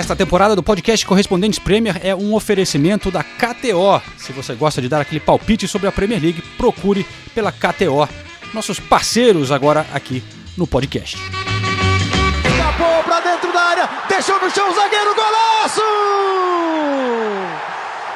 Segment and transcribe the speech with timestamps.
[0.00, 4.00] Esta temporada do podcast Correspondentes Premier é um oferecimento da KTO.
[4.16, 8.08] Se você gosta de dar aquele palpite sobre a Premier League, procure pela KTO.
[8.54, 10.24] Nossos parceiros agora aqui
[10.56, 11.18] no podcast.
[11.18, 15.82] Escapou pra dentro da área, deixou no chão o zagueiro, golaço!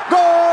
[0.08, 0.43] Gol!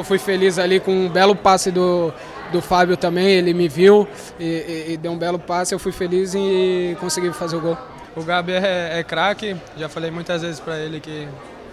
[0.00, 2.10] Eu fui feliz ali com um belo passe do,
[2.50, 4.08] do Fábio também, ele me viu
[4.38, 7.76] e, e- e deu um belo passe, eu fui feliz e consegui fazer o gol.
[8.16, 11.28] O Gabi é, é craque, já falei muitas vezes pra ele que.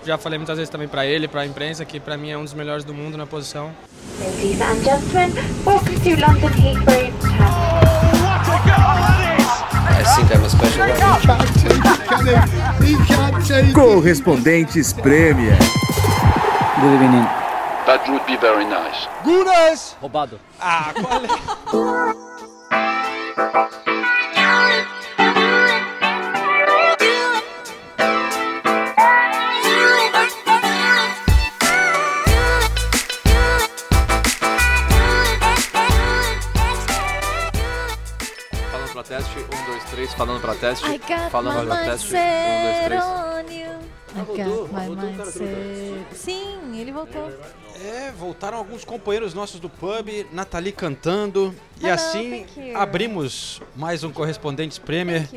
[0.06, 2.54] Já falei muitas vezes também pra ele, pra imprensa, que pra mim é um dos
[2.54, 3.72] melhores do mundo na posição.
[4.20, 5.34] Ladies and gentlemen,
[5.66, 8.68] welcome to London Heathrow Terminal.
[13.74, 15.58] Correspondentes Premier.
[17.88, 19.08] That would be very nice.
[19.24, 19.96] Gunas!
[20.02, 20.38] Roubado.
[20.60, 21.28] Ah, qual é?
[38.70, 41.00] Falando pra teste, um, dois, três, falando pra teste.
[41.32, 43.97] Falando pra teste, um, dois, três.
[44.16, 46.06] I voltou, got my mindset.
[46.14, 47.30] Sim, ele voltou.
[47.84, 51.54] É, voltaram alguns companheiros nossos do pub, Nathalie cantando.
[51.80, 52.78] E Hello, assim thank you.
[52.78, 55.28] abrimos mais um Correspondentes Premier.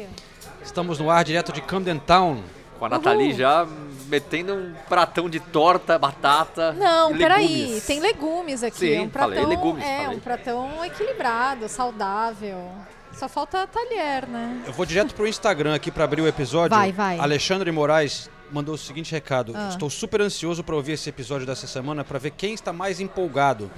[0.63, 2.43] Estamos no ar direto de Camden Town.
[2.79, 3.39] Com a Nathalie Uhul.
[3.39, 3.67] já
[4.07, 6.73] metendo um pratão de torta, batata.
[6.73, 7.87] Não, e peraí, legumes.
[7.87, 8.79] tem legumes aqui.
[8.79, 10.17] Sim, é um pratão, falei legumes, é falei.
[10.17, 12.71] um pratão equilibrado, saudável.
[13.13, 14.63] Só falta talher, né?
[14.67, 16.75] Eu vou direto pro Instagram aqui para abrir o episódio.
[16.77, 17.19] Vai, vai.
[17.19, 19.69] Alexandre Moraes mandou o seguinte recado: Ah.
[19.71, 23.71] Estou super ansioso para ouvir esse episódio dessa semana para ver quem está mais empolgado.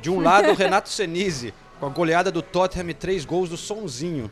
[0.00, 4.30] De um lado, Renato Senise, com a goleada do Tottenham e três gols do Sonzinho.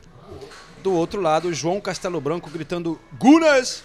[0.82, 3.82] Do outro lado, João Castelo Branco gritando Gunas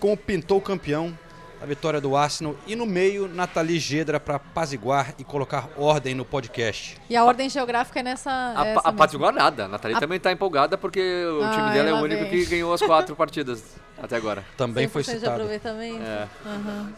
[0.00, 1.16] com o pintou campeão.
[1.62, 2.56] A vitória do Arsenal.
[2.66, 6.96] E no meio, Nathalie Gedra para apaziguar e colocar ordem no podcast.
[7.08, 8.30] E a ordem geográfica é nessa.
[8.30, 8.98] A, essa a mesmo.
[8.98, 9.66] Patiguar nada.
[9.66, 12.30] A Nathalie A- também tá empolgada porque o Ah, time dela é o único vem.
[12.30, 14.44] que ganhou as quatro partidas até agora.
[14.56, 15.34] Também foi 100% de citado.
[15.34, 16.02] aproveitamento.
[16.02, 16.28] É.
[16.44, 16.92] Aham.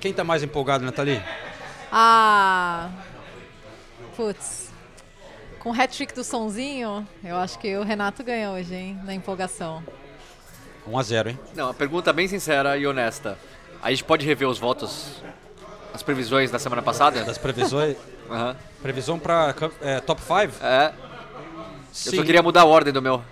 [0.00, 1.22] Quem tá mais empolgado, Nathalie?
[1.92, 2.90] Ah.
[4.16, 4.72] Putz.
[5.60, 9.00] Com o hat-trick do sonzinho, eu acho que o Renato ganha hoje, hein?
[9.04, 9.82] Na empolgação.
[10.86, 11.38] 1 a 0 hein?
[11.54, 13.38] Não, a pergunta bem sincera e honesta.
[13.82, 15.16] A gente pode rever os votos,
[15.92, 17.22] as previsões da semana passada?
[17.24, 17.96] Das previsões.
[18.30, 18.56] Aham.
[18.82, 20.64] Previsão pra é, top 5?
[20.64, 20.92] É,
[22.06, 23.22] eu só queria mudar a ordem do meu.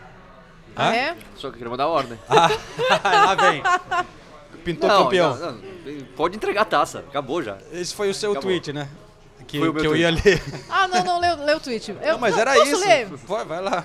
[0.75, 1.17] Ah, é?
[1.37, 2.19] Só queria mudar a ordem.
[2.29, 3.63] Lá vem.
[4.65, 5.37] Pintou Não, campeão.
[5.37, 5.63] não, não,
[6.17, 7.59] pode entregar a taça, acabou já.
[7.73, 8.49] Esse foi o seu Acabou.
[8.51, 8.89] tweet, né?
[9.47, 10.43] Que, que eu ia ler.
[10.71, 11.91] Ah, não, não, leu, leu o tweet.
[12.01, 12.81] Eu, Não, mas era posso isso.
[12.81, 13.07] ler?
[13.07, 13.85] Vai, vai lá.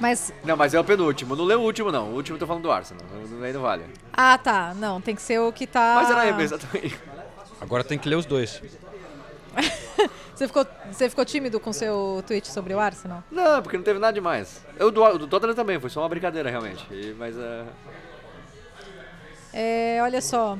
[0.00, 1.34] Mas, Não, mas é o penúltimo.
[1.34, 2.10] Não leu o último, não.
[2.10, 3.02] O último eu tô falando do Arsenal.
[3.30, 3.84] Não, aí não vale.
[4.12, 4.72] ah, tá.
[4.74, 5.94] Não, tem que ser o que tá...
[5.96, 6.98] Mas era exatamente.
[7.60, 8.62] Agora tem que ler os dois.
[10.34, 13.24] Você ficou, você ficou tímido com seu tweet sobre o Arsenal?
[13.28, 14.64] Não, porque não teve nada demais.
[14.78, 16.86] Eu do, o do Tottenham também, foi só uma brincadeira, realmente.
[16.92, 17.64] E- mas é.
[19.52, 20.56] É, olha só.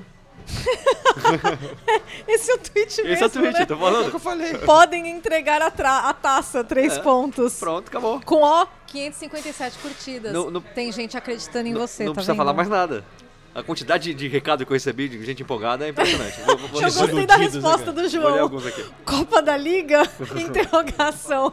[2.26, 3.62] Esse é o tweet mesmo, Esse é o tweet, né?
[3.62, 4.12] eu tô falando.
[4.12, 4.54] eu falei.
[4.59, 7.59] Podem entregar a, tra- a taça, três É, pontos.
[7.59, 8.21] Pronto, acabou.
[8.25, 10.32] Com, ó, 557 curtidas.
[10.32, 12.38] No- no- Tem gente acreditando em Não- você, não tá precisa vendo?
[12.38, 13.04] falar mais nada.
[13.54, 16.41] A quantidade de recado que eu recebi de gente empolgada é impressionante.
[16.43, 18.38] Vou, vou, vou, Eu Os gostei da resposta do vou ler João.
[18.41, 18.84] alguns aqui.
[19.05, 20.03] Copa da Liga?
[20.37, 21.53] Interrogação.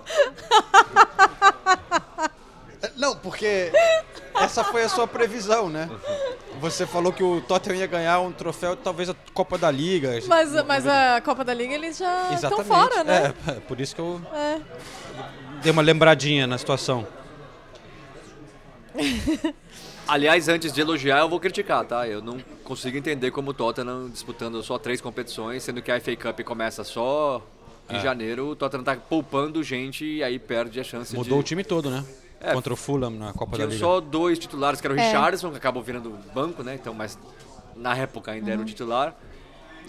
[2.97, 3.71] Não, porque
[4.39, 5.89] essa foi a sua previsão, né?
[6.61, 10.19] Você falou que o Tottenham ia ganhar um troféu, talvez a Copa da Liga.
[10.27, 13.33] Mas, mas a Copa da Liga eles já estão fora, né?
[13.47, 14.59] É, por isso que eu É.
[15.61, 17.05] dei uma lembradinha na situação.
[20.07, 22.07] Aliás, antes de elogiar, eu vou criticar, tá?
[22.07, 26.15] Eu não consigo entender como o Tottenham disputando só três competições, sendo que a FA
[26.15, 27.41] Cup começa só
[27.89, 27.99] em É.
[27.99, 28.49] janeiro.
[28.49, 31.49] O Tottenham tá poupando gente e aí perde a chance Mudou o de.
[31.49, 32.05] time todo, né?
[32.45, 32.53] É.
[32.53, 33.79] Contra o Fulham na Copa da Tinham Liga.
[33.85, 35.03] só dois titulares, que era o É.
[35.05, 36.75] Richardson, que acabou virando banco, né?
[36.75, 37.17] Então, mas
[37.75, 38.53] na época ainda Uhum.
[38.53, 39.15] era o titular.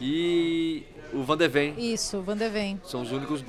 [0.01, 1.75] E o Van de Ven.
[1.79, 2.81] Isso, Van de Ven.
[2.85, 3.45] São os únicos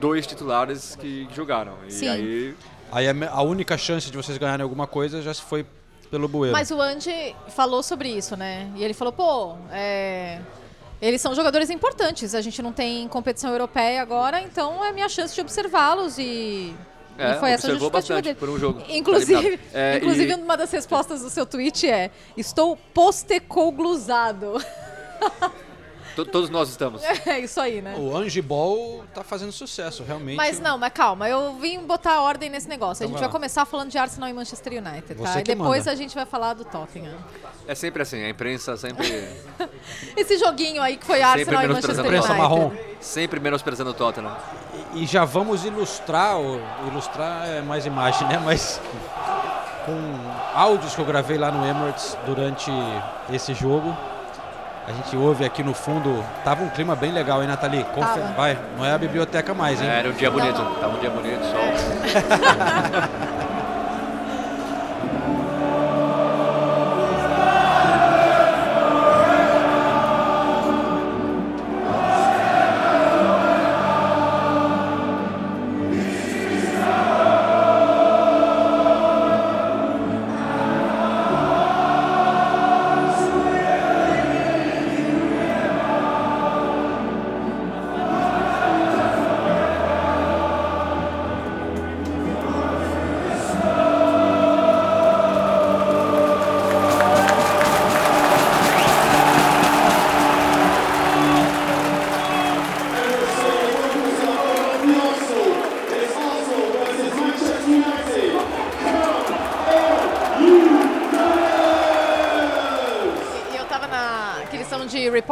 [0.00, 1.74] dois titulares que jogaram.
[1.86, 2.08] E Sim.
[2.08, 2.54] aí.
[2.92, 5.66] Aí a única chance de vocês ganharem alguma coisa já se foi
[6.10, 6.56] pelo Bueiro.
[6.56, 8.70] Mas o Andy falou sobre isso, né?
[8.76, 10.40] E ele falou, pô, é,
[11.02, 12.34] eles são jogadores importantes.
[12.34, 16.74] A gente não tem competição europeia agora, então é minha chance de observá-los e,
[17.18, 18.34] É, e foi essa justificativa bastante dele.
[18.36, 18.82] por um jogo.
[18.88, 19.66] Inclusive, Tá eliminado.
[19.74, 24.54] É, inclusive e- uma das respostas do seu tweet é: Estou postecoglusado.
[26.16, 27.02] To- Todos nós estamos.
[27.26, 27.94] é isso aí, né?
[27.96, 30.36] O Angiball tá fazendo sucesso, realmente.
[30.36, 33.04] Mas não, mas calma, eu vim botar ordem nesse negócio.
[33.04, 35.32] A Então gente vai começar falando de Arsenal e Manchester United, tá?
[35.32, 35.92] Você E depois manda.
[35.92, 37.14] a gente vai falar do Tottenham.
[37.68, 39.06] É sempre assim, a imprensa sempre,
[40.16, 42.08] Esse joguinho aí que foi Arsenal e Manchester United.
[42.16, 42.72] Imprensa marrom.
[43.00, 44.34] sempre menosprezando o Tottenham.
[44.94, 46.36] E já vamos ilustrar,
[46.88, 48.40] ilustrar é mais imagem, né?
[48.42, 48.80] Mas
[49.84, 49.96] com
[50.54, 52.70] áudios que eu gravei lá no Emirates durante
[53.32, 53.96] esse jogo.
[54.88, 56.24] A gente ouve aqui no fundo.
[56.44, 57.84] Tava um clima bem legal, hein, Nathalie?
[57.92, 58.20] Confe-.
[58.36, 59.88] Vai, não é a biblioteca mais, hein?
[59.88, 61.60] Era um dia bonito, tava um dia bonito, sol.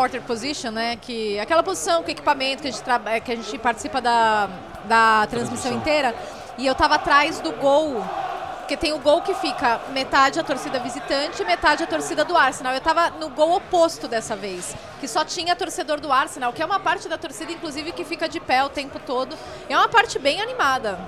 [0.05, 0.97] reporter position, né?
[0.97, 4.49] Que aquela posição com equipamento que a gente, eh, que a gente participa da,
[4.85, 6.15] da transmissão inteira.
[6.59, 8.05] E eu tava atrás do gol.
[8.59, 12.35] Porque tem o gol que fica metade a torcida visitante e metade a torcida do
[12.35, 12.73] Arsenal.
[12.73, 16.65] Eu tava no gol oposto dessa vez, que só tinha torcedor do Arsenal, que é
[16.65, 19.37] uma parte da torcida, inclusive, que fica de pé o tempo todo.
[19.69, 20.99] É uma parte bem animada.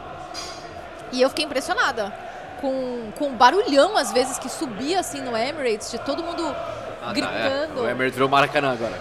[1.13, 2.15] E eu fiquei impressionada
[2.61, 6.55] com, com o barulhão, às vezes, que subia assim no Emirates, de todo mundo
[7.07, 7.49] Ah, tá, é.
[7.49, 7.81] gritando.
[7.83, 8.99] O Emirates virou Maracanã agora.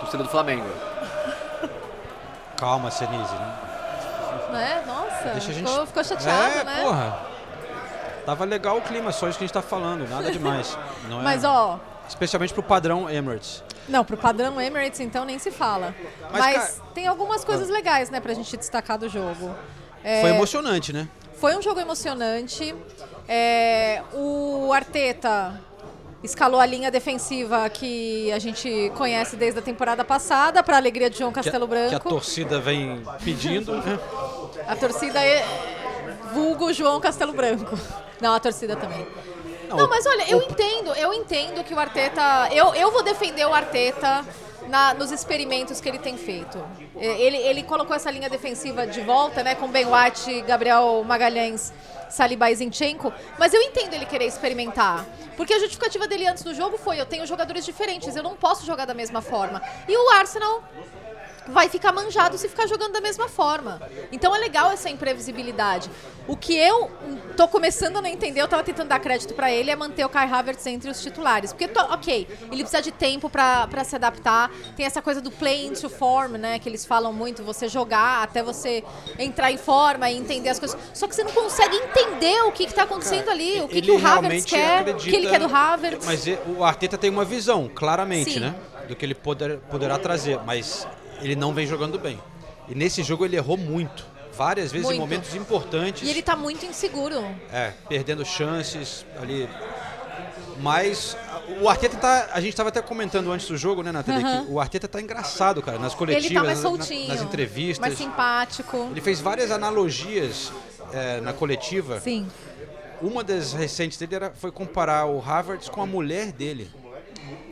[0.00, 0.66] Torcida do Flamengo.
[2.56, 3.58] Calma, Senise, né?
[4.52, 4.82] Né?
[4.86, 5.68] Nossa, Deixa a gente.
[5.68, 6.82] ficou, ficou chateado, é, né?
[6.82, 7.18] porra.
[8.24, 10.78] Tava legal o clima, só isso que a gente tá falando, nada demais.
[11.08, 11.78] Não é- Mas, ó,
[12.08, 13.64] Especialmente pro padrão Emirates.
[13.88, 15.94] não, pro padrão Emirates, então, nem se fala.
[16.30, 19.54] Mas, Mas, cara- tem algumas coisas legais, né, pra gente destacar do jogo.
[20.02, 21.08] É, Foi emocionante, né?
[21.40, 22.74] Foi um jogo emocionante.
[23.26, 25.58] É, o Arteta
[26.24, 31.18] escalou a linha defensiva que a gente conhece desde a temporada passada, para alegria de
[31.18, 32.08] João Que a, Castelo que a Branco.
[32.08, 33.72] torcida vem pedindo?
[34.66, 35.44] A torcida é
[36.32, 37.78] vulgo João Castelo Branco.
[38.20, 39.06] Não, a torcida também.
[39.68, 42.48] Não, mas olha, eu entendo, eu entendo que o Arteta.
[42.52, 44.24] Eu, eu vou defender o Arteta
[44.68, 46.58] na- nos experimentos que ele tem feito.
[46.96, 49.54] Ele, ele colocou essa linha defensiva de volta, né?
[49.54, 51.72] Com Ben White, Gabriel Magalhães,
[52.14, 53.12] Saliba e Zinchenko.
[53.38, 55.04] Mas eu entendo ele querer experimentar.
[55.36, 58.64] Porque a justificativa dele antes do jogo foi: eu tenho jogadores diferentes, eu não posso
[58.64, 59.60] jogar da mesma forma.
[59.88, 60.62] E o Arsenal
[61.48, 63.80] vai ficar manjado se ficar jogando da mesma forma.
[64.10, 65.90] Então é legal essa imprevisibilidade.
[66.26, 66.90] O que eu
[67.36, 70.08] tô começando a não entender, eu tava tentando dar crédito pra ele, é manter o
[70.08, 71.52] Kai Havertz entre os titulares.
[71.52, 74.50] Porque, to- ok, ele precisa de tempo pra se adaptar.
[74.74, 76.58] Tem essa coisa do play into form, né?
[76.58, 78.82] Que eles falam muito, você jogar até você
[79.18, 80.78] entrar em forma e entender as coisas.
[80.94, 83.90] Só que você não consegue entender o que, que tá acontecendo ali, o que, que
[83.90, 86.06] o Havertz quer, o acredita- que ele quer do Havertz.
[86.06, 88.40] Mas e- o Arteta tem uma visão, claramente, Sim.
[88.40, 88.54] né?
[88.88, 90.86] Do que ele poder, poderá trazer, mas
[91.24, 92.20] ele não vem jogando bem.
[92.68, 94.06] E nesse jogo ele errou muito.
[94.36, 95.00] Várias vezes em Muito.
[95.00, 96.02] momentos importantes.
[96.02, 97.24] E ele tá muito inseguro.
[97.52, 99.48] É, perdendo chances ali.
[100.58, 101.16] Mas
[101.60, 102.30] o Arteta tá.
[102.32, 104.22] A gente tava até comentando antes do jogo, né, Nathalie?
[104.44, 107.08] Que o Arteta tá engraçado, cara, nas coletivas, Ele tá mais na- soltinho.
[107.08, 107.78] nas entrevistas.
[107.78, 108.88] Mais simpático.
[108.90, 110.52] Ele fez várias analogias
[110.92, 112.00] é, na coletiva.
[112.00, 112.26] Sim.
[113.02, 116.70] Uma das recentes dele era, foi comparar o Havertz com a mulher dele.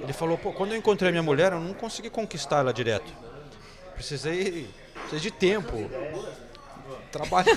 [0.01, 3.22] Ele falou, pô, quando eu encontrei a minha mulher, eu não consegui conquistar ela direto.
[4.03, 5.89] Precisei, precisei de tempo.
[7.13, 7.57] Trabalho.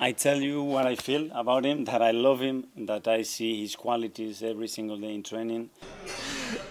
[0.00, 3.62] I tell you what I feel about him, that I love him, that I see
[3.62, 5.68] his qualities every single day in training.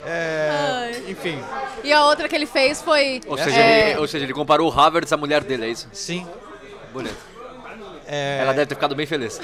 [0.03, 1.37] É, enfim.
[1.83, 3.21] E a outra que ele fez foi.
[3.27, 5.87] Ou seja, é, ele, ou seja, ele comparou o Havertz à mulher dele, é isso?
[5.93, 6.27] Sim.
[6.91, 7.35] Bonito.
[8.07, 9.39] É, Ela deve ter ficado bem feliz.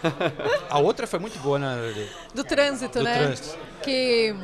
[0.68, 2.08] a outra foi muito boa, né?
[2.34, 3.14] Do trânsito, Do né?
[3.18, 3.58] trânsito.
[3.82, 4.34] Que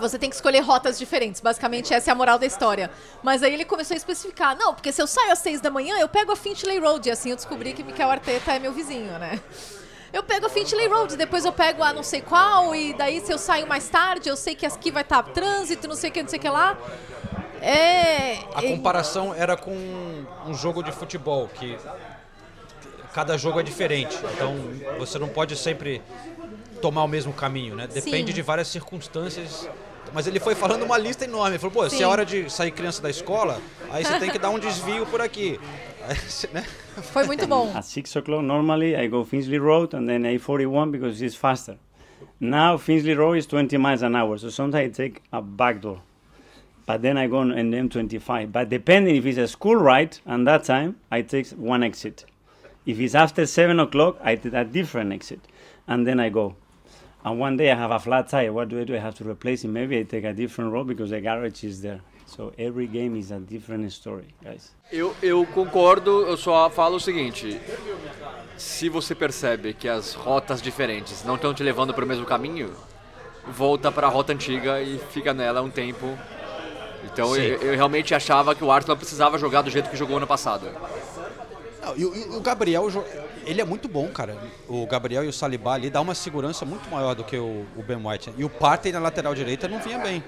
[0.00, 1.40] você tem que escolher rotas diferentes.
[1.40, 2.90] Basicamente, essa é a moral da história.
[3.22, 5.96] Mas aí ele começou a especificar: não, porque se eu saio às seis da manhã,
[5.98, 7.08] eu pego a Finchley Road.
[7.08, 9.40] E assim eu descobri que Mikel Arteta é meu vizinho, né?
[10.12, 13.32] Eu pego a Finchley Road, depois eu pego a não sei qual, e daí se
[13.32, 16.22] eu saio mais tarde, eu sei que aqui vai estar trânsito, não sei o que,
[16.22, 16.76] não sei o que lá.
[17.62, 18.38] É.
[18.54, 19.72] A comparação era com
[20.46, 21.78] um jogo de futebol, que
[23.12, 24.18] cada jogo é diferente.
[24.34, 24.56] Então
[24.98, 26.02] você não pode sempre
[26.80, 27.86] tomar o mesmo caminho, né?
[27.86, 28.34] Depende Sim.
[28.34, 29.68] de várias circunstâncias.
[30.12, 31.52] Mas ele foi falando uma lista enorme.
[31.52, 32.02] Ele falou, pô, se Sim.
[32.02, 35.20] é hora de sair criança da escola, aí você tem que dar um desvio por
[35.20, 35.58] aqui.
[36.52, 36.64] Né?
[37.12, 37.72] Foi muito bom.
[37.74, 41.76] At 6 o'clock, normally I go Finchley Road and then A41 because it's faster.
[42.40, 46.00] Now Finchley Road is 20 miles an hour, so sometimes I take a back door.
[46.86, 48.50] But then I go on an M25.
[48.50, 52.24] But depending if it's a school ride, and that time I take one exit.
[52.86, 55.40] If it's after 7 o'clock, I take a different exit.
[55.86, 56.56] And then I go.
[57.24, 58.52] And one day I have a flat tire.
[58.52, 58.94] What do I do?
[58.94, 59.68] I have to replace it.
[59.68, 62.00] Maybe I take a different road because the garage is there.
[62.24, 64.72] So every game is a different story, guys.
[64.90, 67.60] Eu, eu concordo, eu só falo o seguinte:
[68.56, 72.70] se você percebe que as rotas diferentes não estão te levando para o mesmo caminho,
[73.48, 76.16] volta para a rota antiga e fica nela um tempo.
[77.04, 80.26] Então eu, eu realmente achava que o Arsenal precisava jogar do jeito que jogou ano
[80.26, 80.68] passado.
[81.90, 82.86] Não, e, o- e o Gabriel,
[83.44, 84.36] ele é muito bom, cara.
[84.68, 87.82] O Gabriel e o Saliba ali dá uma segurança muito maior do que o, o
[87.82, 88.32] Ben White.
[88.36, 90.22] E o Partey na lateral direita não vinha bem.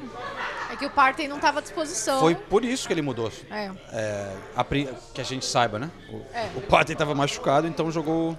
[0.70, 2.20] É que o Partey não estava à disposição.
[2.20, 3.30] Foi por isso que ele mudou.
[3.50, 3.70] É.
[3.92, 5.90] É, a que a gente saiba, né?
[6.10, 6.50] O, É.
[6.56, 8.36] o Partey estava machucado, então jogou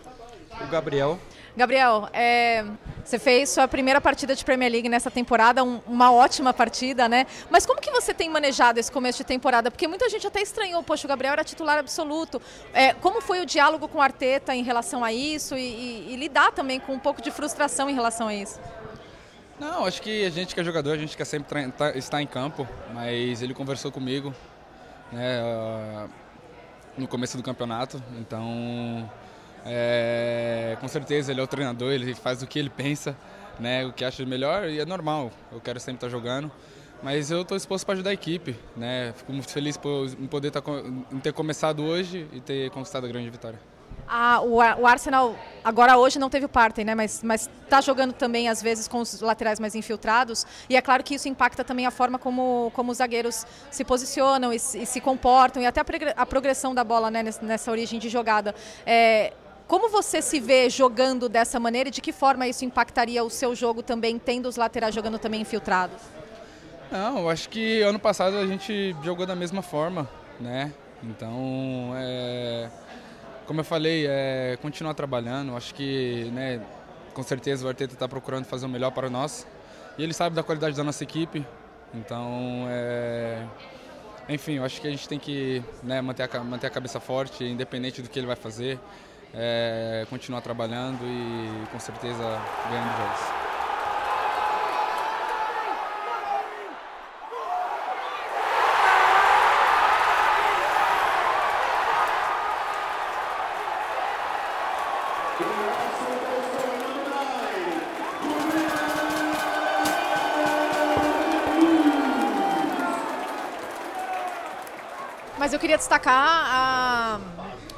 [0.61, 1.19] o Gabriel.
[1.55, 2.65] Gabriel, é,
[3.05, 7.27] você fez sua primeira partida de Premier League nessa temporada, um- uma ótima partida, né?
[7.49, 9.69] Mas como que você tem manejado esse começo de temporada?
[9.69, 12.41] Porque muita gente até estranhou, poxa, o Gabriel era titular absoluto.
[12.73, 16.15] É, como foi o diálogo com o Arteta em relação a isso e, e- e
[16.15, 18.59] lidar também com um pouco de frustração em relação a isso?
[19.59, 22.25] Não, acho que a gente que é jogador, a gente quer sempre tá- estar em
[22.27, 24.33] campo, mas ele conversou comigo
[25.11, 26.07] né, ah,
[26.97, 29.07] no começo do campeonato, então
[29.65, 33.15] é, com certeza ele é o treinador, ele faz o que ele pensa,
[33.59, 36.51] né, o que acha melhor e é normal, eu quero sempre estar jogando,
[37.01, 40.51] mas eu estou disposto para ajudar a equipe, né, fico muito feliz por, em poder
[40.51, 40.79] tá, co-
[41.11, 43.59] em ter começado hoje e ter conquistado a grande vitória.
[44.07, 46.93] Ah, o, o Arsenal agora hoje não teve o Partey, né?
[46.93, 51.03] Mas mas está jogando também às vezes com os laterais mais infiltrados e é claro
[51.03, 54.99] que isso impacta também a forma como, como os zagueiros se posicionam e e se
[54.99, 55.85] comportam e até a,
[56.17, 58.53] a progressão da bola né, nessa origem de jogada.
[58.85, 59.31] É,
[59.67, 63.55] como você se vê jogando dessa maneira e de que forma isso impactaria o seu
[63.55, 66.01] jogo também, tendo os laterais jogando também infiltrados?
[66.91, 70.07] Não, acho que ano passado a gente jogou da mesma forma,
[70.39, 70.71] né?
[71.01, 72.69] Então, é,
[73.45, 75.55] como eu falei, é continuar trabalhando.
[75.55, 76.61] Acho que, né,
[77.13, 79.47] com certeza o Arteta está procurando fazer o melhor para nós.
[79.97, 81.45] E ele sabe da qualidade da nossa equipe.
[81.93, 83.45] Então, é,
[84.29, 88.01] enfim, acho que a gente tem que né, manter, a, manter a cabeça forte, independente
[88.01, 88.79] do que ele vai fazer.
[89.33, 92.23] É, continuar trabalhando e com certeza
[92.69, 93.43] ganhando jogos.
[115.37, 116.82] Mas eu queria destacar a-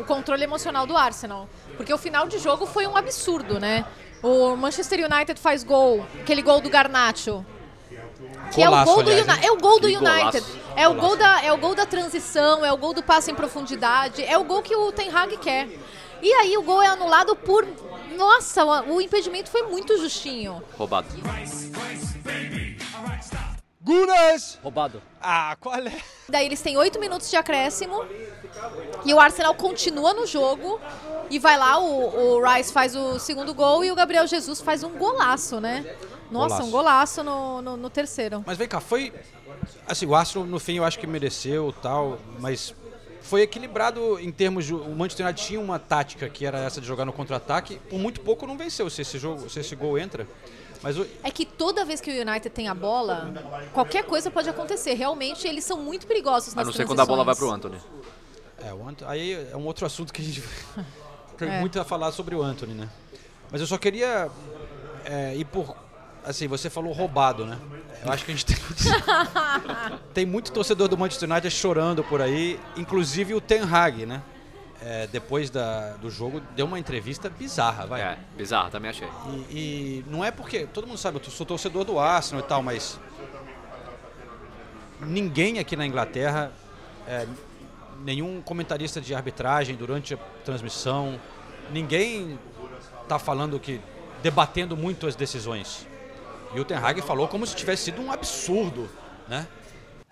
[0.05, 1.50] controle emocional do Arsenal.
[1.75, 3.85] Porque o final de jogo foi um absurdo, né?
[4.24, 7.45] O Manchester United faz gol, aquele gol do Garnacho.
[8.51, 9.39] Que é o Golaço, gol do aliás, hein?
[9.43, 10.05] É o gol do United.
[10.39, 10.59] golaço.
[10.75, 11.07] É o, Golaço.
[11.07, 14.38] gol da, é o gol da transição, é o gol do passe em profundidade, é
[14.38, 15.67] o gol que o Ten Hag quer.
[16.21, 17.67] E aí o gol é anulado por.
[18.17, 20.63] Nossa, o o impedimento foi muito justinho.
[20.77, 21.07] Roubado.
[23.86, 24.58] Gunas!
[24.63, 25.00] Roubado.
[25.22, 26.01] Ah, qual é?
[26.27, 28.04] Daí eles têm oito minutos de acréscimo
[29.06, 30.82] e o Arsenal continua no jogo
[31.30, 34.84] e vai lá, o, o Rice faz o segundo gol e o Gabriel Jesus faz
[34.84, 35.86] um golaço, né?
[36.32, 36.63] Nossa, Golaço.
[36.63, 38.44] um golaço no, no, no terceiro.
[38.44, 39.13] Mas vem cá, foi.
[39.88, 42.74] Assim, o Arsenal no fim eu acho que mereceu tal, mas
[43.22, 44.74] foi equilibrado em termos de.
[44.74, 47.80] O Manchester United tinha uma tática que era essa de jogar no contra-ataque.
[47.88, 50.27] Por muito pouco não venceu se esse, jogo, se esse gol entra.
[50.86, 53.34] Mas o, É que toda vez que o United tem a bola,
[53.74, 54.94] qualquer coisa pode acontecer.
[54.94, 57.82] Realmente, eles são muito perigosos A nas não ser quando a bola vai pro transições.
[57.84, 58.70] Anthony.
[58.70, 60.44] É, o Ant- aí é um outro assunto que a gente
[61.39, 61.60] tem É.
[61.60, 62.88] muito a falar sobre o Anthony, né?
[63.51, 64.30] Mas eu só queria
[65.04, 65.75] é, ir por.
[66.24, 67.58] Assim, você falou roubado, né?
[68.06, 68.56] Eu acho que a gente tem,
[70.13, 74.22] tem muito torcedor do Manchester United chorando por aí, inclusive o Ten Hag, né?
[74.88, 78.01] É, depois da, do jogo, deu uma entrevista bizarra, vai.
[78.01, 79.08] É, bizarro, também achei.
[79.50, 80.68] E, e não é porque.
[80.68, 83.00] Todo mundo sabe, eu sou torcedor do Arsenal e tal, mas.
[85.01, 86.51] Ninguém aqui na Inglaterra,
[87.08, 87.25] é,
[88.04, 91.20] nenhum comentarista de arbitragem durante a transmissão,
[91.72, 92.38] ninguém
[93.08, 93.82] tá falando que.
[94.22, 95.88] debatendo muito as decisões.
[96.54, 98.88] E o Ten Hag falou como se tivesse sido um absurdo,
[99.27, 99.48] né?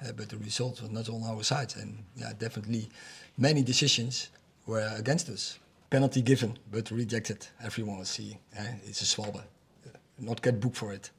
[0.03, 1.75] uh, but the result was not on our side.
[1.77, 2.89] And yeah, definitely
[3.37, 4.31] many decisions
[4.65, 5.59] were against us.
[5.89, 7.47] Penalty given, but rejected.
[7.63, 8.39] Everyone was seeing.
[8.57, 9.43] eh, It's a swabber.
[9.85, 9.89] Uh,
[10.19, 11.11] Not get booked for it.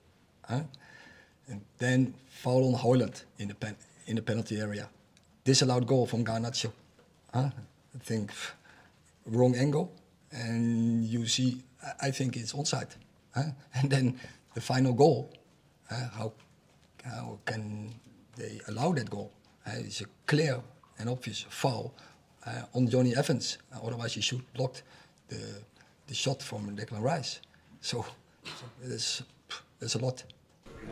[0.49, 4.89] And then foul on Hoyland in the, pen, in the penalty area.
[5.45, 6.73] Disallowed goal from Garnacho.
[7.33, 7.51] huh?
[7.95, 8.33] I think
[9.27, 9.93] wrong angle.
[10.33, 11.63] And you see,
[12.01, 12.91] I- think it's onside.
[13.35, 13.51] huh?
[13.75, 14.19] And then
[14.55, 15.31] the final goal.
[15.91, 16.33] uh, how,
[17.05, 17.95] how can
[18.37, 19.31] they allow that goal?
[19.67, 20.61] Uh, it's a clear
[20.99, 21.95] and obvious foul
[22.75, 23.59] on Johnny Evans.
[23.73, 24.83] Uh, otherwise, he should blocked
[25.29, 25.37] the,
[26.07, 27.41] the shot from Declan Rice.
[27.81, 28.05] So,
[28.83, 29.23] there's,
[29.79, 30.25] there's a lot.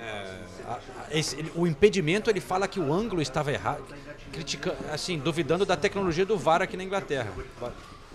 [0.00, 0.80] A- a-
[1.18, 3.84] esse- ele- o impedimento ele fala que o ângulo estava errado,
[4.32, 7.30] criticando, assim, duvidando da tecnologia do VAR aqui na Inglaterra.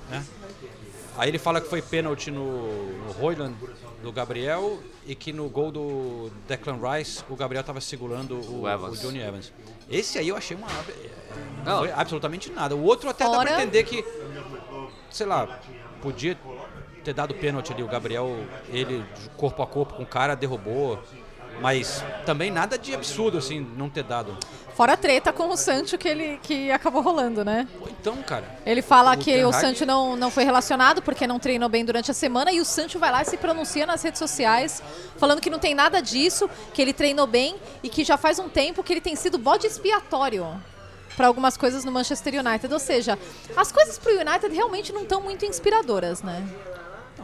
[0.09, 0.25] né?
[1.17, 3.55] Aí ele fala que foi pênalti no, no Hoyland
[4.03, 8.69] do Gabriel e que no gol do Declan Rice o Gabriel estava segurando o, O
[8.69, 8.99] Evans.
[8.99, 9.51] o Johnny Evans.
[9.89, 11.09] Esse aí eu achei uma é,
[11.65, 11.79] Não.
[11.79, 12.75] foi absolutamente nada.
[12.75, 14.03] O outro até dá Fora- pra entender que,
[15.09, 15.59] sei lá,
[16.01, 16.37] podia
[17.03, 17.83] ter dado pênalti ali.
[17.83, 18.37] O Gabriel,
[18.69, 19.05] ele
[19.35, 20.99] corpo a corpo com o cara, derrubou.
[21.59, 24.37] Mas também nada de absurdo, assim, não ter dado.
[24.75, 27.67] Fora a treta com o Sancho que ele que acabou rolando, né?
[27.99, 28.59] Então, cara.
[28.63, 31.67] Ele fala O que Ten o Hag- Sancho não, não foi relacionado porque não treinou
[31.67, 34.83] bem durante a semana e o Sancho vai lá e se pronuncia nas redes sociais
[35.17, 38.47] falando que não tem nada disso, que ele treinou bem e que já faz um
[38.47, 40.45] tempo que ele tem sido bode expiatório
[41.17, 42.71] para algumas coisas no Manchester United.
[42.71, 43.17] Ou seja,
[43.55, 46.47] as coisas pro United realmente não estão muito inspiradoras, né?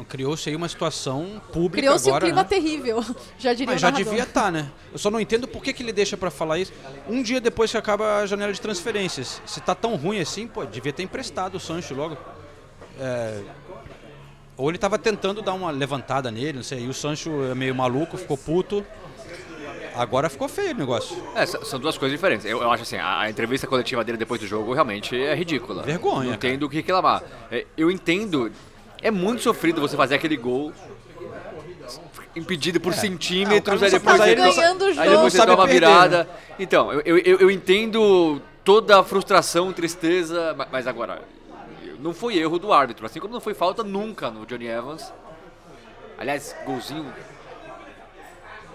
[0.09, 2.49] Criou-se aí uma situação pública Criou-se um clima né?
[2.49, 3.05] terrível,
[3.37, 4.71] já diria Mas o já devia estar, né?
[4.91, 6.73] Eu só não entendo por que, que ele deixa pra falar isso
[7.07, 9.39] um dia depois que acaba a janela de transferências.
[9.45, 12.17] Se tá tão ruim assim, pô, devia ter emprestado o Sancho logo.
[12.99, 13.39] É,
[14.57, 16.85] Ou ele tava tentando dar uma levantada nele, não sei.
[16.85, 18.83] E o Sancho é meio maluco, ficou puto.
[19.95, 21.15] Agora ficou feio o negócio.
[21.35, 22.45] É, são duas coisas diferentes.
[22.45, 25.83] Eu, eu acho assim, a, a entrevista coletiva dele depois do jogo realmente é ridícula.
[25.83, 27.21] Vergonha, Não tem do que reclamar.
[27.51, 28.51] É, eu entendo,
[29.01, 30.73] é muito sofrido você fazer aquele gol
[32.35, 33.85] impedido por centímetros, É.
[33.95, 36.29] Ah, o cara aí não depois Tava ganhando aí depois você dá uma perder, virada.
[36.57, 41.21] Então, eu, eu, eu- entendo toda a frustração, tristeza, ma- mas agora,
[41.99, 45.13] não foi erro do árbitro, assim como não foi falta nunca no Johnny Evans.
[46.17, 47.05] Aliás, golzinho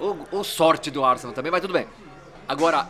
[0.00, 1.86] ou, ou sorte do Arsenal também, mas tudo bem.
[2.48, 2.88] Agora,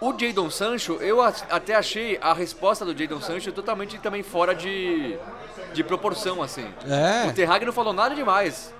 [0.00, 5.16] o Jadon Sancho, eu até achei a resposta do Jadon Sancho totalmente também fora de,
[5.72, 6.66] de proporção, assim.
[6.86, 7.28] É.
[7.28, 8.74] O Ten Hag não falou nada demais.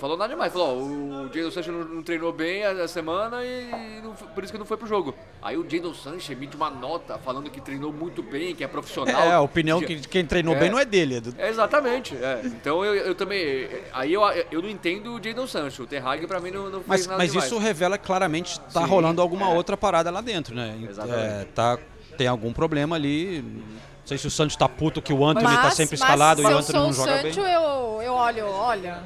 [0.00, 0.50] Falou nada demais.
[0.52, 4.42] Falou, ó, o Jadon Sancho não, não treinou bem a, a semana e não por
[4.42, 5.14] isso que não foi pro jogo.
[5.42, 9.22] Aí o Jadon Sancho emite uma nota falando que treinou muito bem, que é profissional.
[9.22, 11.16] É, a opinião Que- que quem treinou bem não é dele.
[11.16, 11.34] É do...
[11.38, 12.16] é, exatamente.
[12.16, 12.40] é.
[12.44, 13.68] Então eu, eu também.
[13.92, 15.82] Aí eu, eu não entendo o Jadon Sancho.
[15.82, 17.46] O Ten Hag pra mim não, não fez Mas, nada mas demais.
[17.50, 19.54] isso revela que claramente tá Sim, rolando alguma é.
[19.54, 20.78] outra parada lá dentro, né?
[20.88, 21.20] Exatamente.
[21.42, 21.78] É, tá,
[22.16, 23.42] tem algum problema ali.
[23.42, 26.40] Não sei se o Santos tá puto que o Anthony tá Mas- sempre mas escalado
[26.40, 27.52] e se o Anthony sou não o joga Sancho, bem.
[27.52, 28.98] eu, eu olho, olha.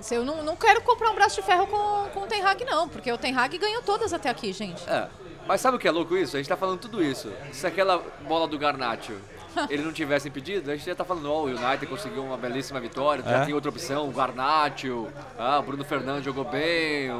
[0.00, 2.64] Se Eu não, não quero comprar um braço de ferro com, com o Ten Hag,
[2.64, 4.82] não, porque o Ten Hag ganhou todas até aqui, gente.
[4.88, 5.08] É.
[5.46, 6.36] Mas sabe o que é louco isso?
[6.36, 7.32] A gente tá falando tudo isso.
[7.52, 9.14] Se aquela bola do Garnacho
[9.68, 12.78] ele não tivesse impedido, a gente já tá falando, ó, o United conseguiu uma belíssima
[12.78, 13.44] vitória, já É.
[13.46, 15.08] tem outra opção, o Garnacho,
[15.38, 17.16] ah, o Bruno Fernandes jogou bem, o,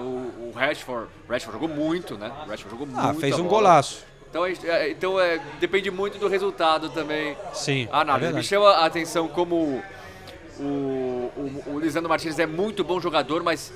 [0.49, 2.29] o Rashford, o Rashford jogou muito, né?
[2.47, 3.21] O Rashford jogou Ah, muito.
[3.21, 3.51] fez a um bola.
[3.63, 4.05] golaço.
[4.29, 7.37] Então, gente- é, então é, depende muito do resultado também.
[7.53, 8.33] Sim, A é análise.
[8.33, 9.83] Me chama a atenção como
[10.59, 13.73] o, o, o Lisandro Martins é muito bom jogador, mas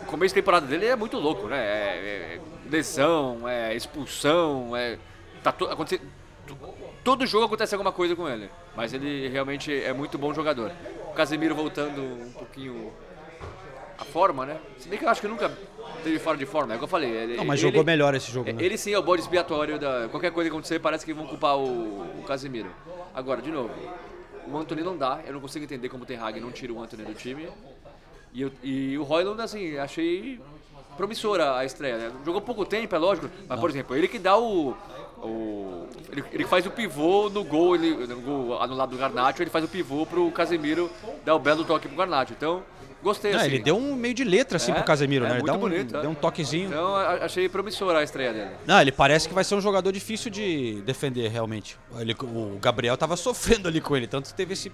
[0.00, 1.58] o começo de temporada dele é muito louco, né?
[1.58, 4.98] É, é lesão, é expulsão, é.
[5.42, 6.00] Tá to, aconte-
[6.46, 6.56] to-
[7.04, 8.50] todo jogo acontece alguma coisa com ele.
[8.76, 10.70] Mas ele realmente é muito bom jogador.
[11.10, 12.92] O Casemiro voltando um pouquinho
[13.98, 14.58] a forma, né?
[14.78, 15.50] Se bem que eu acho que nunca
[16.04, 17.10] teve fora de forma, é o que eu falei.
[17.10, 18.62] Ele, Não, mas ele- jogou melhor esse jogo, é, né?
[18.62, 20.08] Ele sim é o bode expiatório da.
[20.08, 22.70] Qualquer coisa que acontecer, parece que vão culpar o, o Casemiro.
[23.14, 23.70] Agora, de novo,
[24.52, 25.20] o Anthony não dá.
[25.26, 27.48] Eu não consigo entender como o Ten Hag não tira o Anthony do time.
[28.32, 30.40] E, eu- e o Royland, assim, achei
[30.96, 31.96] promissora a estreia.
[31.98, 32.12] Né?
[32.24, 33.28] Jogou pouco tempo, é lógico.
[33.48, 34.74] Mas, por exemplo, ele que dá o.
[35.22, 39.50] o ele, ele faz o pivô no gol, ele, no gol anulado do Garnacho, ele
[39.50, 40.90] faz o pivô pro Casemiro
[41.24, 42.32] dar o belo toque pro Garnacho.
[42.32, 42.62] Então,
[43.02, 43.46] gostei Não, assim.
[43.48, 45.34] ele deu um meio de letra assim É, pro Casemiro, é né?
[45.36, 46.00] Ele dá um, bonito, é.
[46.00, 46.68] deu um toquezinho.
[46.68, 48.50] Então, achei promissora a estreia dele.
[48.66, 51.78] Não, ele parece que vai ser um jogador difícil de defender, realmente.
[51.98, 54.72] Ele- o Gabriel tava sofrendo ali com ele, tanto que teve esse,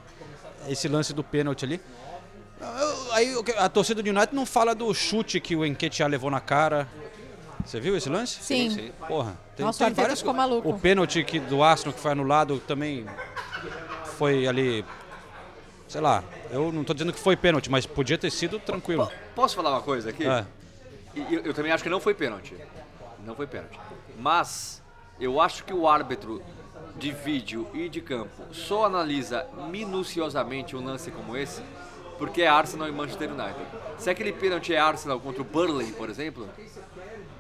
[0.68, 1.80] esse lance do pênalti ali.
[3.12, 6.40] Aí o a torcida do United não fala do chute que o Enquetear levou na
[6.40, 6.88] cara.
[7.64, 8.38] Você viu esse lance?
[8.42, 8.90] Sim.
[9.08, 10.68] Porra, tem, Nossa, o tem Arteta várias ficou co- maluco.
[10.70, 13.06] O pênalti que, do Arsenal que foi anulado também
[14.18, 14.84] foi ali.
[15.88, 19.10] Sei lá, eu não tô dizendo que foi pênalti, mas podia ter sido tranquilo.
[19.34, 20.26] Posso falar uma coisa aqui?
[20.26, 20.46] É.
[21.14, 22.56] Eu, eu também acho que não foi pênalti.
[23.24, 23.78] não foi pênalti.
[24.18, 24.82] Mas
[25.20, 26.42] eu acho que o árbitro
[26.96, 31.62] de vídeo e de campo só analisa minuciosamente um lance como esse
[32.18, 33.66] porque é Arsenal e Manchester United.
[33.98, 36.48] Se aquele pênalti é Arsenal contra o Burnley, por exemplo,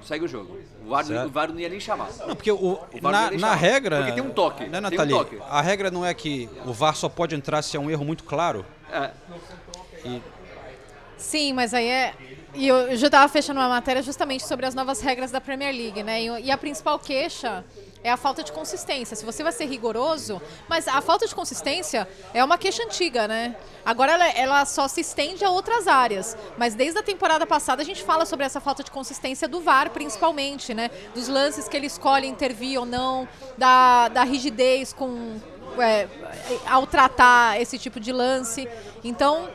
[0.04, 0.58] segue o jogo.
[0.84, 1.26] O VAR, Certo.
[1.26, 2.08] o VAR não ia nem chamar.
[2.26, 3.98] Não, porque o, não na, na regra.
[3.98, 4.64] Porque tem um toque.
[4.64, 5.12] Né, tem um Nathalie?
[5.14, 5.38] toque.
[5.48, 8.24] A regra não é que o VAR só pode entrar se é um erro muito
[8.24, 8.64] claro.
[8.92, 9.10] É.
[10.04, 10.22] E
[11.16, 12.14] Sim, mas aí é.
[12.54, 16.02] E eu já estava fechando uma matéria justamente sobre as novas regras da Premier League,
[16.02, 16.22] né?
[16.22, 17.64] E a principal queixa
[18.04, 19.16] é a falta de consistência.
[19.16, 23.56] Se você vai ser rigoroso, mas a falta de consistência é uma queixa antiga, né?
[23.82, 26.36] Agora ela, ela só se estende a outras áreas.
[26.58, 29.88] Mas desde a temporada passada a gente fala sobre essa falta de consistência do VAR,
[29.88, 30.90] principalmente, né?
[31.14, 35.40] Dos lances que ele escolhe intervir ou não, da, da rigidez com.
[35.78, 36.06] é,
[36.66, 38.68] ao tratar esse tipo de lance.
[39.02, 39.48] Então,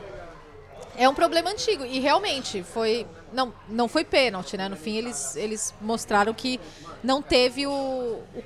[0.96, 4.68] é um problema antigo e realmente foi não não foi pênalti, né?
[4.68, 6.60] No fim eles eles mostraram que
[7.02, 8.42] não teve o, o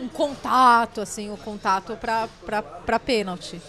[0.00, 2.28] um contato assim, o contato para
[2.62, 3.60] para pênalti.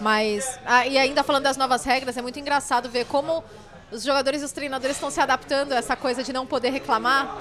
[0.00, 3.42] Mas ah, e ainda falando das novas regras, é muito engraçado ver como
[3.90, 7.38] os jogadores e os treinadores estão se adaptando a essa coisa de não poder reclamar.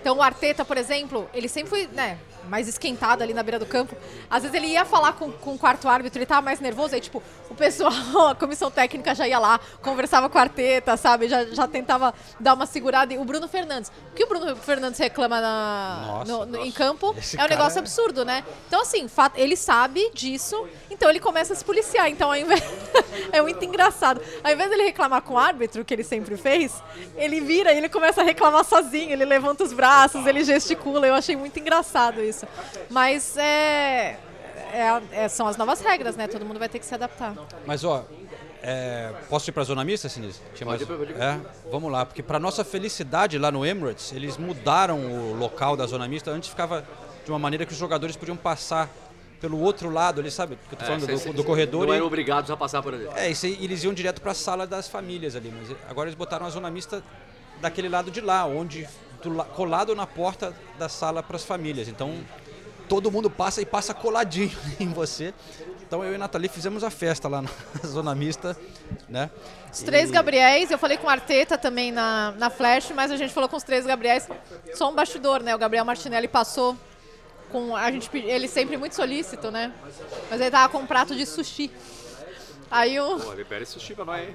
[0.00, 3.66] Então o Arteta, por exemplo, ele sempre foi, né, mais esquentado ali na beira do
[3.66, 3.96] campo.
[4.30, 7.00] Às vezes ele ia falar com, com o quarto árbitro, ele tava mais nervoso, aí
[7.00, 7.90] tipo, o pessoal,
[8.30, 11.26] a comissão técnica já ia lá, conversava com o Arteta, sabe?
[11.28, 13.12] Já, já tentava dar uma segurada.
[13.12, 16.66] E o Bruno Fernandes, o que o Bruno Fernandes reclama na, Nossa, no- no- em
[16.66, 16.72] nossa.
[16.78, 18.44] campo Esse é um negócio é- absurdo, né?
[18.68, 22.08] Então, assim, ele sabe disso, então ele começa a se policiar.
[22.08, 22.62] Então, ao invés...
[23.32, 24.20] é muito engraçado.
[24.44, 26.80] Ao invés dele reclamar com o árbitro, que ele sempre fez,
[27.16, 29.10] ele vira e ele começa a reclamar sozinho.
[29.12, 29.85] Ele levanta os braços,
[30.26, 31.06] ele gesticula.
[31.06, 32.46] Eu achei muito engraçado isso.
[32.90, 34.18] Mas é,
[34.72, 36.26] é- é- são as novas regras, né?
[36.28, 37.34] Todo mundo vai ter que se adaptar.
[37.66, 38.04] Mas ó,
[38.62, 40.40] é, posso ir para a zona mista, Sinise?
[40.64, 40.82] Mais-.
[40.82, 41.38] É,
[41.70, 46.06] vamos lá, porque para nossa felicidade lá no Emirates, eles mudaram o local da zona
[46.08, 46.30] mista.
[46.30, 46.84] Antes ficava
[47.24, 48.88] de uma maneira que os jogadores podiam passar
[49.40, 50.58] pelo outro lado, ali, sabe?
[50.68, 51.86] Que eu tô É, falando cê- do, cê- do corredor.
[51.86, 53.06] Não e- eram obrigados a passar por ali.
[53.16, 56.16] É, isso aí, eles iam direto para a sala das famílias ali, mas agora eles
[56.16, 57.02] botaram a zona mista
[57.60, 58.88] daquele lado de lá, onde
[59.22, 61.88] do la- colado na porta da sala para as famílias.
[61.88, 62.18] Então
[62.88, 65.32] todo mundo passa e passa coladinho em você.
[65.86, 67.48] Então eu e a Nathalie fizemos a festa lá na
[67.86, 68.56] zona mista,
[69.08, 69.30] né?
[69.72, 73.16] Os três E- Gabriéis, eu falei com o Arteta também na, na Flash, mas a
[73.16, 74.28] gente falou com os três Gabriéis,
[74.74, 75.54] só um bastidor, né?
[75.54, 76.76] O Gabriel Martinelli passou
[77.52, 77.76] com.
[77.76, 79.72] A gente, ele sempre muito solícito, né?
[80.28, 81.70] Mas ele tava com um prato de sushi.
[82.68, 83.20] Aí o.
[83.20, 84.34] Pô, libera esse sushi pra nós, hein?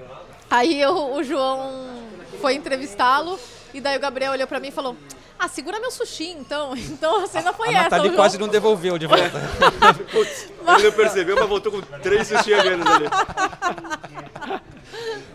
[0.50, 2.04] Aí o, o João
[2.40, 3.38] foi entrevistá-lo
[3.74, 4.96] e daí o Gabriel olhou pra mim e falou:
[5.40, 6.74] Ah, segura meu sushi então.
[6.78, 7.82] Então a cena foi A essa.
[7.84, 9.24] Nathalie o quase não devolveu de volta.
[10.78, 13.06] Ele não percebeu, mas voltou com três sushi a menos ali.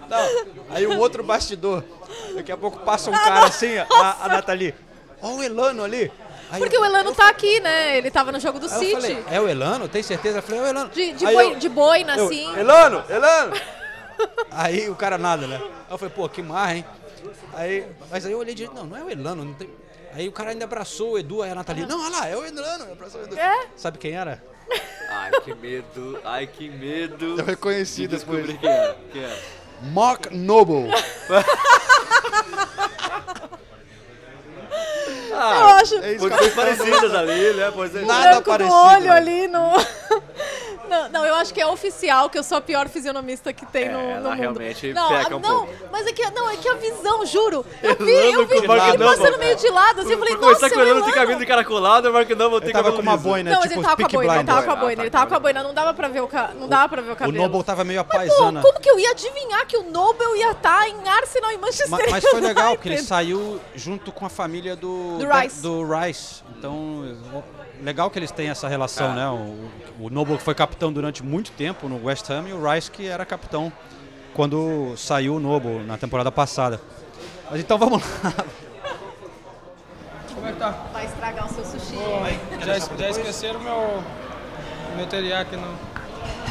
[0.09, 0.19] Não,
[0.71, 1.83] aí um outro bastidor.
[2.35, 4.75] Daqui a pouco passa um cara assim, a, a Nathalie.
[5.21, 6.13] Ó o Elano ali.
[6.51, 7.97] Aí Porque eu- o Elano tá aqui, né?
[7.99, 8.93] Ele tava no jogo do City.
[8.93, 9.89] falei, é o Elano?
[9.89, 10.39] Tem certeza?
[10.39, 10.91] Eu falei, é o Elano.
[10.91, 12.57] De, de, boi, eu- de boina, eu, assim.
[12.59, 13.57] Elano, Elano!
[14.53, 15.61] aí o cara nada, né?
[15.61, 16.85] Aí eu falei, pô, que marra, hein?
[17.57, 19.45] Aí, mas aí eu olhei de não, não é o Elano.
[19.45, 19.71] Não tem...
[20.13, 22.45] Aí o cara ainda abraçou o Edu, aí a Nathalie, não, olha lá, é o
[22.45, 22.93] Elano.
[22.93, 23.39] Abraçou o Edu.
[23.39, 23.67] É?
[23.77, 24.43] Sabe quem era?
[25.11, 26.21] Ai, que medo.
[26.23, 27.39] Ai, que medo.
[27.39, 28.47] Eu reconheci de depois.
[28.59, 28.97] quem era.
[29.11, 29.39] Quem era.
[29.93, 30.91] Mark Noble.
[35.33, 36.67] Ah, Eu acho- É isso, Posições cara.
[36.77, 37.73] parecidas ali, né?
[37.75, 37.99] Pois é.
[38.01, 39.11] o Nada branco parecido, do olho né?
[39.11, 39.71] ali no.
[40.89, 43.87] Não, não, eu acho que é oficial que eu sou a pior fisionomista que tem
[43.87, 44.39] É, no, no ela mundo.
[44.39, 45.75] realmente não, peca a- um não, pouco.
[45.91, 47.67] mas é que, não, é que a visão, juro.
[47.83, 49.05] Eu vi, eu vi com o ele Noble.
[49.05, 51.43] passando meio de lado, assim, eu falei, Por começar nossa, que o é tem cabelo
[51.43, 54.07] encaracolado, o Mark Noble tem cabelo com uma boina, Não, mas tipo ele tava com
[54.07, 56.07] a boina, ele tava com a boina, ele tava com a boina, não dava pra
[56.09, 56.51] ver o, ca...
[56.55, 57.37] não dava pra ver o O cabelo.
[57.43, 58.63] Noble tava meio apaisana.
[58.63, 61.99] como que eu ia adivinhar que o Nobel ia estar em Arsenal e Manchester Ma-
[62.13, 65.63] Mas, foi legal, porque ele saiu junto com a família do, Do Rice.
[65.63, 66.43] do Rice.
[66.59, 67.45] Então, o-
[67.83, 69.15] legal que eles têm essa relação, É.
[69.15, 69.29] né?
[69.29, 73.07] O, o Noble foi capitão durante muito tempo no West Ham e o Rice que
[73.07, 73.73] era capitão
[74.35, 76.81] quando saiu o Noble na temporada passada.
[77.51, 78.33] Mas então vamos lá.
[80.35, 80.71] Como é que tá?
[80.93, 81.97] Vai estragar o seu sushi.
[82.65, 84.03] Já, es- já esqueceram meu,
[84.97, 85.75] meu teriyaki no...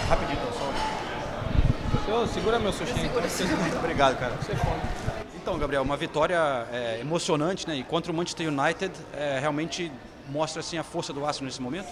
[0.09, 2.27] Rapidinho, então, só.
[2.27, 2.93] Segura meu sushi.
[3.79, 4.33] Obrigado, cara.
[5.45, 6.39] Então, Gabriel, uma vitória
[6.73, 7.75] é, emocionante, né?
[7.75, 9.91] E contra o Manchester United, é, realmente
[10.27, 11.87] mostra assim a força do Arsenal nesse momento.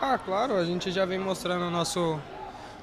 [0.00, 2.20] Ah, claro, a gente já vem mostrando o nosso,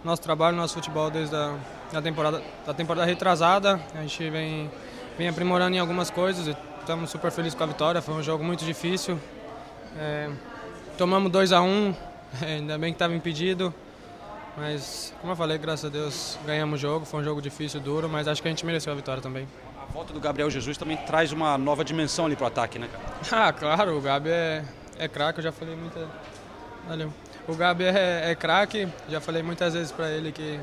[0.04, 1.56] nosso trabalho, nosso futebol desde a
[1.93, 3.80] da temporada, da temporada retrasada.
[3.95, 4.69] A gente vem,
[5.17, 8.02] vem aprimorando em algumas coisas estamos super felizes com a vitória.
[8.02, 9.17] Foi um jogo muito difícil.
[9.97, 10.30] É,
[10.97, 11.95] tomamos 2 a 1 um,
[12.45, 13.73] ainda bem que estava impedido.
[14.58, 17.06] Mas, como eu falei, graças a Deus ganhamos o jogo.
[17.06, 19.47] Foi um jogo difícil, duro, mas acho que a gente mereceu a vitória também.
[19.89, 23.04] A volta do Gabriel Jesus também traz uma nova dimensão ali pro ataque, né, cara?
[23.47, 24.63] Ah, claro, o Gabi é,
[24.97, 26.08] é craque, eu já falei muita.
[26.88, 27.13] Valeu.
[27.47, 30.60] O Gabi é, é craque, já falei muitas vezes para ele que.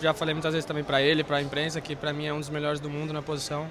[0.00, 2.38] Já falei muitas vezes também para ele, para a imprensa, que para mim é um
[2.38, 3.68] dos melhores do mundo na posição.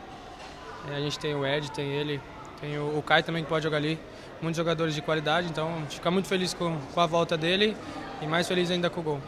[0.91, 2.21] É, a gente tem o Ed, tem ele,
[2.59, 3.97] tem o, o Kai também que pode jogar ali.
[4.41, 7.75] Muitos jogadores de qualidade, então a gente fica muito feliz com, com a volta dele
[8.21, 9.21] e mais feliz ainda com o gol.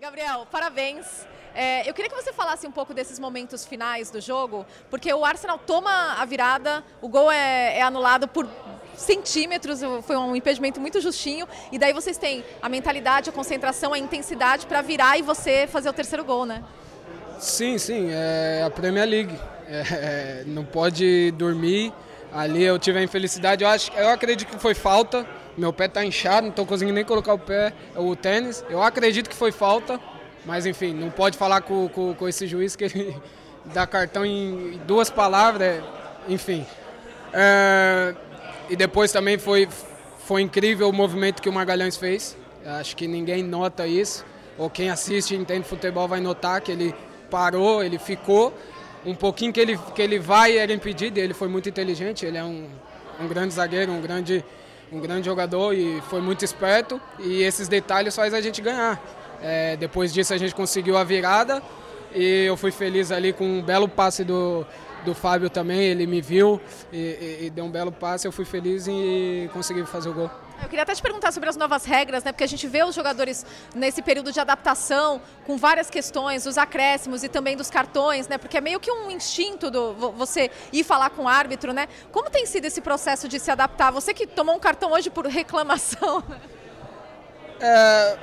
[0.00, 1.26] Gabriel, parabéns.
[1.54, 5.24] É, eu queria que você falasse um pouco desses momentos finais do jogo, porque o
[5.24, 8.48] Arsenal toma a virada, o gol é, é anulado por
[8.96, 13.98] centímetros, foi um impedimento muito justinho, e daí vocês têm a mentalidade, a concentração, a
[13.98, 16.62] intensidade para virar e você fazer o terceiro gol, né?
[17.38, 19.38] Sim, sim, é a Premier League.
[19.66, 21.92] É, é, não pode dormir.
[22.32, 25.26] Ali eu tive a infelicidade, eu, acho, eu acredito que foi falta.
[25.56, 28.64] Meu pé está inchado, não estou conseguindo nem colocar o pé, o tênis.
[28.68, 30.00] Eu acredito que foi falta.
[30.44, 33.16] Mas enfim, não pode falar com, com, com esse juiz que ele
[33.72, 35.82] dá cartão em duas palavras, é,
[36.28, 36.66] enfim.
[37.32, 38.14] É,
[38.68, 39.68] e depois também foi,
[40.20, 42.36] foi incrível o movimento que o Magalhães fez.
[42.64, 44.24] Acho que ninguém nota isso.
[44.56, 46.94] Ou quem assiste e entende futebol vai notar que ele
[47.30, 48.54] parou, ele ficou.
[49.04, 52.44] Um pouquinho que ele, que ele vai era impedido, ele foi muito inteligente, ele é
[52.44, 52.66] um,
[53.20, 54.42] um grande zagueiro, um grande,
[54.90, 57.00] um grande jogador e foi muito esperto.
[57.18, 59.02] E esses detalhes faz a gente ganhar.
[59.46, 61.62] É, depois disso a gente conseguiu a virada
[62.14, 64.66] e eu fui feliz ali com um belo passe do,
[65.04, 66.58] do Fábio também, ele me viu
[66.90, 70.30] e, e, e, deu um belo passe, eu fui feliz e consegui fazer o gol.
[70.62, 72.32] Eu queria até te perguntar sobre as novas regras, né?
[72.32, 77.22] Porque a gente vê os jogadores nesse período de adaptação, com várias questões, os acréscimos
[77.22, 78.38] e também dos cartões, né?
[78.38, 81.86] Porque é meio que um instinto do você ir falar com o árbitro, né?
[82.10, 83.90] Como tem sido esse processo de se adaptar?
[83.90, 86.24] Você que tomou um cartão hoje por reclamação.
[87.60, 88.16] É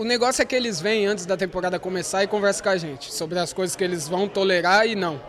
[0.00, 3.12] o negócio é que eles vêm antes da temporada começar e conversam com a gente
[3.12, 5.20] sobre as coisas que eles vão tolerar e não.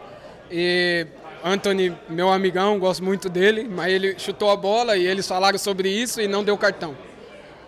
[0.50, 1.06] E
[1.44, 5.90] Anthony, meu amigão, gosto muito dele, mas ele chutou a bola e eles falaram sobre
[5.90, 6.98] isso e não deu cartão.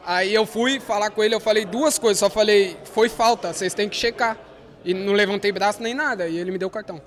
[0.06, 3.74] Aí eu fui falar com ele, eu falei duas coisas, só falei, foi falta, vocês
[3.74, 4.38] têm que checar.
[4.86, 7.02] E não levantei braço nem nada, e ele me deu cartão.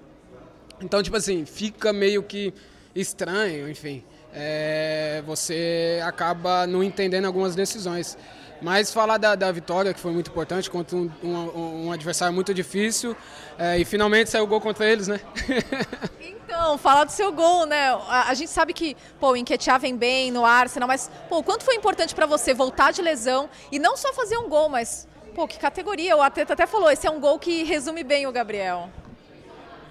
[0.79, 2.53] Então, tipo assim, fica meio que
[2.95, 4.05] estranho, enfim.
[4.39, 8.19] É, você acaba não entendendo algumas decisões.
[8.61, 12.53] Mas falar da, da vitória, que foi muito importante, contra um, um, um adversário muito
[12.53, 13.17] difícil.
[13.59, 15.21] É, e finalmente saiu o gol contra eles, né?
[16.47, 17.89] Então, falar do seu gol, né?
[18.09, 21.65] A, a, gente sabe que, pô, o Enquetear vem bem no Arsenal, mas, pô, quanto
[21.65, 25.47] foi importante para você voltar de lesão e não só fazer um gol, mas, pô,
[25.47, 26.17] que categoria.
[26.17, 28.89] O Ateta até falou, esse é um gol que resume bem o Gabriel.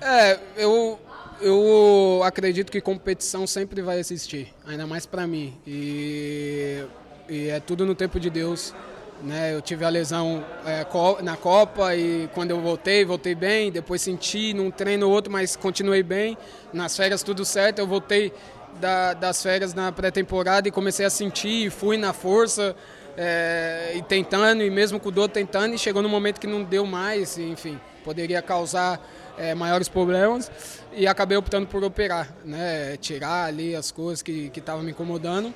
[0.01, 0.97] É, eu,
[1.41, 5.53] eu acredito que competição sempre vai existir, ainda mais para mim.
[5.65, 6.83] E
[7.27, 8.73] e é tudo no tempo de Deus.
[9.23, 9.53] Né?
[9.53, 10.85] Eu tive a lesão é,
[11.23, 13.71] na Copa e quando eu voltei, voltei bem.
[13.71, 16.37] Depois senti num treino ou outro, mas continuei bem.
[16.71, 17.79] Nas férias tudo certo.
[17.79, 18.31] Eu voltei
[18.79, 22.75] da, das férias na pré-temporada e comecei a sentir, fui na força
[23.17, 26.61] é, e tentando, e mesmo com o dor tentando, e chegou no momento que não
[26.61, 28.99] deu mais, e, enfim, poderia causar
[29.37, 30.51] é, maiores problemas
[30.95, 32.97] e acabei optando por operar, né?
[32.97, 35.53] tirar ali as coisas que estavam me incomodando.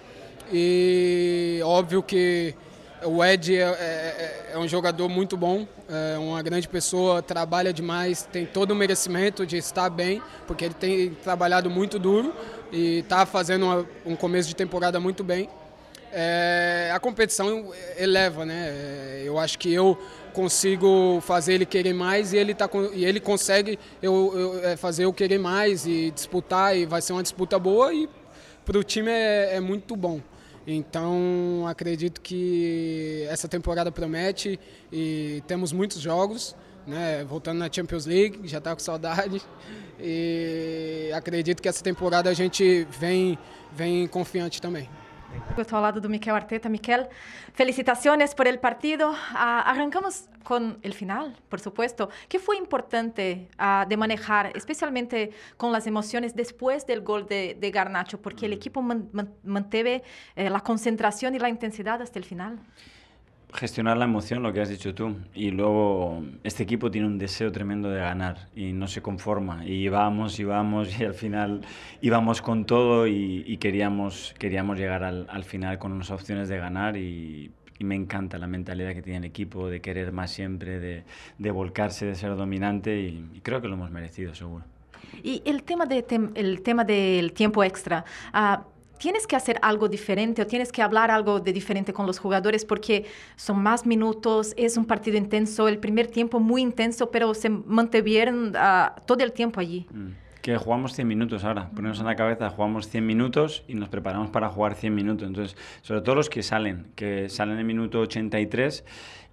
[0.51, 2.55] E óbvio que
[3.03, 8.27] o Ed é, é, é, um jogador muito bom, é uma grande pessoa, trabalha demais,
[8.31, 12.33] tem todo o merecimento de estar bem, porque ele tem trabalhado muito duro
[12.71, 15.49] e está fazendo uma, um começo de temporada muito bem.
[16.11, 18.69] É, a competição eleva, né?
[18.69, 19.97] É, eu acho que eu
[20.39, 25.03] consigo fazer ele querer mais e ele, tá, e ele consegue eu, eu é, fazer
[25.03, 28.07] eu querer mais e disputar e vai ser uma disputa boa e
[28.63, 30.21] para o time é, é muito bom.
[30.65, 34.57] Então acredito que essa temporada promete
[34.93, 36.55] e temos muitos jogos,
[36.87, 37.25] né?
[37.25, 39.41] Voltando na Champions League, já está com saudade.
[39.99, 43.37] E acredito que essa temporada a gente vem,
[43.73, 44.87] vem confiante também.
[45.57, 46.69] Estou ao lado do Miquel Arteta.
[46.69, 47.07] Miquel,
[47.53, 49.11] felicitaciones por el partido.
[49.11, 52.09] Uh, arrancamos con el final, por supuesto.
[52.27, 57.71] ¿Qué fue importante uh, de manejar, especialmente con las emociones después del gol de, de
[57.71, 58.21] Garnacho?
[58.21, 58.55] Porque el mm.
[58.55, 60.03] equipo man, man, manteve
[60.35, 62.59] eh, la concentración y la intensidad hasta el final
[63.53, 65.15] gestionar la emoción, lo que has dicho tú.
[65.33, 69.65] Y luego este equipo tiene un deseo tremendo de ganar y no se conforma.
[69.65, 71.61] Y vamos y vamos y al final
[72.01, 76.97] íbamos con todo y, queríamos, queríamos llegar al, al, final con unas opciones de ganar
[76.97, 81.05] y, me encanta la mentalidad que tiene el equipo de querer más siempre, de,
[81.37, 84.65] de volcarse, de ser dominante y, creo que lo hemos merecido, seguro.
[85.23, 88.03] Y el tema, de el tema del tiempo extra.
[88.33, 88.61] Uh,
[88.99, 92.65] tienes que hacer algo diferente o tienes que hablar algo de diferente con los jugadores
[92.65, 97.49] porque son más minutos, es un partido intenso, el primer tiempo muy intenso, pero se
[97.49, 99.87] mantuvieron uh, todo el tiempo allí.
[99.91, 100.09] Mm.
[100.41, 104.29] Que jugamos 100 minutos ahora, ponemos en la cabeza, jugamos 100 minutos y nos preparamos
[104.29, 105.27] para jugar 100 minutos.
[105.27, 108.85] Entonces, sobre todo los que salen, que salen en el minuto 83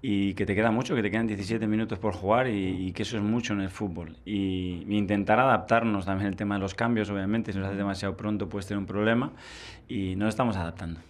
[0.02, 3.02] y que te queda mucho, que te quedan 17 minutos por jugar y, y que
[3.02, 4.16] eso es mucho en el fútbol.
[4.24, 8.16] Y, y, intentar adaptarnos también el tema de los cambios, obviamente, si nos hace demasiado
[8.16, 9.32] pronto puedes tener un problema
[9.88, 11.00] y nos estamos adaptando.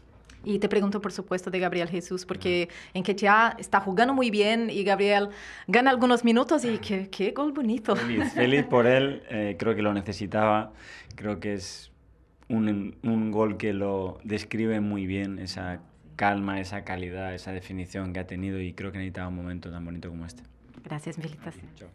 [0.46, 4.70] Y te pregunto, por supuesto, de Gabriel Jesús, porque en Quechua está jugando muy bien
[4.70, 5.31] y Gabriel
[5.66, 7.96] gana algunos minutos y qué, qué gol bonito.
[7.96, 10.72] Feliz, feliz por él, eh, creo que lo necesitaba,
[11.16, 11.90] creo que es
[12.49, 15.81] un, un gol que lo describe muy bien, esa
[16.16, 19.85] calma, esa calidad, esa definición que ha tenido y creo que necesitaba un momento tan
[19.85, 20.42] bonito como este.
[20.83, 21.55] Gracias, Militas.
[21.76, 21.88] Chao.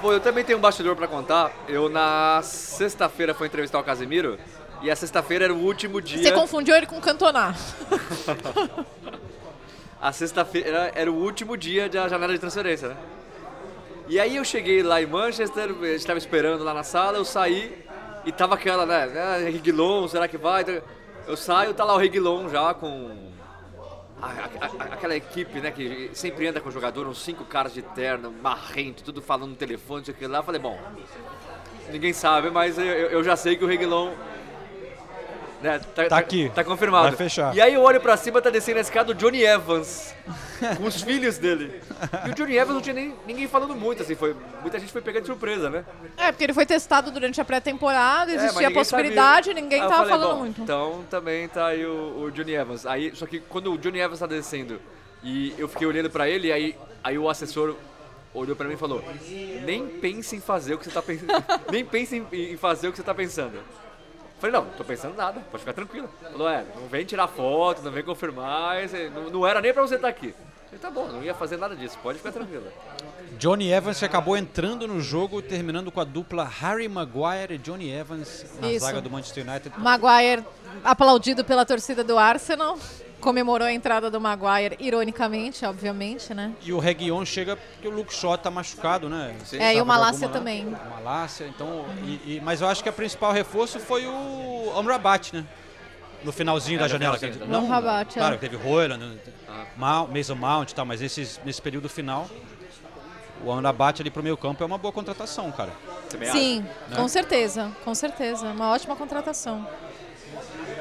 [0.00, 1.52] Bom, eu também tenho um bastidor para contar.
[1.68, 4.36] Eu, na sexta-feira, fui entrevistar o Casemiro.
[4.82, 6.20] E a sexta-feira era o último dia.
[6.20, 7.54] Você confundiu ele com Cantona.
[10.02, 12.96] a sexta-feira era o último dia da janela de transferência, né?
[14.08, 17.24] E aí eu cheguei lá em Manchester, a gente estava esperando lá na sala, eu
[17.24, 17.86] saí
[18.24, 19.04] e tava aquela, né?
[19.16, 20.64] Ah, Reguilon, será que vai?
[21.24, 23.30] Eu saio, tá lá o Reguilon já com
[24.20, 27.82] a, a, aquela equipe, né, que sempre anda com o jogador, uns cinco caras de
[27.82, 30.38] terno, marrento, tudo falando no telefone, isso aqui lá.
[30.38, 30.76] Eu falei, bom,
[31.92, 34.10] ninguém sabe, mas eu, eu já sei que o Reguilon
[35.62, 36.50] né, tá, tá, aqui.
[36.54, 37.08] Tá, confirmado.
[37.08, 37.54] Vai fechar.
[37.54, 40.14] E aí eu olho pra cima, tá descendo a escada o Johnny Evans,
[40.76, 41.80] com os filhos dele.
[42.26, 45.00] E o Johnny Evans não tinha nem, ninguém falando muito, assim, foi, muita gente foi
[45.00, 45.84] pegando de surpresa, né?
[46.16, 49.62] É, porque ele foi testado durante a pré-temporada, existia é, a possibilidade, sabia.
[49.62, 50.62] ninguém tava falei, falando muito.
[50.62, 52.84] Então também tá aí o, o, Johnny Evans.
[52.84, 54.80] Aí, só que quando o Johnny Evans tá descendo
[55.22, 57.76] e eu fiquei olhando pra ele, aí, aí o assessor
[58.34, 59.04] olhou pra mim e falou:
[59.64, 61.32] Nem pense em fazer o que você tá pensando.
[61.70, 63.58] nem pense em fazer o que você tá pensando.
[64.42, 66.10] Falei, não, não tô pensando nada, pode ficar tranquilo.
[66.32, 68.76] Falou, é, não vem tirar foto, não vem confirmar,
[69.14, 70.34] não, não era nem pra você estar aqui.
[70.64, 72.64] Falei, tá bom, não ia fazer nada disso, pode ficar tranquilo.
[73.38, 78.44] Johnny Evans acabou entrando no jogo, terminando com a dupla Harry Maguire e Johnny Evans
[78.60, 78.84] na Isso.
[78.84, 79.78] zaga do Manchester United.
[79.78, 80.44] Maguire
[80.82, 82.76] aplaudido pela torcida do Arsenal
[83.22, 86.52] comemorou a entrada do Maguire, ironicamente, obviamente, né?
[86.60, 89.34] E o Reguion chega porque o Luke Shaw tá machucado, né?
[89.44, 89.58] Sim.
[89.58, 90.66] É, e o Malásia também.
[90.66, 91.86] O Malásia, então...
[92.04, 95.46] E, e, mas eu acho que o principal reforço foi o Amrabat, né?
[96.22, 97.18] No finalzinho é, da janela.
[97.48, 98.38] Não, Rabat, Claro, é.
[98.38, 100.06] teve Royland, ah.
[100.12, 102.28] Mason Mount e tal, mas esses, nesse período final...
[103.44, 105.72] O Amrabat ali pro meio campo é uma boa contratação, cara.
[106.30, 106.94] Sim, né?
[106.94, 108.46] com certeza, com certeza.
[108.46, 109.66] Uma ótima contratação.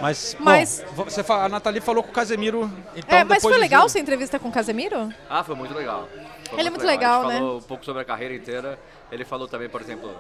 [0.01, 2.71] Mas, mas bom, você fala, a Nathalie falou com o Casemiro.
[2.95, 5.13] Então é, mas foi legal sua entrevista com o Casemiro?
[5.29, 6.07] Ah, foi muito legal.
[6.49, 7.39] Foi ele muito é muito legal, legal né?
[7.39, 8.79] falou um pouco sobre a carreira inteira.
[9.11, 10.15] Ele falou também, por exemplo,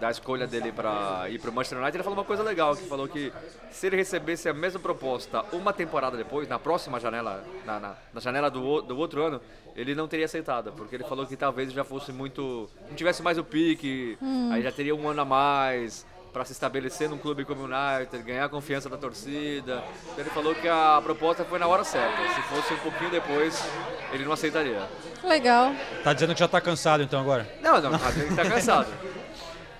[0.00, 1.96] da escolha dele para ir para o Manchester United.
[1.96, 3.32] Ele falou uma coisa legal, que falou que
[3.70, 8.20] se ele recebesse a mesma proposta uma temporada depois, na próxima janela, na, na, na
[8.20, 9.40] janela do, do outro ano,
[9.74, 13.38] ele não teria aceitado, porque ele falou que talvez já fosse muito, não tivesse mais
[13.38, 14.50] o pique, hum.
[14.52, 18.22] aí já teria um ano a mais para se estabelecer num clube como o United,
[18.22, 19.82] ganhar a confiança da torcida.
[20.04, 22.14] Então ele falou que a proposta foi na hora certa.
[22.34, 23.66] Se fosse um pouquinho depois,
[24.12, 24.82] ele não aceitaria.
[25.24, 25.74] Legal.
[26.04, 27.48] Tá dizendo que já tá cansado então agora?
[27.62, 28.92] Não, não, tá, tá cansado.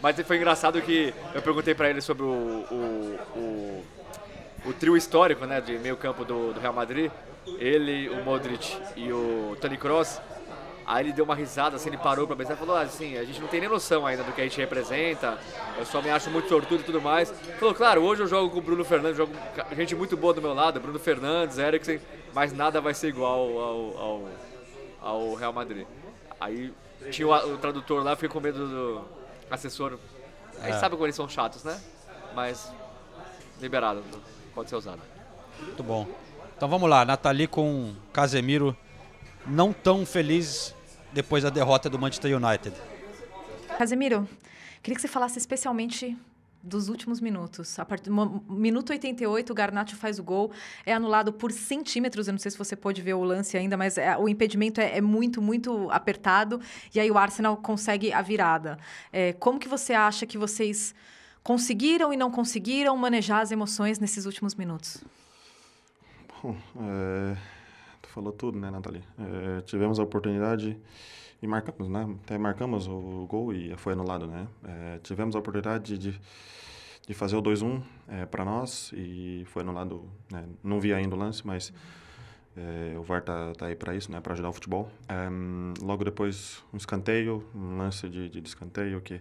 [0.00, 3.84] Mas foi engraçado que eu perguntei para ele sobre o, o, o,
[4.64, 7.12] o, trio histórico né, de meio campo do, do Real Madrid.
[7.58, 10.18] Ele, o Modric e o Toni Kroos.
[10.86, 13.40] Aí ele deu uma risada, assim, ele parou pra pensar e falou assim, a gente
[13.40, 15.36] não tem nem noção ainda do que a gente representa,
[15.76, 17.32] eu só me acho muito sortudo e tudo mais.
[17.58, 19.32] Falou, claro, hoje eu jogo com o Bruno Fernandes, jogo
[19.68, 22.00] com gente muito boa do meu lado, Bruno Fernandes, Eriksen,
[22.32, 24.28] mas nada vai ser igual ao, ao,
[25.00, 25.84] ao Real Madrid.
[26.38, 26.72] Aí
[27.10, 29.04] tinha o, o, tradutor lá, fiquei com medo do
[29.50, 29.98] assessor.
[30.60, 30.78] A gente é.
[30.78, 31.80] sabe como eles são chatos, né?
[32.32, 32.72] Mas
[33.60, 34.04] liberado,
[34.54, 35.02] pode ser usado.
[35.60, 36.06] Muito bom.
[36.56, 38.76] Então vamos lá, Nathalie com Casemiro
[39.46, 40.75] não tão feliz
[41.16, 42.76] depois da derrota do Manchester United.
[43.78, 44.28] Casemiro,
[44.82, 46.14] queria que você falasse especialmente
[46.62, 47.78] dos últimos minutos.
[47.78, 50.52] A partir do minuto 88, o Garnacho faz o gol,
[50.84, 52.28] é anulado por centímetros.
[52.28, 54.98] Eu não sei se você pode ver o lance ainda, mas é, o impedimento é,
[54.98, 56.60] é, muito, muito apertado.
[56.94, 58.78] E aí o Arsenal consegue a virada.
[59.10, 60.94] É, como que você acha que vocês
[61.42, 65.02] conseguiram e não conseguiram manejar as emoções nesses últimos minutos?
[66.42, 67.36] Bom, é,
[68.16, 69.04] falou tudo, né, Nathalie?
[69.18, 70.74] É, tivemos a oportunidade
[71.42, 72.16] e marcamos, né?
[72.24, 74.48] Até marcamos o gol e foi anulado, né?
[74.64, 76.18] É, tivemos a oportunidade de,
[77.06, 80.02] de fazer o 2-1 é, para nós e foi anulado.
[80.32, 80.46] Né?
[80.64, 81.72] Não vi ainda o lance, mas
[82.58, 84.90] É, o VAR tá, tá aí para isso, né, para ajudar o futebol.
[85.82, 89.20] Logo depois, um escanteio, um lance de, de escanteio que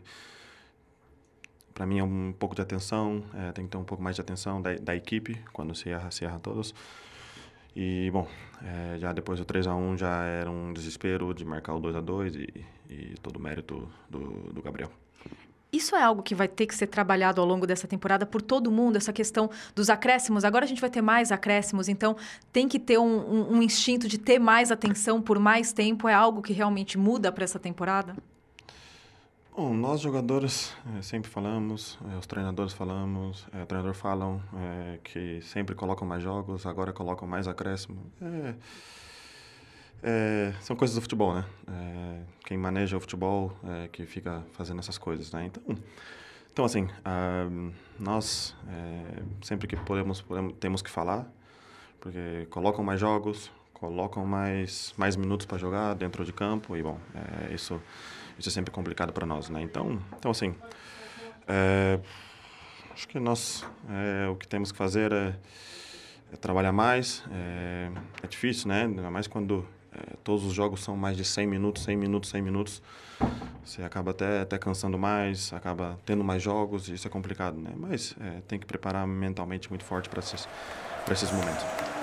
[1.74, 4.22] para mim é um pouco de atenção, é, tem que ter um pouco mais de
[4.22, 6.74] atenção da, da equipe quando se erra, se erra todos.
[7.76, 8.26] E, bom,
[8.64, 11.96] é, já depois do 3 a 1 já era um desespero de marcar o 2
[11.96, 14.90] a 2 e, e todo o mérito do, do Gabriel.
[15.76, 18.72] Isso é algo que vai ter que ser trabalhado ao longo dessa temporada por todo
[18.72, 20.46] mundo, essa questão dos acréscimos.
[20.46, 22.16] Agora a gente vai ter mais acréscimos, então
[22.54, 26.08] tem que ter um, um, um instinto de ter mais atenção por mais tempo.
[26.08, 28.16] É algo que realmente muda para essa temporada?
[29.58, 34.42] Bom, nós jogadores é, sempre falamos, é, os treinadores falamos, é, o treinador falam
[35.02, 37.98] que sempre colocam mais jogos, agora colocam mais acréscimo.
[40.60, 41.46] são coisas do futebol, né?
[42.44, 45.46] quem maneja o futebol é que fica fazendo essas coisas, né?
[45.46, 45.64] Então,
[46.52, 48.54] então assim, uh, nós
[49.42, 51.32] sempre que podemos, podemos, temos que falar,
[52.02, 57.00] porque colocam mais jogos, colocam mais mais minutos para jogar dentro de campo e bom,
[57.54, 57.82] isso
[58.38, 59.62] isso é sempre complicado para nós, né?
[59.62, 60.56] Então, então assim,
[61.48, 62.00] é,
[62.94, 65.36] acho que nós é, o que temos que fazer é,
[66.34, 67.24] é trabalhar mais.
[67.32, 67.92] É,
[68.24, 68.84] é, difícil, né?
[68.84, 72.42] Ainda mais quando é, todos os jogos são mais de 100 minutos, 100 minutos, 100
[72.42, 72.82] minutos.
[73.64, 77.72] Você acaba até, até cansando mais, acaba tendo mais jogos, e isso é complicado, né?
[77.76, 80.48] Mas é, tem que preparar mentalmente muito forte para esses,
[81.10, 81.95] esses momentos.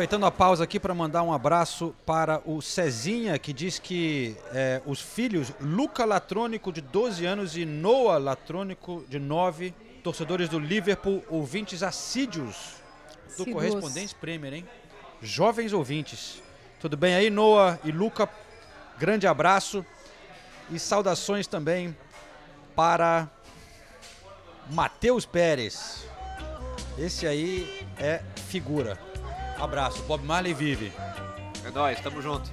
[0.00, 4.80] Aproveitando a pausa aqui para mandar um abraço para o Cezinha, que diz que é,
[4.86, 11.22] os filhos Luca Latrônico, de 12 anos, e Noah Latrônico, de 9, torcedores do Liverpool,
[11.28, 12.76] ouvintes assíduos
[13.36, 13.52] do Sigus.
[13.52, 14.68] Correspondentes Premier, hein?
[15.20, 16.42] Jovens ouvintes.
[16.80, 18.26] Tudo bem aí, Noah e Luca?
[18.98, 19.84] Grande abraço
[20.70, 21.94] e saudações também
[22.74, 23.28] para
[24.70, 26.06] Matheus Pérez.
[26.96, 29.09] Esse aí é figura.
[29.60, 30.02] Abraço.
[30.04, 30.92] Bob Marley vive.
[31.64, 32.50] É nóis, tamo junto.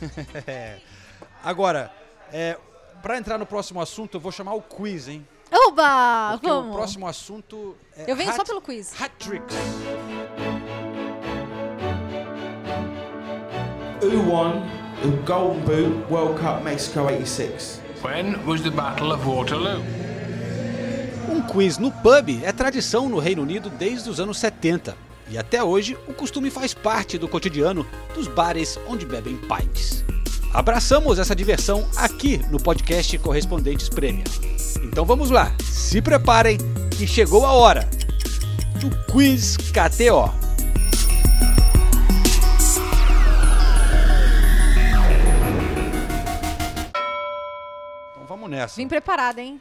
[1.44, 1.92] Agora,
[2.32, 2.58] é,
[3.02, 5.26] para entrar no próximo assunto, eu vou chamar o quiz, hein?
[5.52, 6.32] Oba!
[6.32, 6.74] Porque vamos.
[6.74, 9.00] o próximo assunto é Eu venho hat, só pelo quiz.
[9.00, 9.54] Hat tricks.
[14.02, 14.62] Who won
[15.02, 17.80] the Golden Boot World Cup Mexico 86?
[18.02, 19.82] When was the Battle of Waterloo?
[21.30, 24.96] Um quiz no pub é tradição no Reino Unido desde os anos 70.
[25.28, 30.04] E até hoje, o costume faz parte do cotidiano dos bares onde bebem pints.
[30.52, 34.26] Abraçamos essa diversão aqui no podcast Correspondentes Premier.
[34.84, 36.58] Então vamos lá, se preparem
[36.96, 37.88] que chegou a hora
[38.80, 40.32] do Quiz KTO.
[48.12, 48.76] Então vamos nessa.
[48.76, 49.60] Vim preparada, hein?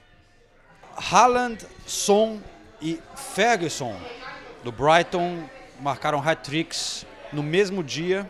[0.95, 2.39] Haaland, Son
[2.82, 3.95] e Ferguson
[4.64, 5.47] do Brighton
[5.80, 8.30] marcaram hat-tricks no mesmo dia.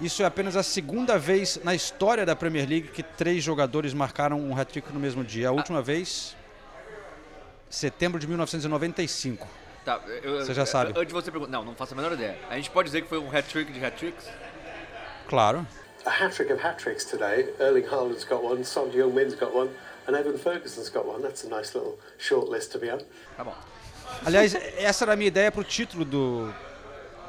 [0.00, 4.40] Isso é apenas a segunda vez na história da Premier League que três jogadores marcaram
[4.40, 5.48] um hat-trick no mesmo dia.
[5.48, 6.36] A última vez,
[7.68, 9.46] setembro de 1995.
[9.84, 10.90] Tá, eu, você já sabe.
[10.90, 12.38] Antes de você perguntar, não, não faço a menor ideia.
[12.48, 14.26] A gente pode dizer que foi um hat-trick de hat-tricks?
[15.26, 15.66] Claro.
[16.06, 17.52] A hat-trick of hat-tricks today.
[17.58, 19.70] Erling Haaland's got one, Son Heung-min's got one,
[20.06, 21.22] and Evan Ferguson's got one.
[21.22, 23.00] That's a nice little short list to be on.
[23.36, 23.54] Tá bom.
[24.24, 26.52] Aliás, essa era a minha ideia para o título do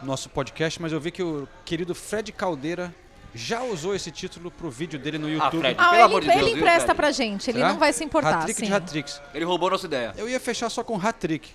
[0.01, 2.93] nosso podcast, mas eu vi que o querido Fred Caldeira
[3.34, 5.57] já usou esse título pro vídeo dele no ah, YouTube.
[5.57, 7.69] Ah, Fred, ah, pelo ele, amor de Deus, ele empresta pra gente, ele Será?
[7.69, 8.39] não vai se importar.
[8.39, 9.21] Hat-trick de hat-tricks.
[9.34, 10.13] Ele roubou nossa ideia.
[10.17, 11.51] Eu ia fechar só com hat-trick.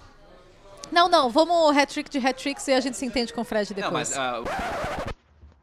[0.92, 4.10] Não, não, vamos hat-trick de hat-tricks e a gente se entende com o Fred depois.
[4.14, 5.14] Não, mas, uh...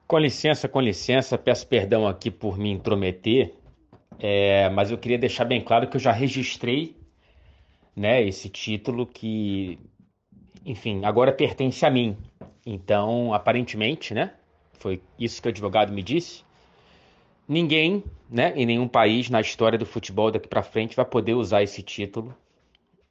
[0.08, 3.54] Com licença, com licença, peço perdão aqui por me intrometer,
[4.20, 7.01] é, mas eu queria deixar bem claro que eu já registrei
[7.96, 9.80] né, esse título que,
[10.66, 12.18] enfim, agora pertence a mim.
[12.66, 14.34] Então, aparentemente, né,
[14.74, 16.44] foi isso que o advogado me disse.
[17.48, 21.64] Ninguém, né, em nenhum país na história do futebol daqui para frente vai poder usar
[21.64, 22.36] esse título,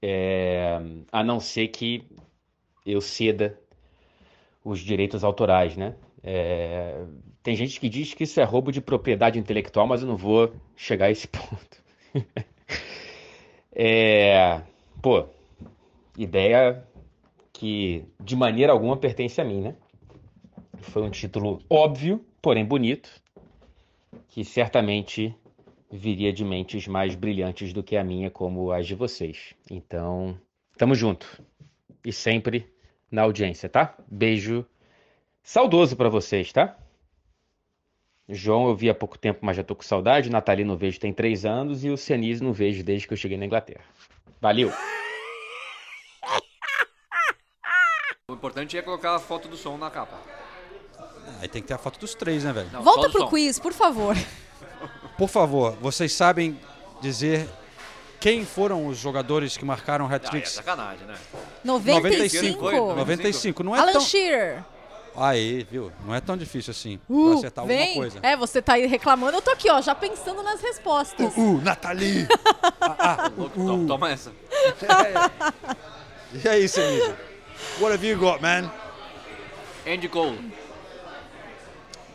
[0.03, 0.81] é,
[1.13, 2.05] a não ser que
[2.87, 3.59] eu ceda
[4.65, 5.95] os direitos autorais, né?
[6.23, 7.05] É,
[7.43, 10.53] tem gente que diz que isso é roubo de propriedade intelectual, mas eu não vou
[10.77, 11.83] chegar a esse ponto.
[13.75, 14.63] é,
[15.01, 15.27] pô,
[16.17, 16.85] ideia
[17.53, 19.75] que de maneira alguma pertence a mim, né?
[20.79, 23.11] Foi um título óbvio, porém bonito,
[24.29, 25.35] que certamente
[25.91, 29.55] viria de mentes mais brilhantes do que a minha, como as de vocês.
[29.71, 30.39] Então,
[30.79, 31.43] tamo junto.
[32.05, 32.73] E sempre
[33.11, 33.95] na audiência, tá?
[34.11, 34.65] Beijo
[35.43, 36.79] saudoso para vocês, tá?
[38.29, 40.31] João eu vi há pouco tempo, mas já tô com saudade.
[40.31, 41.85] Nathalie não vejo tem três anos.
[41.85, 43.85] E o Cianise não vejo desde que eu cheguei na Inglaterra.
[44.41, 44.73] Valeu!
[48.29, 50.17] O importante é colocar a foto do som na capa.
[51.41, 52.71] Aí tem que ter a foto dos três, né, velho?
[52.73, 53.29] Não, Volta pro som.
[53.29, 54.17] quiz, por favor.
[55.19, 56.59] Por favor, vocês sabem
[57.03, 57.49] dizer
[58.19, 60.53] quem foram os jogadores que marcaram Ah, é hat-tricks?
[60.53, 61.17] sacanagem, né?
[61.65, 62.71] 95.
[62.95, 63.63] 95.
[63.63, 64.01] Não é Alan tão...
[64.01, 64.65] Shearer.
[65.23, 65.93] Aí, viu?
[66.07, 67.79] Não é tão difícil assim Uh, pra acertar vem.
[67.89, 68.19] alguma coisa.
[68.23, 71.35] É, você tá aí reclamando, eu tô aqui, ó, já pensando nas respostas.
[71.37, 72.27] Uh, Nathalie!
[73.37, 74.33] Louco, to- Toma essa.
[76.33, 77.13] E aí, Senise?
[77.81, 78.71] What have you got, man?
[79.87, 80.39] Andy Cole.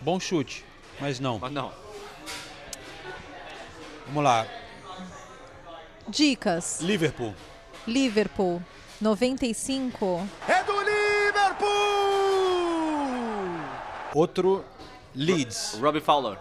[0.02, 0.64] Bom chute,
[1.02, 1.38] mas não.
[1.38, 1.72] Mas não.
[4.08, 4.48] Vamos lá.
[6.08, 6.80] Dicas.
[6.82, 7.34] Liverpool.
[7.86, 8.62] Liverpool,
[9.02, 10.28] 95.
[10.48, 12.25] É do Liverpool!
[14.16, 14.64] Outro
[15.14, 15.78] Leeds.
[15.78, 16.38] Robbie Fowler.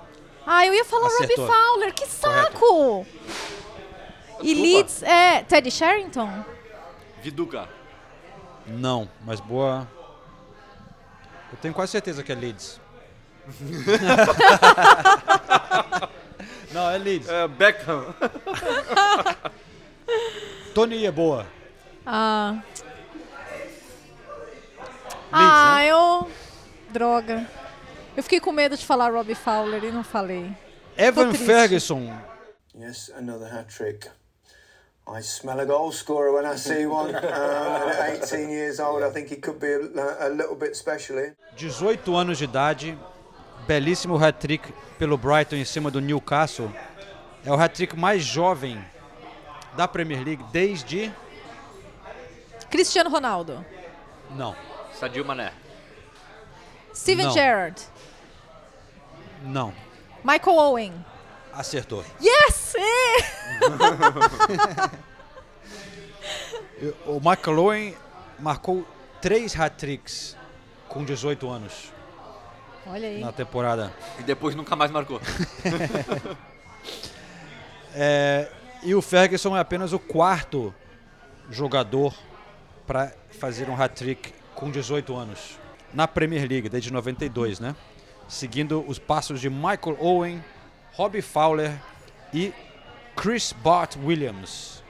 [0.47, 1.45] Ah, eu ia falar Acertou.
[1.45, 3.05] Robbie Fowler, que saco!
[4.41, 6.45] E Leeds é Teddy Sherrington?
[7.21, 7.69] Viduca.
[8.65, 9.89] Não, mas boa.
[11.51, 12.81] Eu tenho quase certeza que é Leeds.
[16.71, 17.29] Não, é Leeds.
[17.29, 18.15] É, Beckham.
[20.73, 21.45] Tony é boa.
[22.07, 22.63] Ah.
[25.33, 26.31] ah, eu.
[26.91, 27.64] Droga.
[28.17, 30.51] Eu fiquei com medo de falar Robbie Fowler e não falei.
[30.97, 31.35] Evan.
[31.35, 32.13] Ferguson.
[32.77, 34.09] Yes, another hat trick.
[35.07, 37.13] I smell a goal scorer when I see one.
[37.15, 41.17] Um, at 18 years old, I think he could be a, a little bit special
[41.17, 41.37] here.
[41.57, 42.99] 18 anos de idade.
[43.67, 46.71] Belíssimo hat-trick pelo Brighton em cima do Newcastle.
[47.45, 48.83] É o hat-trick mais jovem
[49.77, 51.13] da Premier League desde.
[52.71, 53.65] Cristiano Ronaldo.
[54.31, 54.55] Não,
[54.99, 55.53] Sadio Mané.
[56.95, 57.31] Steven.
[57.31, 57.81] Gerrard.
[59.45, 59.73] Não.
[60.25, 61.05] Michael Owen.
[61.53, 62.05] Acertou.
[62.21, 62.75] Yes!
[67.07, 67.97] O Michael Owen
[68.39, 68.87] marcou
[69.23, 70.37] três hat-tricks
[70.89, 71.93] com 18 anos
[72.87, 73.21] Olha aí.
[73.21, 73.93] na temporada.
[74.19, 75.21] E depois nunca mais marcou.
[77.97, 78.51] É,
[78.83, 80.75] e o Ferguson é apenas o quarto
[81.49, 82.13] jogador
[82.85, 85.61] para fazer um hat-trick com 18 anos
[85.93, 87.77] na Premier League, desde 92, né?
[88.29, 90.45] Seguindo os passos de Michael Owen,
[90.93, 91.81] Robbie Fowler
[92.33, 92.53] e
[93.17, 94.83] Chris Bart Williams,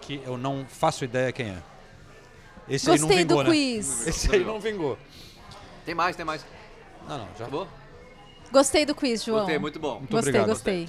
[0.00, 1.62] que eu não faço ideia quem é.
[2.68, 3.50] Esse aí não Gostei do vingou, né?
[3.50, 4.06] quiz.
[4.06, 4.98] Esse aí não vingou.
[5.84, 6.44] Tem mais, tem mais.
[7.08, 7.44] Não, não, já.
[7.44, 7.68] Acabou?
[8.50, 9.40] Gostei do quiz, João.
[9.40, 9.98] Gostei, muito bom.
[9.98, 10.48] Muito gostei, obrigado.
[10.48, 10.88] gostei.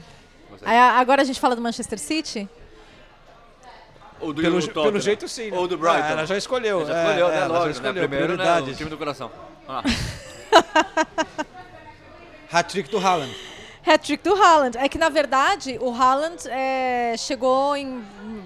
[0.50, 0.70] Gostei.
[0.70, 2.48] Aí, agora a gente fala do Manchester City?
[4.20, 4.86] Ou do Pelo, Tottenham.
[4.86, 5.52] pelo jeito sim.
[5.52, 5.58] né?
[5.58, 5.98] Ou do Brighton.
[6.04, 6.86] Ah, ela já escolheu.
[6.86, 7.38] Já escolheu, é, né?
[7.38, 7.72] ela já Lógico, né?
[7.72, 8.62] escolheu, Primeiro, né?
[8.62, 9.32] O time do coração.
[9.68, 11.54] Vamos lá.
[12.54, 13.36] Hat-trick do Haaland.
[13.86, 14.78] Hat-trick do Haaland.
[14.78, 18.04] É que, na verdade, o Haaland é, chegou em...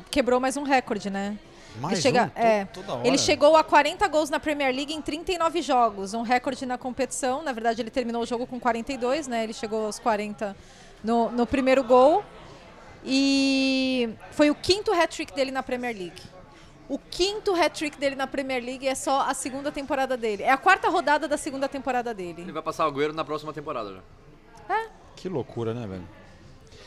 [0.10, 1.38] Quebrou mais um recorde, né?
[1.82, 2.40] Mais ele chega, um?
[2.40, 2.68] É.
[3.04, 7.44] Ele chegou a 40 gols na Premier League em 39 jogos, um recorde na competição.
[7.44, 9.44] Na verdade, ele terminou o jogo com 42, né?
[9.44, 10.56] Ele chegou aos 40
[11.04, 12.24] no, no primeiro gol.
[13.06, 16.22] E foi o quinto hat-trick dele na Premier League.
[16.90, 20.44] O quinto hat-trick dele na Premier League é só a segunda temporada dele.
[20.44, 22.42] É a quarta rodada da segunda temporada dele.
[22.44, 24.80] Ele vai passar o Agüero na próxima temporada já.
[25.16, 26.08] Que loucura, né, velho?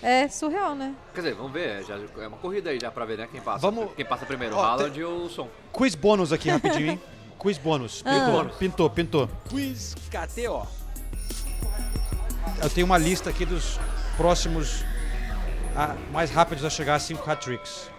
[0.02, 0.94] É surreal, né?
[1.14, 1.84] Quer dizer, vamos ver.
[1.84, 3.28] Já, é uma corrida aí já pra ver, né?
[3.30, 3.58] Quem passa.
[3.58, 5.48] Vamos- Quem passa primeiro, o Haaland ou o Som.
[5.72, 7.02] Quiz bônus aqui rapidinho, hein?
[7.38, 8.02] Quiz bônus.
[8.06, 8.10] Ah.
[8.12, 9.28] Pintou, pintou, pintou.
[9.50, 10.66] Quiz KTO.
[12.62, 13.78] Eu tenho uma lista aqui dos
[14.16, 14.82] próximos
[15.76, 17.89] a- mais rápidos a chegar a 5 hat-tricks.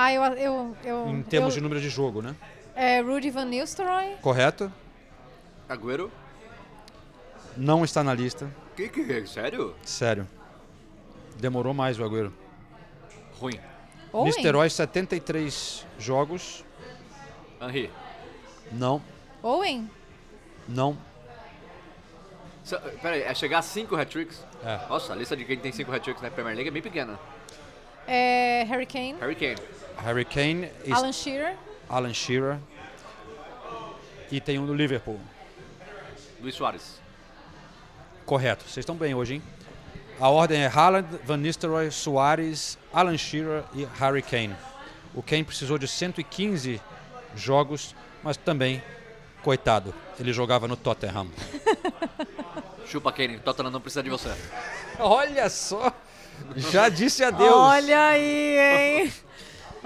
[0.00, 0.22] Ah, eu.
[0.22, 2.36] eu, eu Em termos eu- de número de jogo, né?
[2.76, 4.14] É Rudy Van Nistelrooy.
[4.22, 4.72] Correto?
[5.68, 6.08] Agüero?
[7.56, 8.48] Não está na lista.
[8.76, 9.26] Que que é?
[9.26, 9.74] Sério?
[9.84, 10.24] Sério.
[11.36, 12.32] Demorou mais o Agüero.
[13.40, 13.58] Ruim.
[14.12, 14.26] Owen.
[14.26, 16.64] Nisterói, 73 jogos.
[17.60, 17.90] Henry.
[18.70, 19.02] Não,
[19.42, 19.90] Owen.
[20.68, 20.96] não.
[22.62, 24.44] Se- Pera aí, é chegar a 5 hat-tricks?
[24.64, 24.78] É.
[24.88, 27.18] Nossa, a lista de quem tem 5 hat-tricks na Premier League é bem pequena.
[28.06, 29.16] É Harry Kane.
[29.20, 29.56] Harry Kane.
[29.98, 31.56] Harry Kane, Alan Shearer.
[31.88, 32.58] Alan Shearer.
[34.30, 35.18] E tem um do Liverpool.
[36.40, 37.00] Luiz Soares.
[38.24, 38.64] Correto.
[38.64, 39.42] Vocês estão bem hoje, hein?
[40.20, 44.54] A ordem é Haaland, Van Nistelrooy, Soares, Alan Shearer e Harry Kane.
[45.14, 46.80] O Kane precisou de 115
[47.34, 48.82] jogos, mas também,
[49.42, 51.28] coitado, ele jogava no Tottenham.
[52.86, 53.38] Chupa, Kane.
[53.38, 54.34] Tottenham não precisa de você.
[54.98, 55.92] Olha só,
[56.56, 57.52] já disse adeus.
[57.52, 59.12] Olha aí, hein?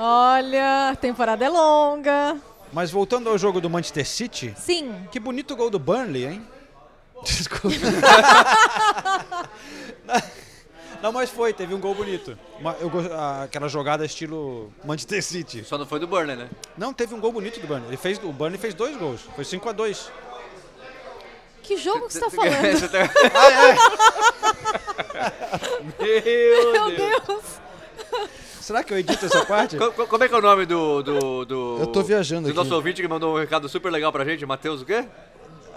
[0.05, 2.37] Olha, a temporada é longa.
[2.73, 4.53] Mas voltando ao jogo do Manchester City.
[4.59, 5.07] Sim.
[5.13, 6.47] Que bonito gol do Burnley, hein?
[7.25, 7.77] Desculpa.
[11.01, 12.37] Não, mas foi, teve um gol bonito.
[12.61, 12.91] Uma- eu
[13.43, 15.65] aquela jogada estilo Manchester City.
[15.65, 16.49] Só não foi do Burnley, né?
[16.79, 17.89] Não, teve um gol bonito do Burnley.
[17.89, 19.21] Ele fez, o Burnley fez dois gols.
[19.37, 20.11] Foi 5 a 2
[21.63, 22.73] Que jogo que você tá falando?
[22.79, 23.11] Você tá-
[25.99, 27.42] Meu Meu Deus.
[28.73, 29.77] Será que eu edito essa parte?
[29.79, 31.03] Co- co- Como é que é o nome do.
[31.03, 32.57] do, do Eu tô viajando do aqui.
[32.57, 35.05] nosso ouvinte que mandou um recado super legal pra gente, Matheus o quê?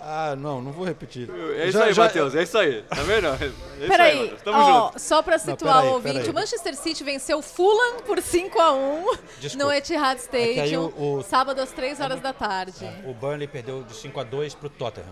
[0.01, 1.27] Ah, não, não vou repetir.
[1.57, 2.83] É isso Já- aí, já- Matheus, é isso aí.
[2.83, 3.27] Tá vendo?
[3.27, 4.41] É isso aí, Peraí, Matheus.
[4.43, 4.99] Tamo ó, junto.
[5.01, 6.29] só pra Não, situar peraí, o ouvinte, peraí.
[6.29, 9.05] o Manchester City venceu o Fulham por 5 a 1
[9.41, 9.65] Desculpa.
[9.65, 12.87] no Etihad É que aí Stadium, o- o- sábado às 3 horas da tarde.
[13.05, 15.09] O Burnley perdeu de 5 a 2 pro Tottenham.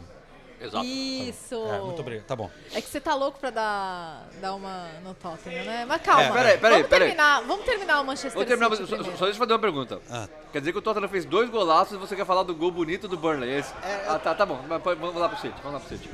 [0.63, 0.85] Exato.
[0.85, 1.55] Isso.
[1.55, 2.25] É, muito obrigado.
[2.25, 2.49] Tá bom.
[2.73, 5.85] É que você tá louco pra dar, dar uma no Tottenham, né?
[5.85, 6.23] Mas calma.
[6.23, 7.07] É, peraí, peraí, vamos, peraí.
[7.09, 9.17] Terminar, vamos terminar o Manchester Vou terminar, City só, só, primeiro.
[9.17, 9.99] só deixa eu fazer uma pergunta.
[10.09, 10.27] Ah.
[10.51, 13.07] Quer dizer que o Tottenham fez dois golaços e você quer falar do gol bonito
[13.07, 13.73] do Burnley, é esse?
[14.07, 14.59] Ah, tá, tá bom.
[14.67, 16.09] Mas Vamos lá pro City, vamos lá pro City.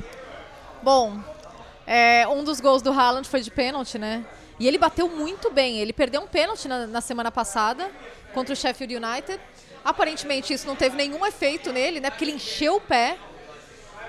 [0.81, 1.19] Bom,
[1.85, 4.25] é, um dos gols do Haaland foi de pênalti, né?
[4.59, 5.79] E ele bateu muito bem.
[5.79, 7.89] Ele perdeu um pênalti na, na semana passada
[8.33, 9.39] contra o Sheffield United.
[9.83, 12.09] Aparentemente isso não teve nenhum efeito nele, né?
[12.09, 13.17] Porque ele encheu o pé.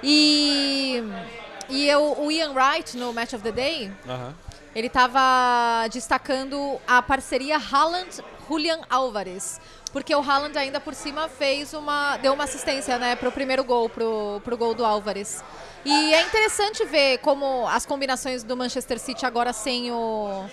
[0.02, 1.02] E,
[1.68, 3.92] e eu- o Ian Wright, no Match of the Day,
[4.74, 9.60] ele estava destacando a parceria Haaland-Julian Álvares.
[9.92, 12.16] Porque o Haaland ainda por cima fez uma.
[12.18, 15.42] deu uma assistência né, para o primeiro gol, pro, pro gol do Álvares.
[15.84, 20.44] E é interessante ver como as combinações do Manchester City agora sem o,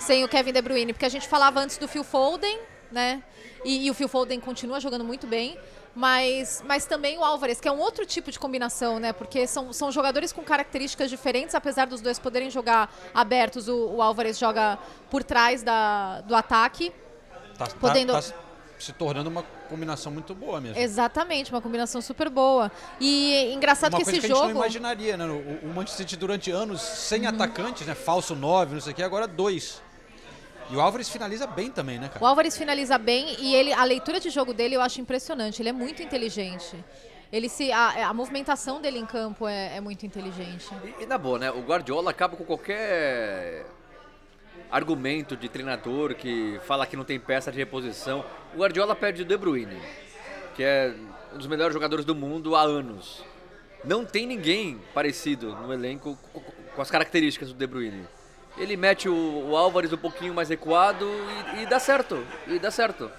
[0.00, 0.92] sem o Kevin De Bruyne.
[0.92, 2.58] Porque a gente falava antes do Phil Foden,
[2.90, 3.22] né?
[3.64, 5.56] E, e o Phil Foden continua jogando muito bem.
[6.00, 9.12] Mas, mas também o Álvares, que é um outro tipo de combinação, né?
[9.12, 13.68] Porque são, são jogadores com características diferentes, apesar dos dois poderem jogar abertos.
[13.68, 14.78] O, o Álvares joga
[15.10, 16.90] por trás da, do ataque.
[17.58, 18.22] Tá, tá- Podendo- tá
[18.78, 20.78] se tornando uma combinação muito boa mesmo.
[20.78, 22.72] Exatamente, uma combinação super boa.
[22.98, 24.54] E engraçado uma que esse que a gente jogo.
[24.54, 25.26] não imaginaria, né?
[25.26, 27.94] O, o Manchester City durante anos sem atacantes, né?
[27.94, 29.82] Falso 9, não sei o que, agora dois.
[30.70, 32.26] E o Álvares finaliza bem também, né, O cara?
[32.26, 35.60] Álvares finaliza bem e ele, a leitura de jogo dele eu acho impressionante.
[35.60, 36.76] Ele é muito inteligente.
[37.32, 40.68] Ele se, a, a movimentação dele em campo é, é muito inteligente.
[40.98, 41.50] E, e na boa, né?
[41.50, 43.66] O Guardiola acaba com qualquer
[44.70, 48.24] argumento de treinador que fala que não tem peça de reposição.
[48.54, 49.80] O Guardiola perde o De Bruyne,
[50.54, 50.94] que é
[51.34, 53.24] um dos melhores jogadores do mundo há anos.
[53.84, 58.06] Não tem ninguém parecido no elenco co- co- com as características do De Bruyne.
[58.60, 61.06] Ele mete o, o Álvares um pouquinho mais recuado
[61.56, 62.24] e, e dá certo.
[62.46, 63.10] E dá certo.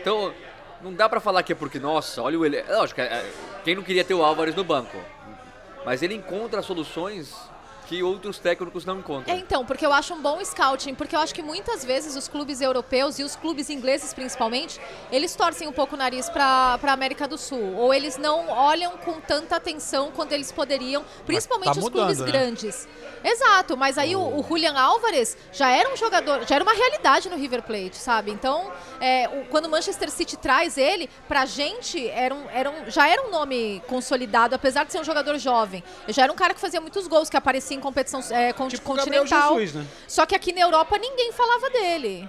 [0.00, 0.32] Então,
[0.80, 2.72] não dá pra falar que é porque, nossa, olha o elenco.
[2.72, 3.30] Lógico, é- é-
[3.64, 4.96] quem não queria ter o Álvares no banco?
[5.84, 7.34] Mas ele encontra soluções
[7.88, 9.34] que outros técnicos não encontram.
[9.34, 12.28] É, então, porque eu acho um bom scouting, porque eu acho que muitas vezes os
[12.28, 14.78] clubes europeus e os clubes ingleses principalmente,
[15.10, 18.92] eles torcem um pouco o nariz para a América do Sul, ou eles não olham
[18.98, 22.26] com tanta atenção quando eles poderiam, principalmente tá os mudando, clubes né?
[22.26, 22.86] grandes.
[23.24, 27.28] Exato, mas aí o, o Julian Álvares já era um jogador, já era uma realidade
[27.30, 28.30] no River Plate, sabe?
[28.30, 28.70] Então,
[29.00, 33.08] é, o- quando o Manchester City traz ele, pra gente era um, era um- já
[33.08, 35.82] era um nome consolidado, apesar de ser um jogador jovem.
[36.08, 39.58] Já era um cara que fazia muitos gols, que aparecia em competição é, Tipo continental.
[39.58, 39.86] Jesus, né?
[40.06, 42.28] Só que aqui na Europa ninguém falava dele.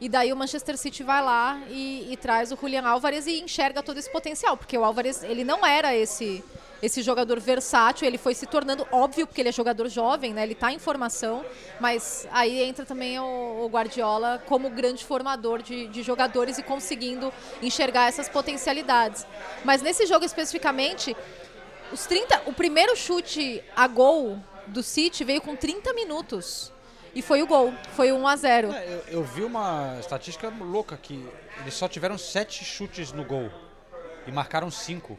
[0.00, 3.82] E daí o Manchester City vai lá e, e traz o Julian Álvares e enxerga
[3.82, 6.44] todo esse potencial, porque o Álvares ele não era esse
[6.82, 10.42] esse jogador versátil, ele foi se tornando óbvio porque ele é jogador jovem, né?
[10.42, 11.44] Ele está em formação,
[11.80, 17.32] mas aí entra também o, o Guardiola como grande formador de, de jogadores e conseguindo
[17.62, 19.26] enxergar essas potencialidades.
[19.64, 21.16] Mas nesse jogo especificamente,
[21.90, 24.38] os 30, o primeiro chute a gol
[24.68, 26.72] do City veio com 30 minutos.
[27.14, 28.72] E foi o gol, foi o 1 a 0.
[28.72, 31.26] É, eu, eu vi uma estatística louca que
[31.60, 33.50] eles só tiveram sete chutes no gol
[34.26, 35.18] e marcaram cinco.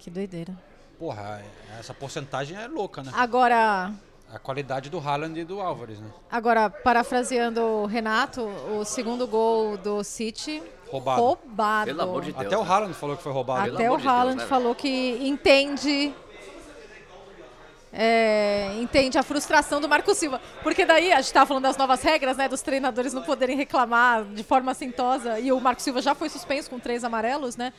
[0.00, 0.56] Que doideira.
[0.98, 1.42] Porra,
[1.78, 3.12] essa porcentagem é louca, né?
[3.14, 3.92] Agora,
[4.32, 6.10] A qualidade do Haaland e do Álvares, né?
[6.30, 11.20] agora parafraseando o Renato, o segundo gol do City Roubado.
[11.20, 11.86] roubado.
[11.86, 12.46] Pelo amor de Deus.
[12.46, 13.74] Até o Haaland falou que foi roubado.
[13.74, 16.14] Até o Haaland né, falou que entende
[17.98, 20.40] é, entende a frustração do Marco Silva.
[20.62, 22.46] Porque daí a gente estava falando das novas regras, né?
[22.48, 25.40] Dos treinadores não poderem reclamar de forma assintosa.
[25.40, 27.72] E o Marco Silva já foi suspenso com três amarelos, né?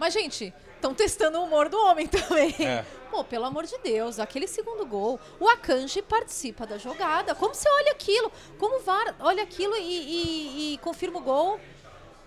[0.00, 2.54] Mas, gente, estão testando o humor do homem também.
[2.60, 2.84] É.
[3.10, 7.34] Pô, pelo amor de Deus, aquele segundo gol, o Akanji participa da jogada.
[7.34, 8.30] Como você olha aquilo?
[8.58, 11.58] Como o VAR olha aquilo e, e- e confirma o gol?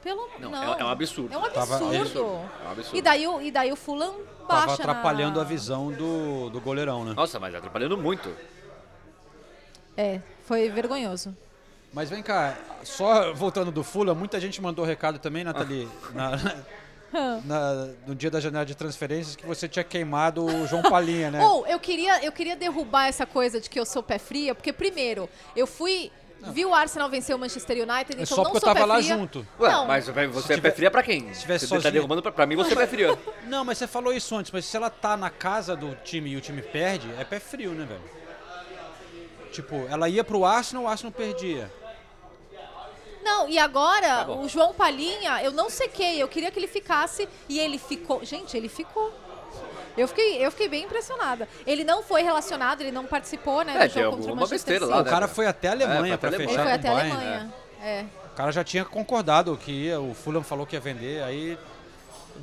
[0.03, 0.73] Pelo Não, não.
[0.73, 1.33] é- é um absurdo.
[1.33, 1.95] É um Tava- absurdo.
[1.95, 2.17] isso.
[2.17, 2.97] É um absurdo.
[2.97, 5.41] E daí, o- e daí o Tava baixa atrapalhando na...
[5.41, 7.13] a visão do, do goleirão, né?
[7.15, 8.33] Nossa, mas atrapalhando muito.
[9.95, 11.35] É, foi vergonhoso.
[11.93, 16.31] Mas vem cá, só voltando do Fulham, muita gente mandou recado também, Nathalie, na-
[17.45, 21.39] na- no dia da janela de transferências, que você tinha queimado o João Palinha, né?
[21.45, 24.71] Ou eu queria, eu queria derrubar essa coisa de que eu sou pé fria, porque
[24.73, 26.11] primeiro, eu fui.
[26.47, 28.85] Vi o Arsenal vencer o Manchester United, É então só não porque eu sou tava
[28.85, 29.45] lá junto.
[29.59, 29.85] Ué, Não.
[29.85, 30.13] mas você
[30.47, 31.33] Se é tiver- pé fria pra quem?
[31.33, 33.17] se tiver você tá sozinho- derrubando pra, pra mim, você é pé fria.
[33.45, 36.37] Não, mas você falou isso antes, mas se ela tá na casa do time e
[36.37, 38.01] o time perde, é pé frio, né, velho?
[39.51, 41.71] Tipo, ela ia pro Arsenal, o Arsenal perdia.
[43.23, 47.29] Não, e agora, Tá o João Palinha, eu não sequei, eu queria que ele ficasse
[47.47, 48.25] e ele ficou.
[48.25, 49.13] Gente, ele ficou.
[49.97, 51.47] Eu fiquei, eu fiquei bem impressionada.
[51.67, 54.85] Ele não foi relacionado, ele não participou, né, É, do jogo contra o Manchester besteira
[54.85, 54.95] City.
[54.97, 56.71] lá, o cara foi até a Alemanha É, foi pra até a fechar Ele foi
[56.71, 56.99] até o a.
[56.99, 57.53] Alemanha.
[57.83, 58.05] É.
[58.31, 61.57] O cara já tinha concordado que ia, o Fulham falou que ia vender, aí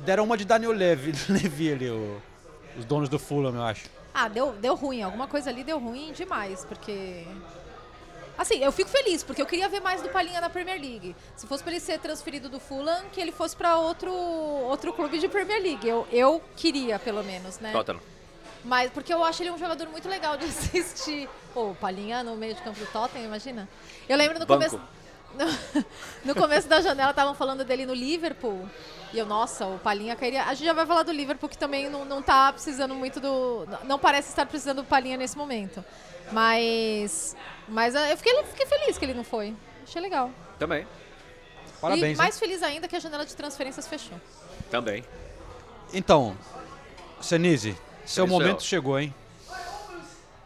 [0.05, 2.21] deram uma de Daniel Levy, Levy ali, o-
[2.77, 3.89] os donos do Fulham, eu acho.
[4.13, 5.01] Ah, deu, deu ruim.
[5.01, 7.25] Alguma coisa ali deu ruim demais, porque.
[8.39, 11.13] Assim, eu fico feliz, porque eu queria ver mais do Palinha na Premier League.
[11.35, 15.19] Se fosse pra ele ser transferido do Fulham, que ele fosse pra outro, outro clube
[15.19, 15.85] de Premier League.
[15.85, 17.73] Eu, eu queria, pelo menos, né?
[17.73, 17.99] Tottenham.
[18.63, 21.27] Mas porque eu acho ele um jogador muito legal de assistir.
[21.53, 23.67] Pô, o Palinha no meio de campo do Tottenham, imagina.
[24.07, 24.69] Eu lembro no Banco.
[24.69, 24.81] começo.
[25.35, 25.83] No,
[26.23, 28.69] no começo da janela estavam falando dele no Liverpool.
[29.11, 30.45] E eu, nossa, o Palinha cairia.
[30.45, 33.67] A gente já vai falar do Liverpool, que também não, não tá precisando muito do.
[33.83, 35.83] Não parece estar precisando do Palinha nesse momento.
[36.31, 37.35] Mas.
[37.69, 39.55] Mas eu fiquei, fiquei feliz que ele não foi.
[39.83, 40.31] Achei legal.
[40.57, 40.85] Também.
[41.97, 44.19] e mais feliz ainda que a janela de transferências fechou.
[44.69, 45.03] Também.
[45.93, 46.37] Então,
[47.21, 49.13] Senise, seu Isso, momento chegou, hein?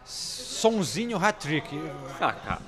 [0.05, 1.67] Sonzinho hat-trick.
[2.21, 2.61] Ah, cara.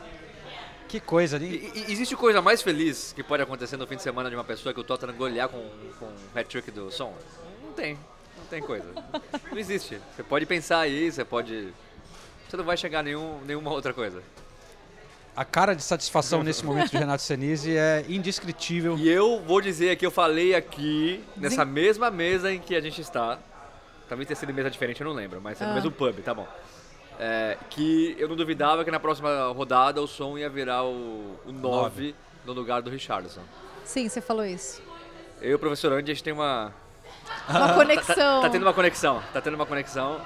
[0.88, 1.72] Que coisa, hein?
[1.74, 4.74] E- existe coisa mais feliz que pode acontecer no fim de semana de uma pessoa
[4.74, 5.58] que o Tottenham golear com,
[6.00, 7.14] com o hat-trick do som?
[7.64, 7.98] Não tem.
[8.38, 8.86] Não tem coisa.
[9.50, 10.00] Não existe.
[10.16, 11.74] Você pode pensar aí, você pode...
[12.48, 14.22] Você não vai chegar a nenhum, nenhuma outra coisa.
[15.36, 18.98] A cara de satisfação nesse momento de Renato Senise é indescritível.
[18.98, 23.02] E eu vou dizer que eu falei aqui, nessa mesma mesa em que a gente
[23.02, 23.38] está,
[24.08, 25.76] talvez tenha sido mesa diferente, eu não lembro, mas é no Ah.
[25.76, 26.48] mesmo pub, tá bom.
[27.20, 31.52] É, que eu não duvidava que na próxima rodada o som ia virar o, o
[31.52, 32.16] 9
[32.46, 33.42] no lugar do Richardson.
[33.84, 34.82] Sim, você falou isso.
[35.42, 36.74] Eu e o professor Andy, a gente tem uma...
[37.50, 38.16] Uma Tá- conexão.
[38.16, 40.22] Tá, tá tendo uma conexão, tá tendo uma conexão.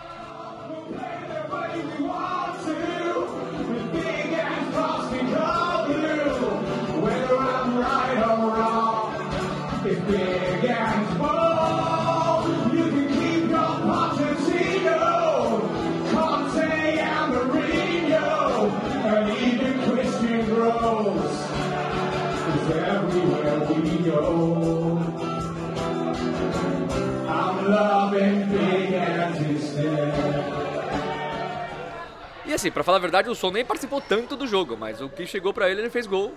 [32.60, 35.26] Assim, pra falar a verdade, o Son nem participou tanto do jogo, mas o que
[35.26, 36.34] chegou pra ele, ele fez gol.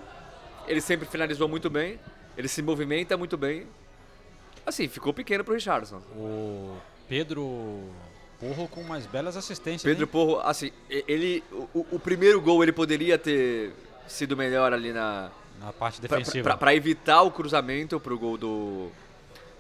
[0.67, 1.99] Ele sempre finalizou muito bem,
[2.37, 3.67] ele se movimenta muito bem.
[4.65, 5.99] Assim, ficou pequeno pro Richardson.
[6.17, 6.77] O
[7.09, 7.91] Pedro
[8.39, 9.83] Porro com umas belas assistências.
[9.83, 10.09] Pedro hein?
[10.11, 13.73] Porro, assim, ele o, o primeiro gol ele poderia ter
[14.07, 16.45] sido melhor ali na Na parte pra- defensiva.
[16.45, 18.89] pra- pra evitar o cruzamento pro gol do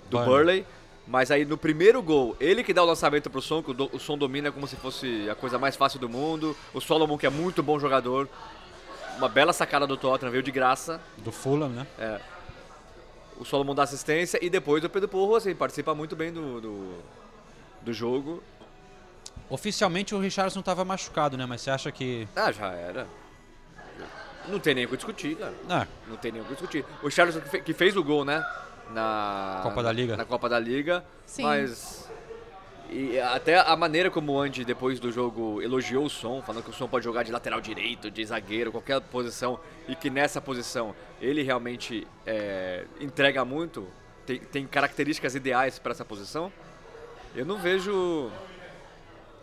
[0.08, 0.26] do Burnley.
[0.26, 0.66] Burley.
[1.12, 3.90] Mas aí no primeiro gol, ele que dá o lançamento pro som, que o, do-
[3.92, 6.56] o som domina como se fosse a coisa mais fácil do mundo.
[6.72, 8.26] O Solomon, que é muito bom jogador.
[9.18, 10.98] Uma bela sacada do Tottenham, veio de graça.
[11.18, 11.86] Do Fulham, né?
[11.98, 12.18] É.
[13.38, 16.94] O Solomon dá assistência e depois o Pedro Porro, assim, participa muito bem do, do,
[17.82, 18.42] do jogo.
[19.50, 21.44] Oficialmente o Richardson estava machucado, né?
[21.44, 22.26] Mas você acha que.
[22.34, 23.06] Ah, já era.
[24.48, 25.54] Não tem nem o que discutir, cara.
[25.68, 25.86] É.
[26.08, 26.86] Não tem nem o que discutir.
[27.02, 28.42] O fe- que fez o gol, né?
[28.92, 30.16] Na Copa da Liga.
[30.16, 31.04] Na Copa da Liga.
[31.26, 31.42] Sim.
[31.42, 32.10] Mas.
[32.90, 36.68] E até a maneira como o Andy, depois do jogo, elogiou o som, falando que
[36.70, 40.94] o som pode jogar de lateral direito, de zagueiro, qualquer posição, e que nessa posição
[41.18, 43.88] ele realmente é, entrega muito,
[44.26, 46.52] tem, tem características ideais para essa posição.
[47.34, 48.30] Eu não vejo.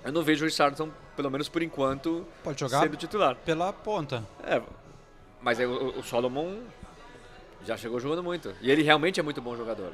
[0.06, 3.36] Eu não vejo o Richardson, pelo menos por enquanto, Pode jogar sendo titular.
[3.36, 4.24] pela ponta.
[4.43, 4.62] É,
[5.41, 6.60] mas aí o, o Solomon
[7.66, 8.53] já chegou jogando muito.
[8.62, 9.93] E ele realmente é muito bom jogador.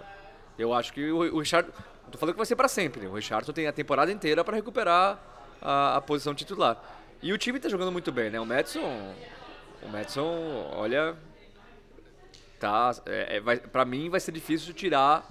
[0.58, 1.70] Eu acho que o, o Richard.
[2.12, 3.08] Tô falando que vai ser pra sempre.
[3.08, 5.20] O Richardson tem a temporada inteira pra recuperar
[5.62, 6.82] a, a posição titular.
[7.22, 8.40] E o time tá jogando muito bem, né?
[8.40, 9.14] O Madison.
[9.82, 11.16] O Madison, olha.
[12.60, 12.96] Tá.
[13.06, 15.28] É, é, vai, pra mim vai ser difícil tirar.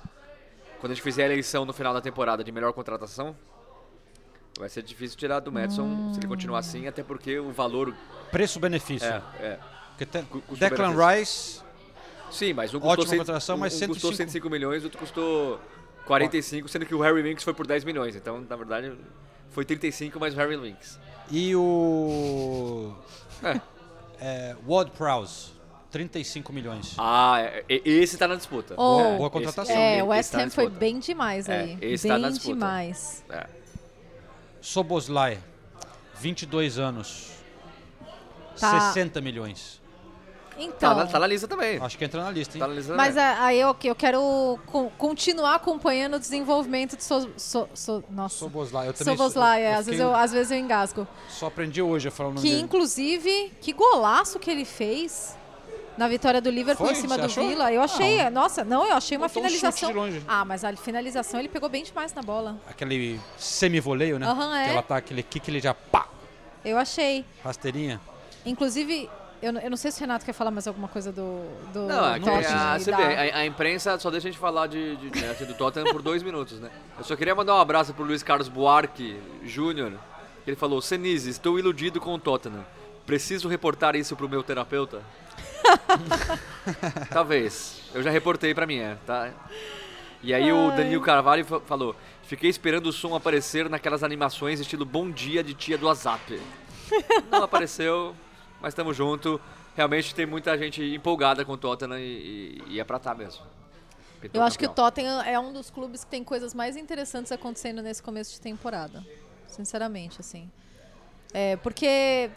[0.81, 3.35] Quando a gente fizer a eleição no final da temporada de melhor contratação.
[4.59, 7.93] Vai ser difícil tirar do Madison se ele continuar assim, até porque o valor
[8.31, 9.09] Preço-benefício.
[9.09, 9.59] é, é.
[10.57, 10.95] Declan.
[10.95, 11.65] Rice
[12.35, 14.17] Sim, mas um custou, Ótima 100 contratação, mas um custou 105.
[14.17, 15.61] 105 milhões, outro custou
[16.07, 18.17] 45, sendo que o Harry Winks foi por 10 milhões.
[18.17, 18.93] Então, na verdade,
[19.51, 20.99] foi 35 mais o Harry Winks.
[21.31, 22.93] E o.
[24.21, 25.51] É, Ward Prowse,
[25.91, 26.95] 35 milhões.
[26.99, 28.75] Ah, é- é- esse tá na disputa.
[28.77, 29.75] Oh, Boa, boa contratação.
[29.77, 30.81] É, o West tá Ham foi disputa.
[30.81, 31.79] bem demais É, aí.
[31.81, 32.55] esse bem tá na disputa.
[32.55, 33.25] demais.
[33.31, 33.47] É.
[34.61, 35.39] Soboslai,
[36.21, 37.31] 22 anos,
[38.59, 38.81] Tá.
[38.93, 39.81] 60 milhões.
[40.59, 40.95] Então.
[40.95, 41.79] Tá na, tá na lista também.
[41.81, 42.61] Acho que entra na lista, hein?
[42.61, 47.03] Tá na lista Mas é, aí eu, eu quero co- continuar acompanhando o desenvolvimento de
[47.05, 48.37] so, so, so- nossa.
[48.39, 51.09] Soboslai, eu também Soboslai, sou- é, eu às, vezes eu, às vezes eu engasgo.
[51.29, 52.63] Só aprendi hoje a falar o nome Que dele.
[52.63, 55.37] inclusive, que golaço que ele fez
[55.99, 56.97] na vitória do Liverpool Foi?
[56.97, 57.49] em cima Você do achou?
[57.49, 57.73] Villa.
[57.73, 58.31] Eu achei, Não.
[58.31, 59.91] nossa, não, eu achei uma Botou um chute finalização.
[59.91, 60.23] de longe.
[60.27, 62.57] Ah, mas a finalização ele pegou bem demais na bola.
[62.69, 64.27] Aquele semi-voleio, né?
[64.27, 64.65] Aham, é.
[64.65, 66.07] Que ela tá, aquele kick, ele já pá,
[66.65, 67.25] Eu achei.
[67.45, 68.01] rasteirinha.
[68.47, 69.09] Inclusive,
[69.45, 71.43] eu, não- eu não sei se o Renato quer falar mais alguma coisa do,
[71.73, 74.31] do Não, é que Tottenham a, você da- vê, a, a imprensa só deixa a
[74.31, 76.71] gente falar de, de, né, assim, do Tottenham por dois minutos, né?
[76.99, 79.93] Eu só queria mandar um abraço pro Luiz Carlos Buarque Júnior.
[80.45, 82.65] que Ele falou, Senise, estou iludido com o Tottenham.
[83.07, 85.03] Preciso reportar isso pro meu terapeuta?
[87.11, 87.83] Talvez.
[87.95, 89.31] Eu já reportei pra minha, tá?
[90.23, 90.77] E aí o Ai.
[90.77, 95.53] Danilo Carvalho fa- falou, fiquei esperando o som aparecer naquelas animações estilo Bom Dia de
[95.55, 96.41] Tia do WhatsApp.
[97.31, 98.15] Não apareceu,
[98.65, 99.39] mas estamos junto.
[99.77, 103.45] Realmente tem muita gente empolgada com o Tottenham e, e, e é pra tá mesmo.
[104.33, 104.71] Eu acho que o.
[104.71, 109.05] Tottenham é um dos clubes que tem coisas mais interessantes acontecendo nesse começo de temporada.
[109.47, 110.51] Sinceramente, assim.
[111.35, 112.31] É, porque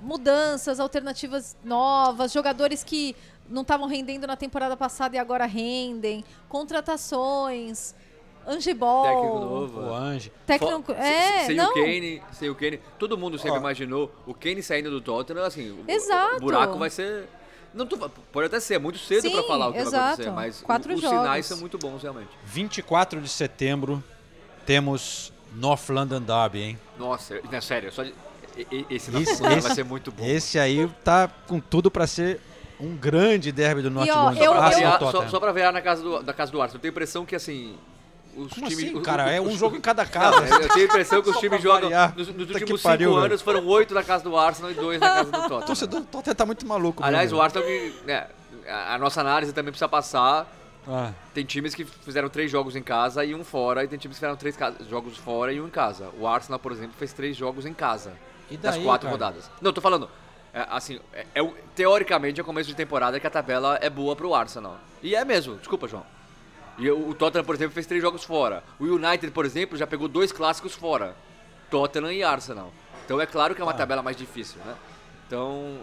[0.00, 3.14] mudanças, alternativas novas, jogadores que
[3.48, 7.94] não estavam rendendo na temporada passada e agora rendem, contratações,
[8.46, 9.02] Angebol.
[9.04, 9.80] Técnico novo.
[9.80, 10.32] O Ange.
[10.46, 11.70] Técnico- Fo- é, sem, sem não.
[11.70, 13.60] o Kane, sem o Kane, todo mundo sempre Ó.
[13.60, 16.36] imaginou o Kane saindo do Tottenham, assim, o- Exato.
[16.36, 17.28] o buraco vai ser
[17.72, 17.96] não tô-
[18.32, 20.04] pode até ser, é muito cedo pra Sim, falar o que vai exato.
[20.22, 21.18] acontecer, mas o- Quatro os jogos.
[21.18, 22.28] sinais são muito bons realmente.
[22.44, 24.00] 24 de setembro,
[24.64, 26.78] temos North London Derby, hein?
[26.98, 28.14] Nossa, não, sério, só de,
[28.88, 30.24] esse, Esse, vai ser muito bom.
[30.24, 32.40] Esse aí tá com tudo pra ser
[32.78, 34.42] um grande derby do Norte E, ó, London.
[34.42, 36.92] eu- variar, só, só pra ver na casa do, da casa do Arsenal, eu tenho
[36.92, 37.76] a impressão que assim.
[38.36, 39.30] Os Como times, assim, cara?
[39.30, 40.44] É um os- jogo em cada Não, casa.
[40.46, 41.88] eu tenho a impressão que os times jogam.
[42.16, 45.08] Nos, nos últimos cinco pariu, anos foram oito na casa do Arsenal e dois na
[45.08, 45.60] casa do O Tottenham.
[45.66, 47.02] torcedor do Tottenham tá muito maluco.
[47.04, 47.94] Aliás, o Arsenal que.
[48.04, 48.26] né,
[48.66, 50.46] a nossa análise também precisa passar.
[50.86, 54.16] Ah, Tem times que fizeram três jogos em casa e um fora, e tem times
[54.16, 54.54] que fizeram três
[54.90, 56.10] jogos fora e um em casa.
[56.18, 58.12] O Arsenal, por exemplo, fez três jogos em casa.
[58.50, 59.12] E das daí, quatro cara?
[59.12, 59.50] rodadas.
[59.62, 60.10] Não, tô falando.
[60.52, 64.14] é, assim, é, é teoricamente é o começo de temporada que a tabela é boa
[64.14, 64.76] pro Arsenal.
[65.02, 66.04] E é mesmo, desculpa, João.
[66.78, 68.62] E o, Tottenham, por exemplo, fez três jogos fora.
[68.80, 71.14] O United, por exemplo, já pegou dois clássicos fora.
[71.70, 72.72] Tottenham e Arsenal.
[73.04, 73.76] Então é claro que é uma Ah.
[73.76, 74.74] tabela mais difícil, né?
[75.26, 75.78] Então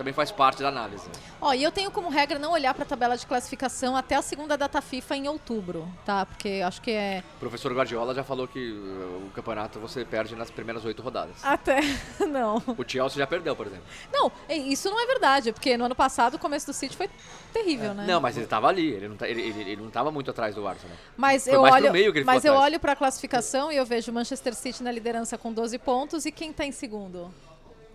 [0.00, 1.06] também faz parte da análise.
[1.42, 4.22] Ó, e eu tenho como regra não olhar para a tabela de classificação até a
[4.22, 6.24] segunda data FIFA em outubro, tá?
[6.24, 10.34] Porque acho que é O professor Guardiola já falou que uh, o campeonato você perde
[10.34, 11.36] nas primeiras oito rodadas.
[11.44, 11.80] até
[12.26, 12.62] não.
[12.78, 13.84] O Chelsea já perdeu, por exemplo.
[14.10, 17.10] Não, isso não é verdade, porque no ano passado o começo do City foi
[17.52, 18.06] terrível, né?
[18.06, 20.54] Não, mas ele tava ali, ele não, tá- ele, ele, ele não tava muito atrás
[20.54, 20.96] do Arsenal.
[21.14, 22.70] Mas Foi eu mais pro olho, meio que ele mas eu atrás.
[22.72, 26.24] olho para a classificação e eu vejo o Manchester City na liderança com 12 pontos
[26.24, 27.30] e quem tá em segundo?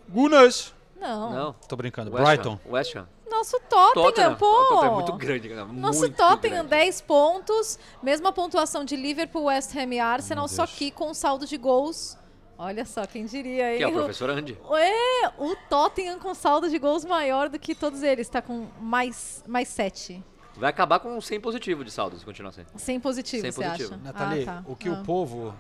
[0.08, 0.75] Gunners.
[1.00, 1.32] Não.
[1.34, 1.54] Não.
[1.68, 2.12] Tô brincando.
[2.14, 2.54] West Brighton.
[2.66, 3.08] Ham, West Ham.
[3.30, 4.36] Nosso Tottenham, Tottenham.
[4.36, 4.46] pô.
[4.46, 6.70] O Tottenham é muito grande, cara, Nosso muito Tottenham, grande.
[6.70, 11.58] 10 pontos, mesma pontuação de Liverpool, West Ham e Arsenal, só que com saldo de
[11.58, 12.18] gols.
[12.58, 13.78] Olha só, quem diria, hein?
[13.80, 14.58] Que é o professor Andy.
[14.80, 19.44] É, o Tottenham com saldo de gols maior do que todos eles, tá com mais,
[19.46, 20.24] mais 7.
[20.56, 22.64] Vai acabar com 100 positivo de saldo, se continuar assim.
[22.78, 23.94] 100 positivo, Sem você positivo.
[23.96, 24.02] acha?
[24.02, 24.64] Nathalie, Ah, tá.
[24.66, 24.94] o que Ah.
[24.94, 25.54] o povo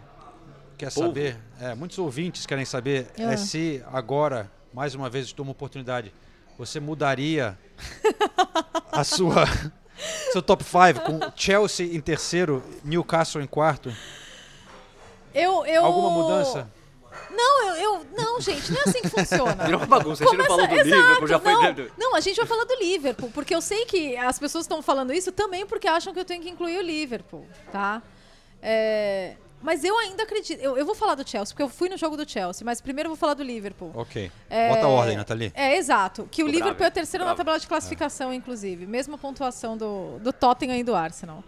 [0.77, 1.07] quer Povo?
[1.07, 3.33] saber, é, muitos ouvintes querem saber, Ah.
[3.33, 6.13] é se agora, mais uma vez, toma oportunidade,
[6.57, 7.57] você mudaria
[8.91, 9.45] a sua
[10.34, 13.95] seu top 5 com Chelsea em terceiro, Newcastle em quarto?
[15.34, 15.86] Eu, eu...
[15.86, 16.69] Alguma mudança?
[17.32, 19.63] Não, eu, eu- Não, gente, não é assim que funciona.
[19.63, 21.88] Virou uma bagunça, a gente não falou do Exato, Liverpool, já foi não.
[21.97, 25.13] Não, a gente vai falar do Liverpool, porque eu sei que as pessoas estão falando
[25.13, 28.01] isso também porque acham que eu tenho que incluir o Liverpool, tá?
[28.61, 30.59] É, Mas eu ainda acredito.
[30.61, 33.07] Eu, eu vou falar do Chelsea, porque eu fui no jogo do Chelsea, mas primeiro
[33.07, 33.91] eu vou falar do Liverpool.
[33.95, 34.32] Ok.
[34.49, 35.51] É, Bota a ordem, Nathalie.
[35.55, 36.28] É, exato.
[36.32, 37.36] Que o Tô Liverpool bravo, é terceiro bravo.
[37.36, 38.86] na tabela de classificação, inclusive.
[38.86, 41.43] Mesma pontuação do, do Tottenham e do Arsenal.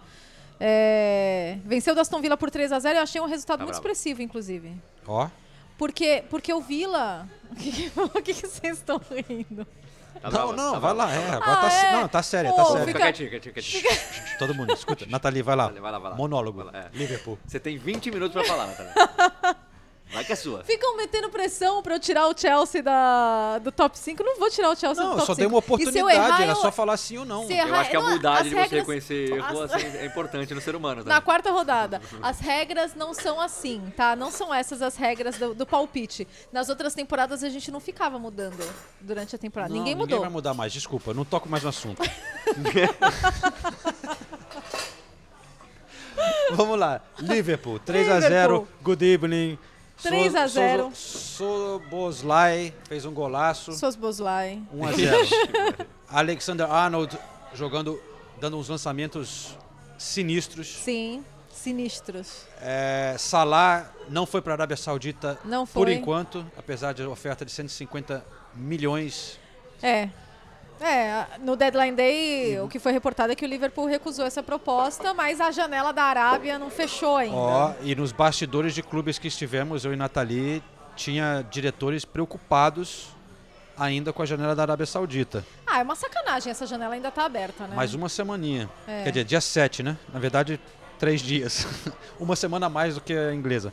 [0.59, 3.75] É, venceu o Aston Villa por 3 a 0 eu achei um resultado Tá muito
[3.75, 3.87] bravo.
[3.87, 4.73] expressivo, inclusive.
[5.07, 5.29] Ó.
[5.77, 7.29] Porque, porque o Villa.
[7.51, 8.99] O que, que- o que que vocês estão
[9.29, 9.65] rindo?
[10.21, 11.91] Tá não, não, vai lá, é, agora Ah, tá, é?
[11.93, 12.85] não, tá séria, Pô, tá séria.
[12.85, 13.83] Fica quietinho, quietinho, quietinho.
[14.39, 15.05] Todo mundo, escuta.
[15.09, 15.67] Nathalie, vai lá.
[15.67, 16.17] Vai lá, vai lá.
[16.17, 16.63] Monólogo.
[16.63, 16.97] Vai lá, é.
[16.97, 17.37] Liverpool.
[17.45, 18.93] Você tem 20 minutos pra falar, Natália.
[20.09, 20.63] Vai que é sua.
[20.63, 24.23] Ficam metendo pressão pra eu tirar o Chelsea da, do top 5.
[24.23, 25.37] Não vou tirar o Chelsea Não, do eu top só 5.
[25.37, 27.45] dei uma E se eu oportunidade, errar, era eu- só falar sim ou não.
[27.45, 29.85] Se Eu errar- acho que a não, humildade de você regras- reconhecer erro as- assim,
[29.97, 31.03] é importante no ser humano.
[31.03, 31.21] Na Tá?
[31.21, 32.01] quarta rodada.
[32.21, 34.15] As regras não são assim, tá?
[34.15, 36.25] Não são essas as regras do, do palpite.
[36.53, 38.63] Nas outras temporadas a gente não ficava mudando
[39.01, 39.69] durante a temporada.
[39.69, 40.21] Não, ninguém Ninguém mudou.
[40.21, 42.01] vai mudar mais, desculpa, eu não toco mais no assunto.
[46.51, 48.67] Vamos lá, Liverpool, 3 a 0 Liverpool.
[48.81, 49.59] good evening.
[50.01, 50.91] 3 a 0.
[50.93, 53.73] Soboslai fez um golaço.
[53.73, 54.61] Sos Boslai.
[54.71, 55.87] 1 a 0.
[56.09, 57.17] Alexander Arnold
[57.53, 58.01] jogando,
[58.39, 59.57] dando uns lançamentos
[59.97, 60.67] sinistros.
[60.67, 62.43] Sim, sinistros.
[62.61, 65.93] É, Salah não foi para a Arábia Saudita Não por foi.
[65.95, 68.23] enquanto, apesar de oferta de 150
[68.55, 69.39] milhões.
[69.81, 70.09] É.
[70.79, 75.13] É, no Deadline Day, o que foi reportado é que o Liverpool recusou essa proposta,
[75.13, 77.35] mas a janela da Arábia não fechou ainda.
[77.35, 80.63] Ó, e nos bastidores de clubes que estivemos, eu e Nathalie,
[80.95, 83.09] tinha diretores preocupados
[83.77, 85.45] ainda com a janela da Arábia Saudita.
[85.65, 87.75] Ah, é uma sacanagem, essa janela ainda tá aberta, né?
[87.75, 88.69] Mais uma semaninha.
[88.87, 89.03] É.
[89.03, 89.97] Quer dizer, dia 7, né?
[90.11, 90.59] Na verdade,
[90.97, 91.67] três dias.
[92.19, 93.71] uma semana a mais do que a inglesa.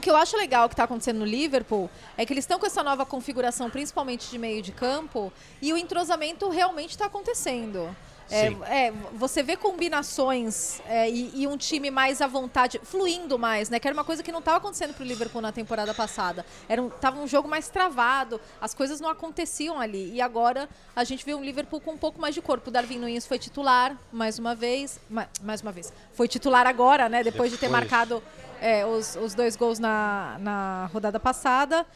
[0.00, 2.64] O que eu acho legal que está acontecendo no Liverpool é que eles estão com
[2.64, 5.30] essa nova configuração, principalmente de meio de campo,
[5.60, 7.94] e o entrosamento realmente está acontecendo.
[8.30, 8.46] É,
[8.86, 13.78] é, você vê combinações é, e, e um time mais à vontade, fluindo mais, né?
[13.78, 16.46] Que era uma coisa que não estava acontecendo pro Liverpool na temporada passada.
[16.66, 20.14] Era um, tava um jogo mais travado, as coisas não aconteciam ali.
[20.14, 22.70] E agora a gente vê um Liverpool com um pouco mais de corpo.
[22.70, 25.92] O Darwin Nunes foi titular mais uma vez, ma- mais uma vez.
[26.14, 27.22] Foi titular agora, né?
[27.22, 27.82] Depois de ter Depois.
[27.82, 28.22] marcado
[28.60, 31.86] é, os, os dois gols na, na rodada passada.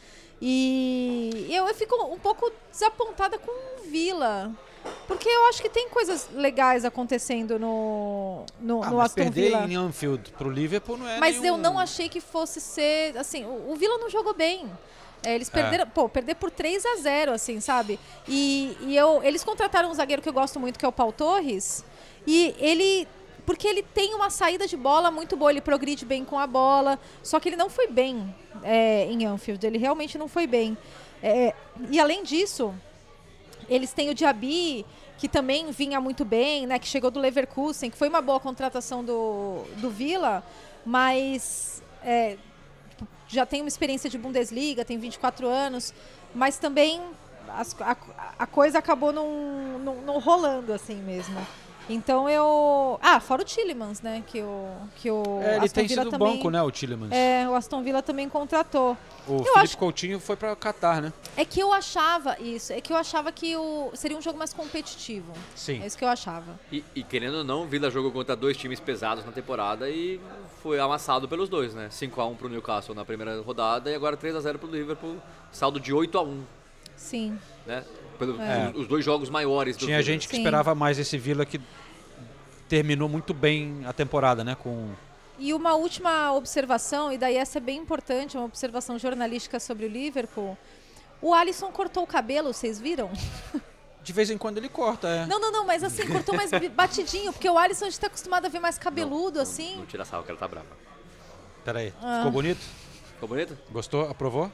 [0.41, 4.51] E eu, eu fico um pouco desapontada com o Vila.
[5.07, 9.45] Porque eu acho que tem coisas legais acontecendo no, no, Ah, no mas Aston perder
[9.49, 9.65] Villa.
[9.65, 11.55] em Anfield pro Liverpool não é Mas nenhum...
[11.55, 13.17] eu não achei que fosse ser.
[13.17, 14.69] Assim, o, o Vila não jogou bem.
[15.23, 15.51] É, eles É.
[15.51, 17.99] perderam, pô, perder por 3 a 0 assim, sabe?
[18.27, 21.11] E, e eu, eles contrataram um zagueiro que eu gosto muito, que é o Paul
[21.11, 21.83] Torres.
[22.27, 23.07] E ele.
[23.45, 26.99] Porque ele tem uma saída de bola muito boa, ele progride bem com a bola.
[27.21, 28.33] Só que ele não foi bem
[28.63, 30.77] é, em Anfield, ele realmente não foi bem.
[31.21, 31.53] É,
[31.91, 32.73] e além disso,
[33.69, 34.85] eles têm o Diaby,
[35.17, 36.79] que também vinha muito bem, né?
[36.79, 40.43] Que chegou do Leverkusen, que foi uma boa contratação do, do Villa,
[40.85, 42.37] mas é,
[43.27, 45.93] já tem uma experiência de Bundesliga, tem 24 anos,
[46.33, 47.01] mas também
[47.49, 47.95] as- a,
[48.39, 51.35] a coisa acabou não rolando assim mesmo.
[51.89, 52.99] Então eu.
[53.01, 54.23] Ah, fora o Tillemans, né?
[54.25, 57.11] Que o, que o É, ele Aston tem Villa sido também, banco, né, o Tillemans?
[57.11, 58.97] É, o Aston Villa também contratou.
[59.27, 61.13] O eu Felipe acho Coutinho foi para Qatar, né?
[61.37, 64.53] é que eu achava isso, é que eu achava que o, seria um jogo mais
[64.53, 65.31] competitivo.
[65.55, 65.81] Sim.
[65.81, 66.59] É isso que eu achava.
[66.71, 70.19] E, e querendo ou não, o Villa jogou contra dois times pesados na temporada e
[70.61, 71.89] foi amassado pelos dois, né?
[71.91, 75.17] 5x1 pro Newcastle na primeira rodada e agora 3x0 pro Liverpool,
[75.51, 76.41] saldo de 8x1,
[76.95, 77.39] Sim.
[77.65, 77.83] né?
[78.17, 78.71] Pelo, É.
[78.73, 81.59] os, os dois jogos maiores do Tinha gente que esperava mais esse Villa que
[82.67, 84.55] terminou muito bem a temporada, né?
[84.55, 84.89] Com
[85.37, 89.89] E uma última observação, e daí essa é bem importante, uma observação jornalística sobre o
[89.89, 90.57] Liverpool.
[91.21, 93.09] O Alisson cortou o cabelo, vocês viram?
[94.03, 95.25] De vez em quando ele corta, é.
[95.25, 98.45] Não, não, não, mas assim, cortou mais batidinho, porque o Alisson a gente tá acostumado
[98.45, 99.77] a ver mais cabeludo, assim.
[99.77, 100.67] Não tira sarro que ela tá brava.
[101.63, 102.17] Peraí, Ah.
[102.17, 102.61] ficou bonito?
[103.13, 103.57] Ficou bonito?
[103.71, 104.07] Gostou?
[104.09, 104.51] Aprovou?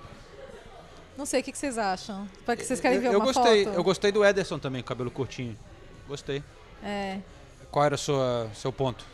[1.21, 2.27] Não sei o que, que vocês acham.
[2.47, 3.75] Para que vocês querem ver eu, eu uma gostei, foto?
[3.75, 5.55] eu gostei do Ederson também, cabelo curtinho.
[6.07, 6.43] Gostei.
[6.83, 7.19] É.
[7.69, 9.05] Qual era o seu ponto?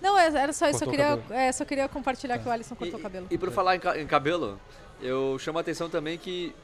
[0.00, 0.84] Não, é- era só isso.
[0.84, 3.26] Eu Cortou queria, é, só queria compartilhar que o Alisson cortou o cabelo.
[3.28, 4.60] E por falar em, ca- em cabelo,
[5.00, 6.54] eu chamo a atenção também que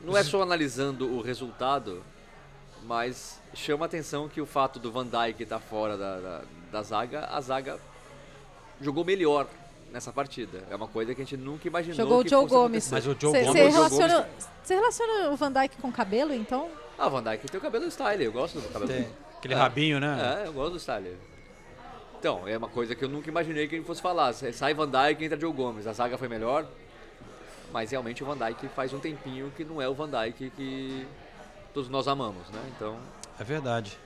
[0.00, 2.02] não é só analisando o resultado,
[2.84, 6.42] mas chama a atenção que o fato do Van Dijk estar fora da, da,
[6.72, 7.78] da zaga, a zaga
[8.80, 9.46] jogou melhor
[9.92, 10.64] nessa partida.
[10.70, 12.90] É uma coisa que a gente nunca imaginou Jogou o Joe fosse Gomes.
[12.90, 14.48] Jogou o Joe relaciona, Gomes.
[14.62, 16.68] você relaciona o Van Dijk com cabelo, então?
[16.98, 18.88] Ah, o Van Dijk tem o cabelo style, eu gosto do cabelo.
[18.90, 20.42] Tem aquele rabinho, né?
[20.44, 21.16] É, eu gosto do style.
[22.18, 24.32] Então, é uma coisa que eu nunca imaginei que ele fosse falar.
[24.34, 25.86] Sai Van Dijk e entra Joe Gomes.
[25.86, 26.66] A zaga foi melhor,
[27.72, 31.06] mas realmente o Van Dijk faz um tempinho que não é o Van Dijk que
[31.72, 32.60] todos nós amamos, né?
[32.76, 32.98] Então,
[33.38, 33.98] É verdade.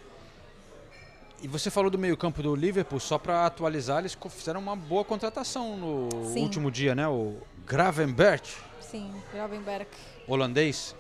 [1.42, 5.76] E você falou do meio-campo do Liverpool, só para atualizar, eles fizeram uma boa contratação
[5.76, 6.42] no Sim.
[6.42, 7.06] último dia, né?
[7.06, 9.86] O Gravenberch, Sim, Gravenberg.
[10.26, 10.94] holandês.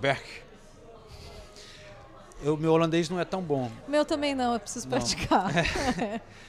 [0.00, 0.22] Berg.
[2.44, 3.70] O meu holandês não é tão bom.
[3.88, 4.96] Meu também não, eu preciso Não.
[4.96, 5.50] praticar.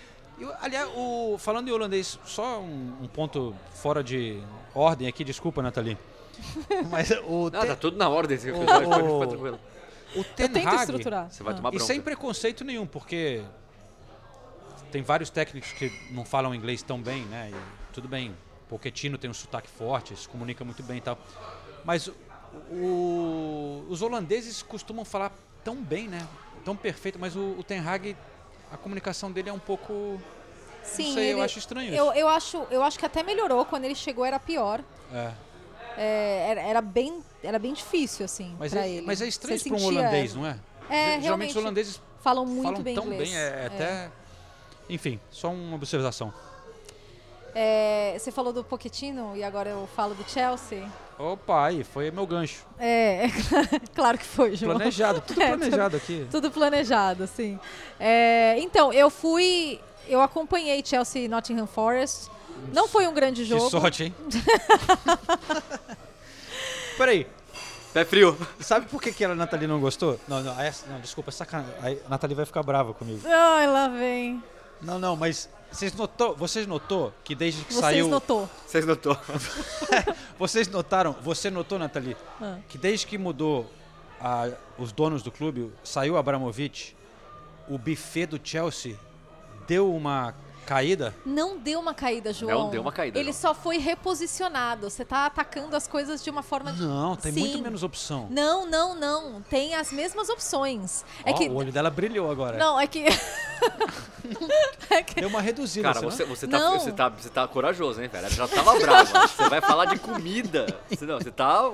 [0.41, 4.41] E, aliás, o, falando em holandês, só um, um ponto fora de
[4.73, 5.95] ordem aqui, desculpa, Nathalie.
[6.89, 9.59] Mas o Não, tá tudo na ordem, o, episódio, pode ficar o, tranquilo.
[10.15, 11.31] O Ten tento Hag, estruturar.
[11.31, 11.57] Você vai Ah.
[11.57, 11.85] tomar E bronca.
[11.85, 13.43] sem preconceito nenhum, porque
[14.91, 17.51] tem vários técnicos que não falam inglês tão bem, né?
[17.53, 18.35] E tudo bem,
[18.69, 21.17] Pochettino tem um sotaque forte, se comunica muito bem e tal.
[21.85, 22.13] Mas o-
[22.71, 25.31] o- os holandeses costumam falar
[25.63, 26.25] tão bem, né?
[26.65, 28.15] Tão perfeito, mas o, o Ten Hag,
[28.71, 30.21] a comunicação dele é um pouco...
[30.83, 31.97] Sim, não sei, eu ele- acho estranho isso.
[31.97, 33.63] Eu, eu, acho, eu acho que até melhorou.
[33.65, 34.81] Quando ele chegou era pior.
[35.13, 35.31] É.
[35.97, 39.05] É, era, era bem, era bem difícil, assim, Mas pra é, ele.
[39.05, 40.57] mas é estranho para um holandês, não é?
[40.89, 43.29] É, Geralmente os holandeses falam muito falam bem tão inglês.
[43.29, 44.11] bem, é, até...
[44.89, 46.33] Enfim, só uma observação.
[47.53, 50.87] É, você falou do Pochettino e agora eu falo do Chelsea.
[51.19, 52.65] Opa, aí, foi meu gancho.
[52.79, 53.23] É,
[53.93, 54.75] claro que foi, João.
[54.75, 56.27] Planejado, tudo É, planejado aqui.
[56.31, 57.59] Tudo planejado, sim.
[57.99, 59.79] É, então, eu fui.
[60.07, 62.29] Eu acompanhei Chelsea e Nottingham Forest.
[62.73, 63.65] Não foi um grande jogo.
[63.65, 64.15] Que sorte, hein?
[66.97, 67.27] Peraí.
[67.93, 68.37] Pé frio.
[68.59, 70.19] Sabe por que, que a Nathalie não gostou?
[70.27, 71.73] Não, não, essa, não desculpa, sacanagem.
[72.05, 73.21] A Nathalie vai ficar brava comigo.
[73.27, 74.41] Ai, lá vem.
[74.81, 78.07] Não, não, mas vocês notou, vocês notou que desde que Vocês saiu...
[78.07, 78.49] notou.
[78.65, 79.17] Vocês notou.
[80.39, 82.57] vocês notaram, você notou, Nathalie, Ah.
[82.67, 83.69] que desde que mudou
[84.19, 86.95] a- os donos do clube, saiu Abramovich,
[87.69, 88.95] o buffet do Chelsea
[89.67, 90.33] deu uma
[90.65, 91.13] caída?
[91.25, 92.63] Não deu uma caída, João.
[92.63, 93.41] Não deu uma caída, Ele João.
[93.41, 94.89] só foi reposicionado.
[94.89, 96.71] Você tá atacando as coisas de uma forma.
[96.71, 97.61] Não, tem muito Sim.
[97.61, 98.27] menos opção.
[98.29, 99.41] Não, não, não.
[99.43, 101.03] Tem as mesmas opções.
[101.25, 101.49] É Ó, que.
[101.49, 102.57] O olho dela brilhou agora.
[102.57, 103.05] Não, é que.
[105.15, 105.93] Deu uma reduzida.
[105.93, 106.59] Cara, você você, não?
[106.59, 106.79] tá, Não.
[106.79, 108.25] você, tá, você tá corajoso, hein, velho?
[108.25, 109.27] Ela já tava brava.
[109.27, 110.65] Você vai falar de comida.
[110.89, 111.71] Você, não, você tá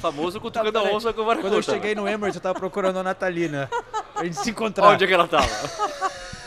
[0.00, 2.98] famoso cutucando a Peraí, onça com vara Quando eu cheguei no Emirates, eu tava procurando
[2.98, 3.68] a Natalina.
[4.14, 4.88] A gente se encontrar.
[4.88, 5.48] Onde é que ela tava?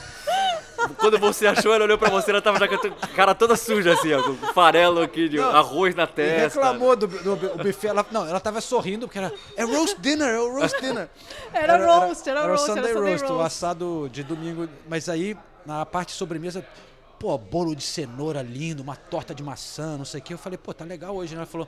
[0.97, 3.93] Quando você achou, ela olhou pra você, ela tava já com a cara toda suja,
[3.93, 5.49] assim, ó, com farelo aqui, de Não.
[5.55, 6.59] arroz na E testa.
[6.59, 7.87] reclamou do, do, do buffet.
[7.87, 9.31] Ela, não, ela tava sorrindo porque era.
[9.55, 11.09] É roast dinner, é o roast dinner.
[11.53, 13.45] Era roast, era o roast, era Sunday Sunday roast, o roast.
[13.47, 14.67] assado de domingo.
[14.87, 16.65] Mas aí, na parte sobremesa,
[17.19, 20.33] pô, bolo de cenoura lindo, uma torta de maçã, não sei o que.
[20.33, 21.39] Eu falei, pô, tá legal hoje, né?
[21.41, 21.67] Ela falou,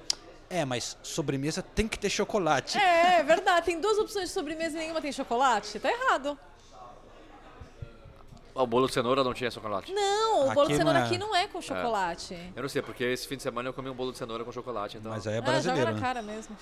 [0.49, 2.78] é, mas sobremesa tem que ter chocolate.
[2.78, 3.66] É, é verdade.
[3.66, 5.80] Tem duas opções de sobremesa e nenhuma tem chocolate.
[5.80, 6.38] Tá errado.
[8.56, 9.91] Ah, O bolo de cenoura não tinha chocolate.
[9.93, 11.10] Não, o bolo de cenoura não é.
[11.10, 12.38] aqui não é com chocolate.
[12.56, 14.51] Eu não sei, porque esse fim de semana eu comi um bolo de cenoura com
[14.51, 15.12] chocolate, então...
[15.12, 16.01] Mas aí é Ah, joga brasileiro, na né?
[16.01, 16.56] cara mesmo.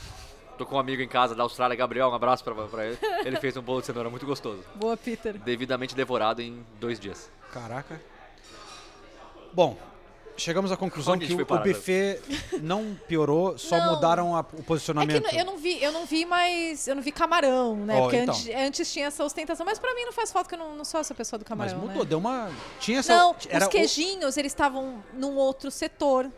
[0.57, 2.97] Tô com um amigo em casa da Austrália, Gabriel, um abraço pra, pra ele.
[3.25, 4.63] Ele fez um bolo de cenoura muito gostoso.
[4.75, 5.37] Boa, Peter.
[5.39, 7.31] Devidamente devorado em dois dias.
[7.51, 7.99] Caraca.
[9.53, 9.77] Bom,
[10.37, 12.19] chegamos à conclusão que o, o buffet
[12.61, 13.95] não piorou, só Não.
[13.95, 15.23] mudaram a- o É que posicionamento.
[15.31, 17.95] n- eu não vi, eu não vi mais, eu não vi camarão, né?
[17.97, 18.33] Ó, Porque então.
[18.35, 20.85] antes, antes tinha essa ostentação, mas pra mim não faz falta que eu não, não
[20.85, 22.09] sou essa pessoa do Mas camarão, mudou, né?
[22.09, 22.49] deu uma.
[22.79, 23.15] Tinha essa.
[23.15, 26.29] Não, era os o- queijinhos, eles estavam num outro setor.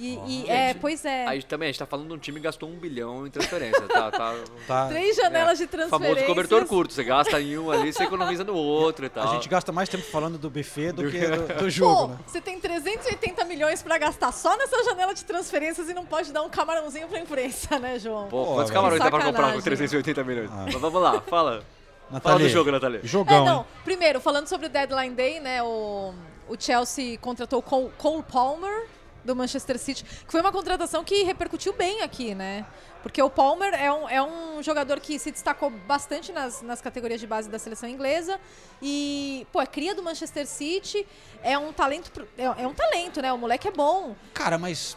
[0.00, 1.26] E, e- é, pois é.
[1.26, 3.82] Aí também, a gente tá falando de um time que gastou um bilhão em transferência,
[3.86, 4.10] tá?
[4.10, 4.34] tá,
[4.66, 4.86] Tá.
[4.88, 6.26] Três janelas de Famoso transferências.
[6.26, 9.28] cobertor curto, você gasta em um ali, você economiza no outro e tal.
[9.28, 12.18] A gente gasta mais tempo falando do buffet do que do, do jogo, Pô, né?
[12.26, 16.42] você tem 380 milhões pra gastar só nessa janela de transferências e não pode dar
[16.42, 18.28] um camarãozinho pra imprensa, né, João?
[18.28, 18.72] Pô, Pô, quantos velho.
[18.74, 19.62] camarões dá pra comprar com Sacanagem.
[19.62, 20.50] 380 milhões?
[20.50, 21.20] Mas vamos lá, fala.
[21.30, 21.64] Fala
[22.10, 23.00] Natália, do jogo, Natália.
[23.04, 23.58] Jogão, é, não.
[23.60, 23.66] hein?
[23.84, 25.62] Primeiro, falando sobre o Deadline Day, né?
[25.62, 26.12] O,
[26.48, 28.86] o Chelsea contratou o Cole, Cole Palmer
[29.30, 32.66] do Manchester City, que foi uma contratação que repercutiu bem aqui, né?
[33.02, 37.20] Porque o Palmer é um, é um jogador que se destacou bastante nas, nas categorias
[37.20, 38.38] de base da seleção inglesa
[38.82, 41.06] e, pô, é cria do Manchester City,
[41.42, 43.32] é um talento, é, é um talento, né?
[43.32, 44.16] O moleque é bom.
[44.34, 44.96] Cara, mas.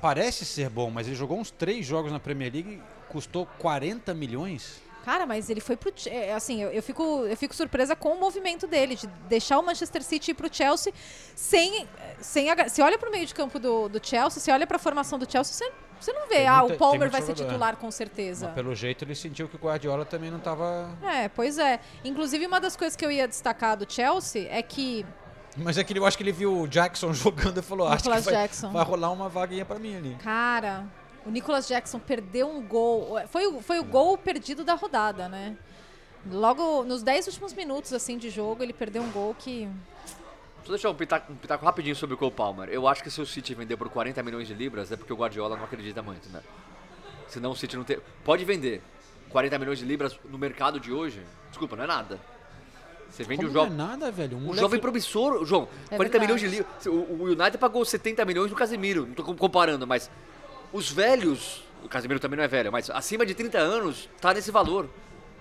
[0.00, 4.80] Parece ser bom, mas ele jogou uns três jogos na Premier League custou 40 milhões.
[5.08, 5.90] Cara, mas ele foi pro.
[6.06, 9.62] É, Assim, eu, eu fico, eu fico surpresa com o movimento dele, de deixar o
[9.64, 10.92] Manchester City ir pro Chelsea
[11.34, 11.88] sem.
[12.20, 15.24] sem você olha pro meio de campo do, do Chelsea, você olha pra formação do
[15.30, 17.90] Chelsea, você, você não vê, Tem ah, muita- o Palmer vai ser jogador, titular com
[17.90, 18.48] certeza.
[18.48, 20.90] Mas pelo jeito ele sentiu que o Guardiola também não tava.
[21.02, 21.80] É, pois é.
[22.04, 25.06] Inclusive, uma das coisas que eu ia destacar do Chelsea é que.
[25.56, 28.02] Mas é que ele- eu acho que ele viu o Jackson jogando e falou: acho
[28.04, 30.16] que vai, vai rolar uma vaguinha pra mim ali.
[30.22, 30.84] Cara,
[31.28, 33.16] o Nicolas Jackson perdeu um gol.
[33.28, 35.56] Foi, o- foi o gol perdido da rodada, né?
[36.30, 39.68] Logo nos 10 últimos minutos assim de jogo, ele perdeu um gol que.
[40.56, 42.68] Deixa eu deixar um pitaco, um pitaco rapidinho sobre o Cole Palmer.
[42.68, 45.16] Eu acho que se o City vender por 40 milhões de libras é porque o
[45.16, 46.42] Guardiola não acredita muito, né?
[47.28, 47.98] Senão o City não tem.
[48.24, 48.82] Pode vender
[49.30, 51.22] 40 milhões de libras no mercado de hoje?
[51.50, 52.18] Desculpa, não é nada.
[53.10, 53.78] Você vende Como um não é jovem.
[53.78, 54.36] nada, velho.
[54.36, 55.66] Um Um moleque- jovem promissor, João.
[55.90, 56.64] É 40 milhões verdade.
[56.66, 57.08] de libras.
[57.10, 59.06] O, o United pagou 70 milhões no Casemiro.
[59.06, 60.10] Não tô com- comparando, mas
[60.72, 61.62] os velhos.
[61.84, 64.88] O Casemiro também não é velho, mas acima de 30 anos tá nesse valor.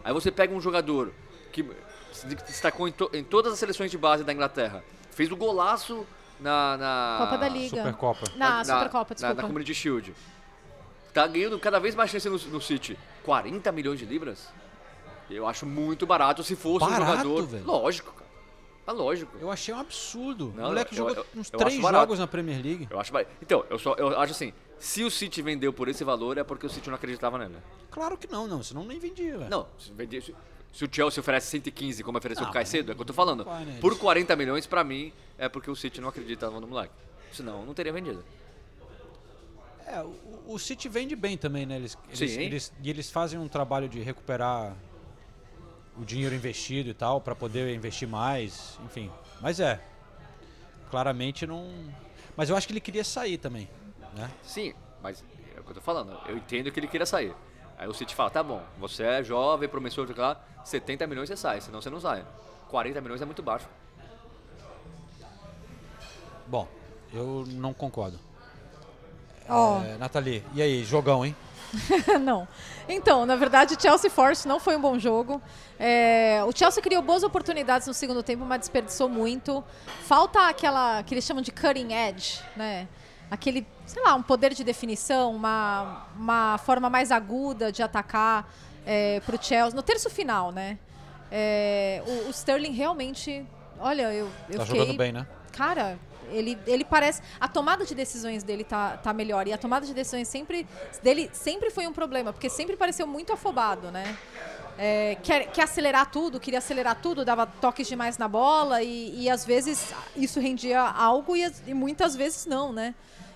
[0.04, 1.12] Aí você pega um jogador
[1.52, 1.66] que
[2.12, 4.84] se destacou em, to- em todas as seleções de base da Inglaterra.
[5.12, 6.06] Fez o golaço
[6.40, 6.78] na.
[6.78, 7.78] na Copa da Liga.
[7.78, 8.26] Supercopa.
[8.36, 9.42] Na, Supercopa, na, desculpa.
[9.42, 10.14] na Community Shield.
[11.14, 12.98] Tá ganhando cada vez mais chance no, no City.
[13.24, 14.48] 40 milhões de libras?
[15.30, 17.48] Eu acho muito barato se fosse um Barato, jogador.
[17.48, 17.66] velho?
[17.66, 18.27] Lógico, cara.
[18.88, 19.38] Tá lógico.
[19.42, 20.54] Eu achei um absurdo.
[20.56, 22.04] Não, o moleque eu- jogou eu- uns eu três barato.
[22.04, 22.88] jogos na Premier League.
[22.90, 26.06] Eu acho ba- Então, eu, só, eu acho assim, se o City vendeu por esse
[26.06, 27.58] valor é porque o City não acreditava nele.
[27.92, 28.64] Claro que não, não.
[28.64, 29.50] Senão nem vendia, velho.
[29.50, 32.96] Não, se, vender- se- o Chelsea oferece 115 como ofereceu Não, o Caicedo, é o
[32.96, 33.44] que eu tô falando.
[33.44, 33.78] né?
[33.82, 36.94] Por 40 milhões, pra mim, é porque o City não acreditava no moleque.
[37.34, 38.24] Senão, não teria vendido.
[39.86, 41.76] É, o, o City vende bem também, né?
[41.76, 42.42] Eles, eles, Sim.
[42.42, 44.74] eles- e eles fazem um trabalho de recuperar
[46.00, 49.12] o dinheiro investido e tal, pra poder investir mais, enfim.
[49.42, 49.80] Mas é,
[50.90, 51.68] claramente não...
[52.36, 53.68] Mas eu acho que ele queria sair também,
[54.14, 54.30] né?
[54.44, 55.24] Sim, mas
[55.56, 56.18] é o que eu tô falando.
[56.28, 57.34] Eu entendo que ele queria sair.
[57.78, 61.38] Aí o City fala, tá bom, você é jovem, promissor, sei lá, 70 milhões você
[61.38, 62.26] sai, senão você não sai.
[62.70, 63.68] 40 milhões é muito baixo.
[66.48, 66.68] Bom,
[67.14, 68.20] eu não concordo.
[69.50, 69.84] Ó.
[69.84, 71.36] É, Nathalie, e aí, jogão, hein?
[72.22, 72.48] não.
[72.88, 75.42] Então, na verdade, Chelsea Force não foi um bom jogo.
[75.80, 79.64] É, o Chelsea criou boas oportunidades no segundo tempo, mas desperdiçou muito.
[80.04, 82.88] Falta aquela que eles chamam de cutting edge, né?
[83.30, 88.50] Aquele, sei lá, um poder de definição, uma, uma forma mais aguda de atacar
[88.86, 89.76] é, para o Chelsea.
[89.76, 90.80] No terço final, né?
[91.30, 93.46] É, o, o Sterling realmente.
[93.80, 94.80] Olha, eu, eu Tá fiquei.
[94.80, 95.28] jogando bem, né?
[95.52, 96.00] Cara,
[96.32, 97.22] ele, ele parece.
[97.40, 99.48] A tomada de decisões dele tá, tá melhor.
[99.48, 100.68] E a tomada de decisões sempre,
[101.02, 104.18] dele sempre foi um problema, porque sempre pareceu muito afobado, né?
[104.78, 109.30] É, quer, quer acelerar tudo, queria acelerar tudo, dava toques demais na bola e, e
[109.30, 112.94] às vezes isso rendia algo e, e muitas vezes não, né?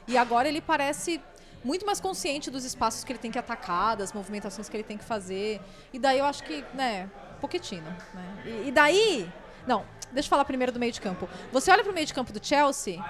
[0.08, 1.20] E agora ele parece
[1.64, 4.98] muito mais consciente dos espaços que ele tem que atacar, das movimentações que ele tem
[4.98, 5.60] que fazer.
[5.92, 7.10] E daí eu acho que, né,
[7.40, 8.44] Pochettino, né?
[8.46, 9.28] E, e daí,
[9.66, 11.28] não, deixa eu falar primeiro do meio de campo.
[11.52, 13.04] Você olha pro meio de campo do Chelsea,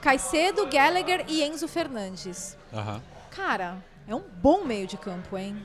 [0.00, 2.56] Caicedo, Gallagher e Enzo Fernandes.
[2.72, 3.02] Aham.
[3.30, 3.76] Cara,
[4.08, 5.56] é um bom meio de campo, hein?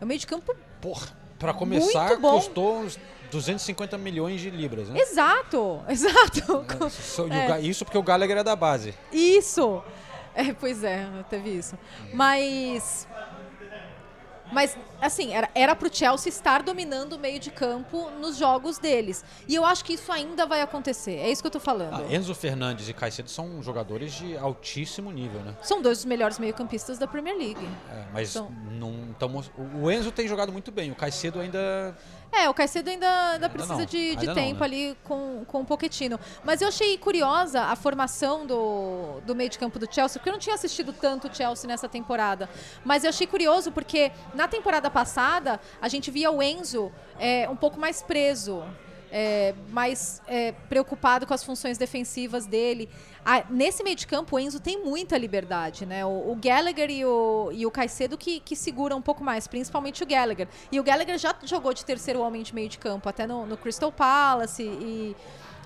[0.00, 1.08] É um meio de campo Porra.
[1.38, 2.98] Pra começar, custou uns
[3.30, 5.00] 250 milhões de libras, né?
[5.00, 6.64] Exato, exato.
[7.30, 7.48] É.
[7.48, 8.94] Ga- isso porque o Gallagher é da base.
[9.10, 9.82] Isso!
[10.34, 11.76] É, pois é, teve isso.
[12.14, 13.06] Mas.
[14.52, 19.24] Mas, assim, era, era pro Chelsea estar dominando o meio de campo nos jogos deles.
[19.48, 21.16] E eu acho que isso ainda vai acontecer.
[21.16, 22.02] É isso que eu tô falando.
[22.02, 25.56] Ah, Enzo Fernandes e Caicedo são jogadores de altíssimo nível, né?
[25.62, 27.68] São dois dos melhores meio-campistas da Premier League.
[27.90, 28.34] É, mas
[28.70, 29.44] não tamo,
[29.80, 31.96] o Enzo tem jogado muito bem, o Caicedo ainda
[32.32, 34.64] É, o Caicedo ainda, ainda precisa não, de, de ainda não, tempo né?
[34.64, 36.18] ali com, com o Pochettino.
[36.42, 40.32] Mas eu achei curiosa a formação do, do meio de campo do Chelsea, porque eu
[40.32, 42.48] não tinha assistido tanto o Chelsea nessa temporada.
[42.84, 47.56] Mas eu achei curioso porque na temporada passada a gente via o Enzo é, um
[47.56, 48.64] pouco mais preso.
[49.12, 52.88] É, mais é, preocupado com as funções defensivas dele.
[53.24, 56.04] Ah, nesse meio de campo, o Enzo tem muita liberdade, né?
[56.04, 60.02] O, o Gallagher e o, e o Caicedo que, que seguram um pouco mais, principalmente
[60.02, 60.48] o Gallagher.
[60.72, 63.56] E o Gallagher já jogou de terceiro homem de meio de campo, até no, no
[63.56, 65.14] Crystal Palace e,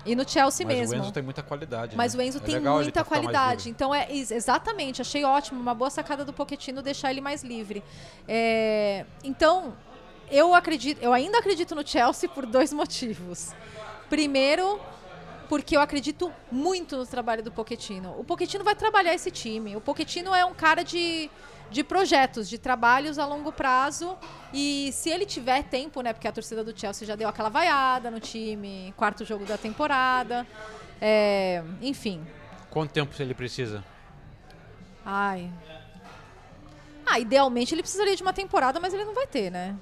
[0.05, 0.95] e no Chelsea mas mesmo.
[0.95, 1.95] o Enzo tem muita qualidade.
[1.95, 2.23] Mas né?
[2.23, 3.69] o Enzo É tem legal muita mais qualidade.
[3.69, 7.81] Então, é ex- exatamente, achei ótimo, uma boa sacada do Pochettino deixar ele mais livre.
[8.27, 9.73] É, então,
[10.29, 13.53] eu acredito, eu ainda acredito no Chelsea por dois motivos.
[14.09, 14.79] Primeiro,
[15.49, 18.15] porque eu acredito muito no trabalho do Pochettino.
[18.19, 19.75] O Pochettino vai trabalhar esse time.
[19.75, 21.29] O Pochettino é um cara de,
[21.69, 24.17] de projetos, de trabalhos a longo prazo.
[24.53, 26.13] E se ele tiver tempo, né?
[26.13, 30.45] Porque a torcida do Chelsea já deu aquela vaiada no time, quarto jogo da temporada.
[31.01, 32.25] É, enfim.
[32.69, 33.83] Quanto tempo ele precisa?
[35.05, 35.49] Ai.
[37.05, 39.77] Ah, idealmente ele precisaria de uma temporada, mas ele não vai ter, né?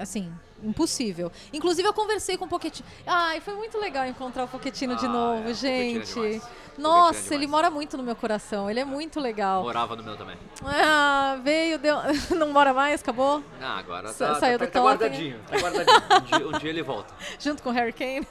[0.00, 0.32] Assim,
[0.62, 1.30] impossível.
[1.52, 2.86] Inclusive eu conversei com o Pochettino.
[3.06, 5.66] Ai, foi muito legal encontrar o Pochettino de Ah, novo, é, Pochettino
[6.02, 6.14] é gente.
[6.14, 6.48] demais.
[6.78, 8.68] Nossa, é ele mora muito no meu coração.
[8.70, 9.62] Ele é muito legal.
[9.62, 10.36] Morava no meu também.
[10.64, 11.96] Ah, veio, deu...
[12.36, 13.42] não mora mais, acabou?
[13.60, 14.84] Ah, agora Sa- tá, saiu tá, do tá Tottenham.
[14.84, 15.40] guardadinho.
[15.48, 15.96] Tá guardadinho.
[16.12, 17.14] Um dia, um dia ele volta.
[17.40, 18.26] Junto com o Harry Kane.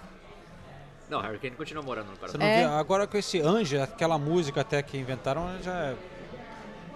[1.09, 2.65] Não, Harry Kane continua morando no não É.
[2.65, 5.95] agora com esse Anja, aquela música até que inventaram, já é-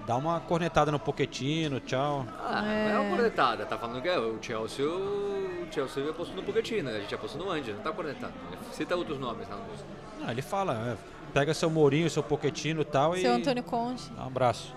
[0.09, 2.25] dá uma cornetada no Poquetino, tchau.
[2.43, 3.63] Ah, não é uma cornetada.
[3.63, 7.51] Tá falando que é, o Chelsea, o Chelsea apostou no Pochettino, a gente apostou no
[7.51, 8.33] Andy, não tá cornetado.
[8.71, 9.87] Cita outros nomes na música.
[10.19, 10.97] Não, ele fala, é,
[11.31, 14.09] pega seu Mourinho, seu Poquetino e tal e Seu Antônio Conte.
[14.09, 14.73] dá um abraço.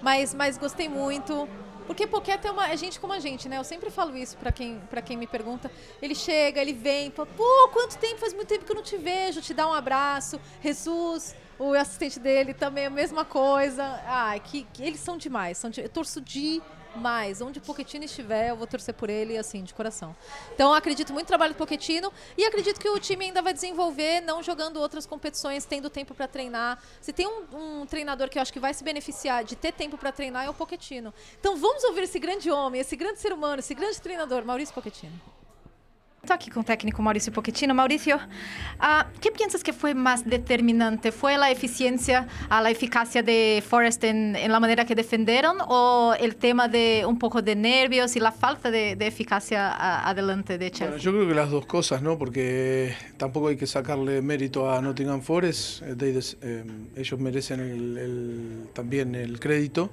[0.00, 1.48] Mas, mas gostei muito.
[1.84, 3.58] Porque Poqueta é, uma, é gente como a gente, né?
[3.58, 5.72] Eu sempre falo isso pra quem, pra quem me pergunta.
[6.00, 8.20] Ele chega, ele vem, fala, pô, quanto tempo?
[8.20, 10.40] Faz muito tempo que eu não te vejo, te dá um abraço.
[10.62, 13.84] Jesus, o assistente dele também, a mesma coisa.
[14.06, 15.58] Ai, que, que eles são demais.
[15.58, 17.40] São de- eu torço demais.
[17.40, 20.14] Onde o Pochettino estiver, eu vou torcer por ele, assim, de coração.
[20.54, 24.20] Então, acredito muito no trabalho do Pochettino e acredito que o time ainda vai desenvolver,
[24.20, 26.78] não jogando outras competições, tendo tempo pra treinar.
[27.00, 29.96] Se tem um, um treinador que eu acho que vai se beneficiar de ter tempo
[29.96, 31.14] pra treinar, é o Pochettino.
[31.40, 35.18] Então, vamos ouvir esse grande homem, esse grande ser humano, esse grande treinador, Maurício Pochettino.
[36.24, 37.74] Estou aqui com o técnico Maurício Pochettino.
[37.74, 41.10] Maurício, uh, ¿qué piensas que fue más determinante?
[41.10, 46.14] ¿Fue la eficiencia, a la eficacia de Forrest en, en, la manera que defendieron o
[46.20, 50.58] el tema de un poco de nervios y la falta de, de eficacia a, adelante
[50.58, 50.86] de Chelsea?
[50.90, 52.16] Bueno, yo creo que las dos cosas, ¿no?
[52.16, 55.82] Porque tampoco hay que sacarle mérito a Nottingham Forest.
[55.82, 59.90] Eh, eh, ellos merecen el, el, también el crédito.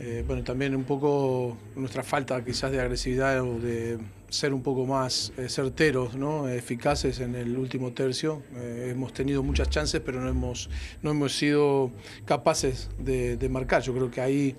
[0.00, 3.98] Eh, bueno, también un poco nuestra falta quizás de agresividad o de
[4.28, 6.48] ser un poco más eh, certeros, ¿no?
[6.48, 8.42] eficaces en el último tercio.
[8.56, 10.70] Eh, hemos tenido muchas chances, pero no hemos,
[11.02, 11.90] no hemos sido
[12.24, 13.82] capaces de, marcar.
[13.82, 14.56] Yo creo que ahí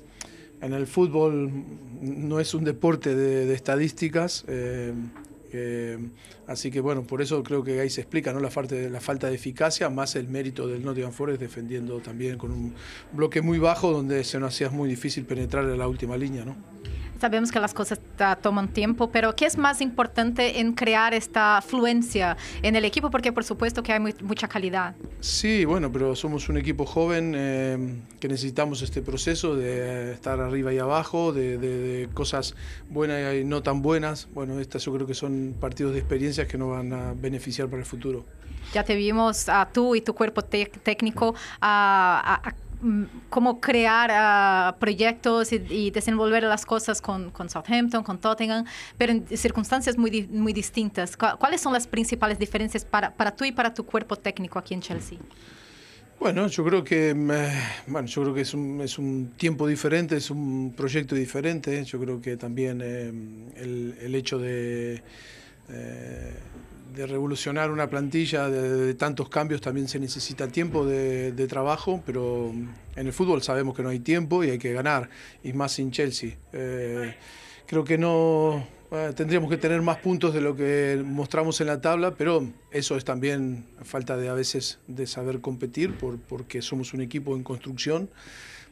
[0.62, 1.52] en el fútbol
[2.02, 4.46] no es un deporte de, de estadísticas.
[6.48, 8.40] Así que bueno, por eso creo que ahí se explica ¿no?
[8.40, 12.38] la, falta de, la falta de eficacia, más el mérito del Nottingham Forest defendiendo también
[12.38, 12.74] con un
[13.12, 16.46] bloque muy bajo donde se nos hacía muy difícil penetrar en la última línea.
[16.46, 16.56] ¿no?
[17.24, 18.02] Sabemos que las cosas
[18.42, 23.10] toman tiempo, pero ¿qué es más importante en crear esta fluencia en el equipo?
[23.10, 24.94] Porque por supuesto que hay muy, mucha calidad.
[25.22, 30.74] Sí, bueno, pero somos un equipo joven eh, que necesitamos este proceso de estar arriba
[30.74, 32.56] y abajo, de, de, de, cosas
[32.90, 34.28] buenas y no tan buenas.
[34.34, 37.80] Bueno, estas yo creo que son partidos de experiencias que nos van a beneficiar para
[37.80, 38.26] el futuro.
[38.74, 42.54] Ya te vimos a tú y tu cuerpo técnico a, a, a
[43.30, 48.66] cómo crear uh, proyectos y, desenvolver las cosas con, Southampton, con Tottenham,
[48.98, 51.18] pero en circunstancias muy, muy distintas.
[51.18, 54.82] ¿Cuáles son las principales diferencias para, para tú y para tu cuerpo técnico aquí en
[54.82, 55.18] Chelsea?
[56.20, 57.52] Bueno, yo creo que eh,
[57.88, 61.84] bueno, yo creo que es un, es un tiempo diferente, es un proyecto diferente.
[61.84, 63.10] Yo creo que también eh,
[63.58, 65.04] el, el, hecho de
[65.70, 66.34] eh,
[66.94, 72.52] de revolucionar una plantilla de, tantos cambios también se necesita tiempo de, trabajo, pero
[72.96, 75.10] en el fútbol sabemos que no hay tiempo y hay que ganar,
[75.44, 76.38] y más sin Chelsea.
[76.54, 77.16] Eh,
[77.66, 81.82] creo que no eh, tendríamos que tener más puntos de lo que mostramos en la
[81.82, 86.94] tabla, pero eso es también falta de a veces de saber competir, por, porque somos
[86.94, 88.10] un equipo en construcción.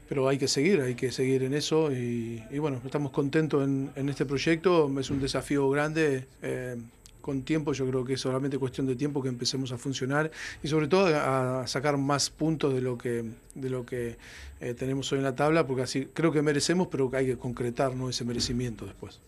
[0.07, 4.09] Pero hay que seguir, hay que seguir en eso y, bueno, estamos contentos en, en,
[4.09, 6.27] este proyecto, es un desafío grande.
[6.41, 6.75] Eh,
[7.21, 10.31] con tiempo, yo creo que es solamente cuestión de tiempo que empecemos a funcionar
[10.61, 13.23] y sobre todo a, sacar más puntos de lo que,
[13.55, 14.17] de lo que
[14.59, 17.95] eh, tenemos hoy en la tabla, porque así creo que merecemos, pero hay que concretar
[17.95, 18.09] ¿no?
[18.09, 19.19] ese merecimiento después.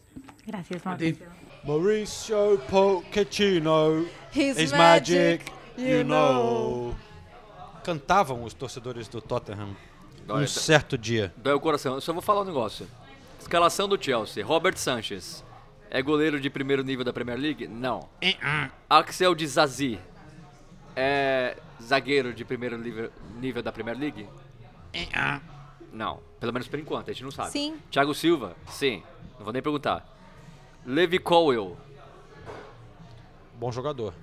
[0.45, 1.27] Gracias, Mauricio.
[1.63, 4.03] Mauricio Pochettino,
[4.33, 6.93] His, His magic, magic, you know.
[7.83, 9.75] Cantavam os torcedores do Tottenham
[10.29, 11.33] um certo dia.
[11.37, 11.95] Dói o coração.
[11.95, 12.87] Eu só vou falar um negócio.
[13.39, 14.43] Escalação do Chelsea.
[14.45, 15.43] Robert Sanchez.
[15.93, 17.67] É goleiro de primeiro nível da Premier League?
[17.67, 18.09] Não.
[18.89, 19.99] Axel de Zazi.
[20.95, 24.27] É zagueiro de primeiro nível, nível da Premier League?
[25.91, 26.19] Não.
[26.39, 27.51] Pelo menos por enquanto, a gente não sabe.
[27.51, 27.77] Sim.
[27.91, 28.55] Thiago Silva?
[28.69, 29.03] Sim.
[29.37, 30.03] Não vou nem perguntar.
[30.83, 31.77] Levi Colwell?
[33.53, 34.15] Bom jogador.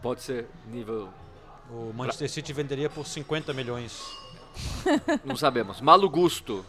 [0.00, 1.08] Pode ser nível...
[1.70, 4.00] O Manchester City venderia por 50 milhões.
[5.24, 5.80] não sabemos.
[5.80, 6.64] Malo Gusto?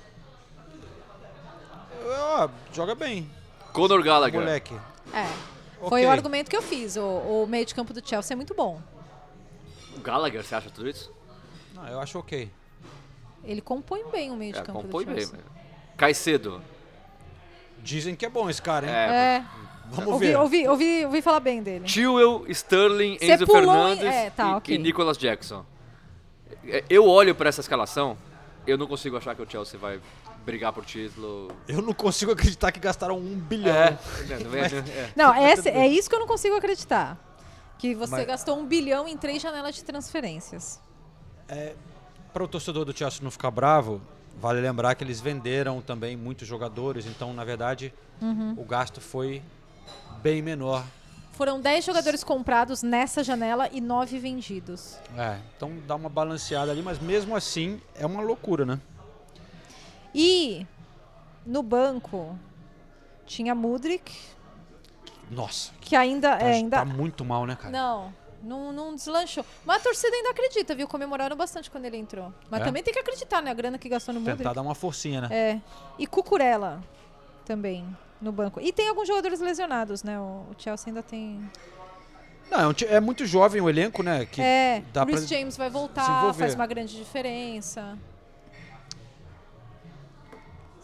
[2.07, 3.29] Ah, joga bem.
[3.75, 4.39] Conor Gallagher.
[4.39, 4.73] Moleque.
[5.13, 5.27] É.
[5.79, 6.05] Foi okay.
[6.05, 6.95] o argumento que eu fiz.
[6.95, 8.81] O, o, meio de campo do Chelsea é muito bom.
[9.95, 11.11] O Gallagher, você acha tudo isso?
[11.73, 12.49] Não, eu acho ok.
[13.43, 15.35] Ele compõe bem o meio de é, campo compõe do Chelsea.
[15.35, 15.45] bem.
[15.97, 16.61] Caicedo.
[17.83, 18.93] Dizem que é bom esse cara, hein?
[18.93, 19.35] É.
[19.37, 19.45] é.
[19.87, 20.37] Vamos ouvi, ver.
[20.37, 21.85] Ouvi, ouvi, ouvi falar bem dele.
[21.85, 24.07] Tewell, Sterling, Cê Enzo Fernandes em...
[24.07, 24.75] é, tá, e, okay.
[24.75, 25.63] e Nicolas Jackson.
[26.89, 28.17] Eu olho para essa escalação,
[28.65, 29.99] eu não consigo achar que o Chelsea vai
[30.45, 31.51] brigar por título.
[31.67, 33.75] Eu não consigo acreditar que gastaram um bilhão.
[33.75, 33.97] É,
[34.43, 35.13] não, é, é.
[35.15, 37.17] não essa, é isso que eu não consigo acreditar.
[37.77, 38.27] Que você Mas...
[38.27, 40.79] gastou um bilhão em três janelas de transferências.
[41.49, 41.75] É,
[42.31, 44.01] para o torcedor do Chelsea não ficar bravo,
[44.39, 48.53] vale lembrar que eles venderam também muitos jogadores, então, na verdade, uhum.
[48.57, 49.41] o gasto foi
[50.21, 50.85] bem menor.
[51.33, 54.97] Foram 10 jogadores comprados nessa janela e 9 vendidos.
[55.17, 58.79] É, então dá uma balanceada ali, mas mesmo assim é uma loucura, né?
[60.15, 60.65] E
[61.45, 62.39] no banco
[63.25, 64.15] tinha Mudrik.
[65.29, 65.73] Nossa.
[65.81, 66.37] Que ainda.
[66.37, 66.77] Tá, é, ainda...
[66.77, 67.69] tá muito mal, né, cara?
[67.69, 68.13] Não.
[68.41, 69.43] Não, não deslanchou.
[69.65, 70.87] Mas a torcida ainda acredita, viu?
[70.87, 72.31] Comemoraram bastante quando ele entrou.
[72.49, 72.63] Mas é?
[72.63, 73.49] também tem que acreditar, né?
[73.49, 74.37] A grana que gastou no Mudrik.
[74.37, 75.27] Tentar dar uma forcinha, né?
[75.31, 75.61] É.
[75.97, 76.81] E Cucurella
[77.43, 77.85] também
[78.21, 78.61] no banco.
[78.61, 80.19] E tem alguns jogadores lesionados, né?
[80.19, 81.49] O, Chelsea ainda tem.
[82.49, 84.25] Não, é, é muito jovem o elenco, né?
[84.25, 87.97] Que é, dá Chris James vai voltar, faz uma grande diferença.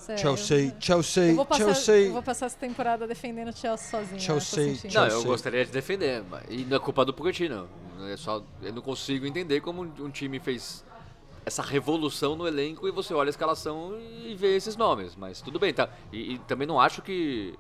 [0.02, 0.22] Sério.
[0.22, 1.95] Chelsea, Chelsea, eu vou passar, Chelsea.
[2.07, 4.19] Eu vou passar essa temporada defendendo o Chelsea sozinho.
[4.19, 4.90] Chelsea, né?
[4.94, 7.69] Não, eu gostaria de defender, e não é culpa do Pochettino.
[8.11, 10.84] É só, eu não consigo entender como um time fez
[11.45, 13.95] essa revolução no elenco e você olha a escalação
[14.26, 15.15] e vê esses nomes.
[15.15, 15.88] Mas tudo bem, tá?
[16.11, 17.56] E, e também não acho que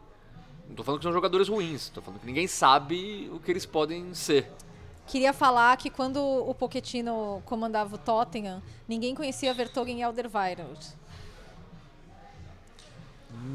[0.67, 3.65] Não tô falando que são jogadores ruins, tô falando que ninguém sabe o que eles
[3.65, 4.51] podem ser.
[5.07, 10.79] Queria falar que quando o Pochettino comandava o Tottenham, ninguém conhecia Vertonghen e Alderweireld.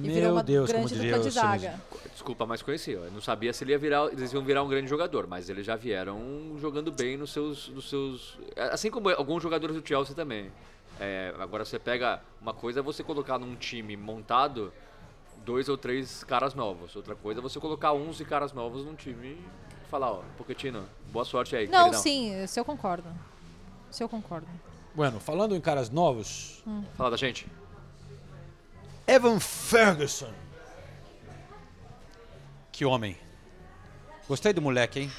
[0.02, 1.80] E virou Meu uma Deus, como grande diria dupla o de zaga.
[2.12, 2.94] Desculpa, mas conhecia.
[2.96, 5.64] Eu não sabia se ele ia virar, eles iam virar um grande jogador, mas eles
[5.64, 8.38] já vieram jogando bem nos seus, nos seus,
[8.72, 10.50] assim como alguns jogadores do Chelsea também.
[10.98, 14.72] É, agora você pega uma coisa é você colocar num time montado
[15.44, 16.96] dois ou três caras novos.
[16.96, 21.24] Outra coisa é você colocar 11 caras novos num time e falar, ó, Pochettino, boa
[21.24, 21.68] sorte aí.
[21.68, 22.02] Não, queridão.
[22.02, 23.08] sim, isso eu concordo.
[23.90, 24.46] Isso eu concordo.
[24.94, 26.82] Bueno, falando em caras novos, Hum.
[26.96, 27.46] Fala da gente.
[29.06, 30.32] Evan Ferguson.
[32.72, 33.16] Que homem.
[34.28, 35.12] Gostei do moleque, hein?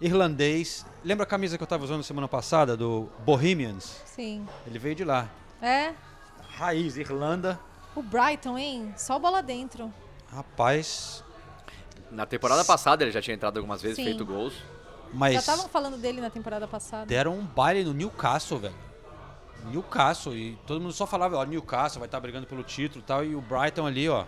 [0.00, 0.84] Irlandês.
[1.04, 4.02] Lembra a camisa que eu tava usando semana passada do Bohemians?
[4.04, 4.46] Sim.
[4.66, 5.28] Ele veio de lá.
[5.62, 5.92] É,
[6.56, 7.58] Raiz, Irlanda.
[7.94, 8.92] o Brighton, hein?
[8.96, 9.92] Só bola dentro.
[10.30, 11.24] Rapaz.
[12.10, 14.04] Na temporada passada ele já tinha entrado algumas vezes, Sim.
[14.04, 14.54] feito gols.
[15.12, 17.06] Mas Já estavam falando dele na temporada passada.
[17.06, 18.74] deram um baile no Newcastle, velho.
[19.66, 20.34] Newcastle.
[20.34, 23.24] E todo mundo só falava, ó, Newcastle vai estar brigando pelo título e tal.
[23.24, 24.24] E o Brighton ali, ó.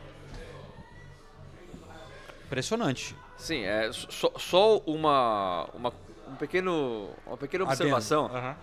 [2.46, 3.14] Impressionante.
[3.36, 5.92] Sim, é só, só uma, uma,
[6.28, 8.26] um pequeno, uma pequena observação.
[8.26, 8.56] Aham.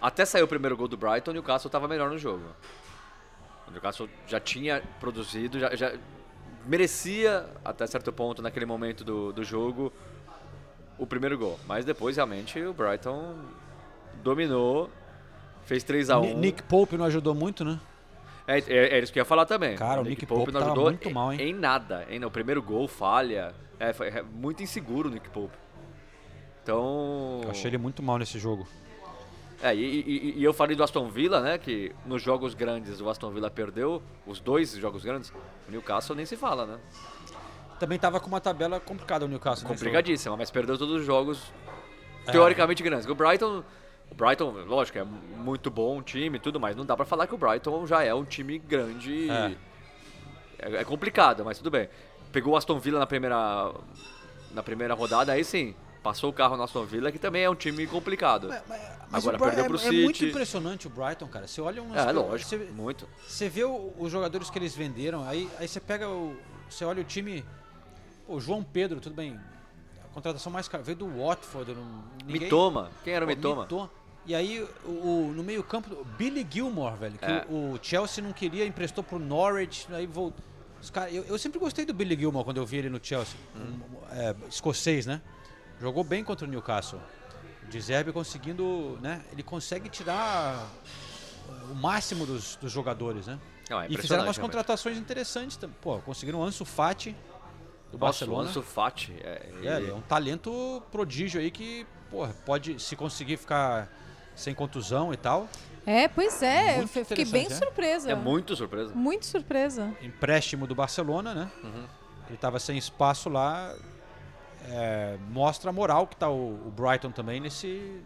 [0.00, 2.44] Até sair o primeiro gol do Brighton, o Newcastle estava melhor no jogo.
[3.66, 5.92] O Newcastle já tinha produzido, já, já
[6.64, 9.92] merecia, até certo ponto, naquele momento do, do jogo,
[10.98, 11.58] o primeiro gol.
[11.66, 13.34] Mas depois, realmente, o Brighton
[14.22, 14.90] dominou,
[15.66, 17.78] fez 3 a 1 Ni- Nick Pope não ajudou muito, né?
[18.48, 19.76] É, é, é isso que eu ia falar também.
[19.76, 21.40] Cara, o Nick Pope não tava ajudou muito em, mal, hein?
[21.42, 22.06] em nada.
[22.08, 23.52] Em, no primeiro gol, falha.
[23.78, 25.54] É, foi é muito inseguro o Nick Pope.
[26.62, 27.40] Então.
[27.44, 28.66] Eu achei ele muito mal nesse jogo.
[29.62, 31.58] É, e, e- e eu falei do Aston Villa, né?
[31.58, 35.30] Que nos jogos grandes o Aston Villa perdeu, os dois jogos grandes.
[35.68, 36.78] O Newcastle nem se fala, né?
[37.80, 39.62] Também tava com uma tabela complicada o Newcastle.
[39.66, 39.74] jogo.
[39.74, 41.42] Complicadíssima, mas perdeu todos os jogos
[42.26, 42.32] É.
[42.32, 43.06] teoricamente grandes.
[43.08, 43.62] O Brighton.
[44.10, 47.34] O Brighton, lógico, é muito bom time e tudo, mas não dá pra falar que
[47.34, 49.28] o Brighton já é um time grande.
[49.30, 49.54] É.
[50.58, 51.88] É, é complicado, mas tudo bem.
[52.32, 53.72] Pegou o Aston Villa na primeira,
[54.52, 57.54] na primeira rodada, aí sim, passou o carro no Aston Villa, que também é um
[57.54, 58.48] time complicado.
[59.10, 60.02] Mas Agora o Bri- perdeu é, pro é City.
[60.02, 61.46] muito impressionante o Brighton, cara.
[61.46, 63.08] Você olha umas É, coisas- lógico, você, muito.
[63.26, 66.36] Você vê o- os jogadores que eles venderam, aí, aí você pega o.
[66.70, 67.44] Você olha o time.
[68.26, 69.38] Pô, o João Pedro, tudo bem.
[70.16, 70.82] Contratação mais cara.
[70.82, 71.74] Veio do Watford.
[71.74, 72.90] Não, ninguém- Mitoma.
[73.04, 73.62] Quem era o Mitoma?
[73.64, 73.90] Mitoma.
[74.24, 77.44] E aí, o, no meio-campo, Billy Gilmore, velho, que É.
[77.50, 80.42] o, Chelsea não queria, emprestou pro Norwich, aí voltou.
[80.82, 83.36] Os cara, eu, eu sempre gostei do Billy Gilmore quando eu vi ele no Chelsea.
[83.54, 83.78] Hum.
[83.92, 85.20] Um, é, escocês, né?
[85.80, 86.98] Jogou bem contra o Newcastle.
[87.68, 89.22] De Zerbi conseguindo, né?
[89.30, 90.66] Ele consegue tirar
[91.70, 93.38] o máximo dos, dos jogadores, né?
[93.68, 94.40] Não, é e fizeram umas realmente.
[94.40, 95.56] contratações interessantes.
[95.58, 97.14] tam- Pô, conseguiram Ansu Fati
[97.90, 98.48] do Nossa, o Barcelona.
[98.48, 103.36] Ansu Fati, é, É, ele- é um talento prodígio aí que, porra, pode, se conseguir
[103.36, 103.88] ficar
[104.34, 105.48] sem contusão e tal,
[105.86, 106.78] É, pois é.
[106.78, 107.66] Muito eu fiquei bem interessante, é?
[107.66, 108.10] surpresa.
[108.10, 108.94] É muito surpresa.
[108.94, 109.94] Muito surpresa.
[110.02, 111.50] empréstimo do Barcelona, né?
[111.62, 111.84] Uhum.
[112.26, 113.74] Ele estava sem espaço lá.
[114.68, 118.00] é, mostra a moral que tá o, o Brighton também nesse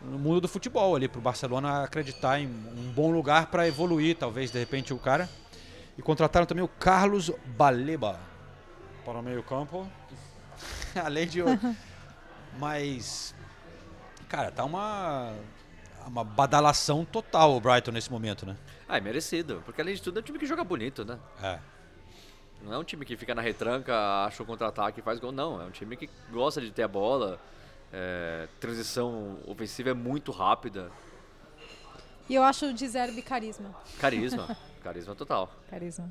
[0.00, 4.50] no mundo do futebol ali pro Barcelona acreditar em um bom lugar para evoluir, talvez
[4.50, 5.28] de repente o cara.
[5.98, 8.18] E contrataram também o Carlos Baleba
[9.04, 9.88] para o meio-campo.
[10.94, 11.40] Além de
[12.58, 13.34] mas
[14.28, 15.32] cara, tá uma
[16.06, 18.56] uma badalação total o Brighton nesse momento, né?
[18.88, 19.62] Ah, é merecido.
[19.64, 21.18] Porque além de tudo é um time que joga bonito, né?
[21.42, 21.58] É.
[22.62, 25.60] Não é um time que fica na retranca, acha o contra-ataque e faz gol, não.
[25.60, 27.40] É um time que gosta de ter a bola.
[27.92, 30.90] é, transição ofensiva é muito rápida.
[32.28, 33.74] E eu acho o de carisma.
[33.98, 34.56] Carisma.
[34.82, 35.52] carisma total.
[35.68, 36.10] Carisma.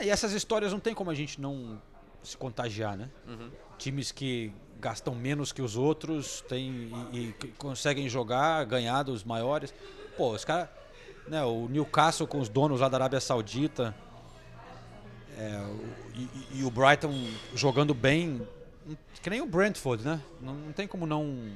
[0.00, 1.80] É, E essas histórias não tem como a gente não
[2.22, 3.08] se contagiar, né?
[3.26, 3.50] Uhum.
[3.78, 9.24] Times que gastam menos que os outros tem, e, e que conseguem jogar, ganhar dos
[9.24, 9.72] maiores.
[10.16, 10.68] Pô, os caras.
[11.28, 13.94] Né, o Newcastle com os donos lá da Arábia Saudita.
[15.38, 16.18] é, o-
[16.52, 17.12] e, e- o Brighton
[17.54, 18.46] jogando bem.
[19.22, 20.20] Que nem o Brentford, né?
[20.40, 21.48] Não, não tem como não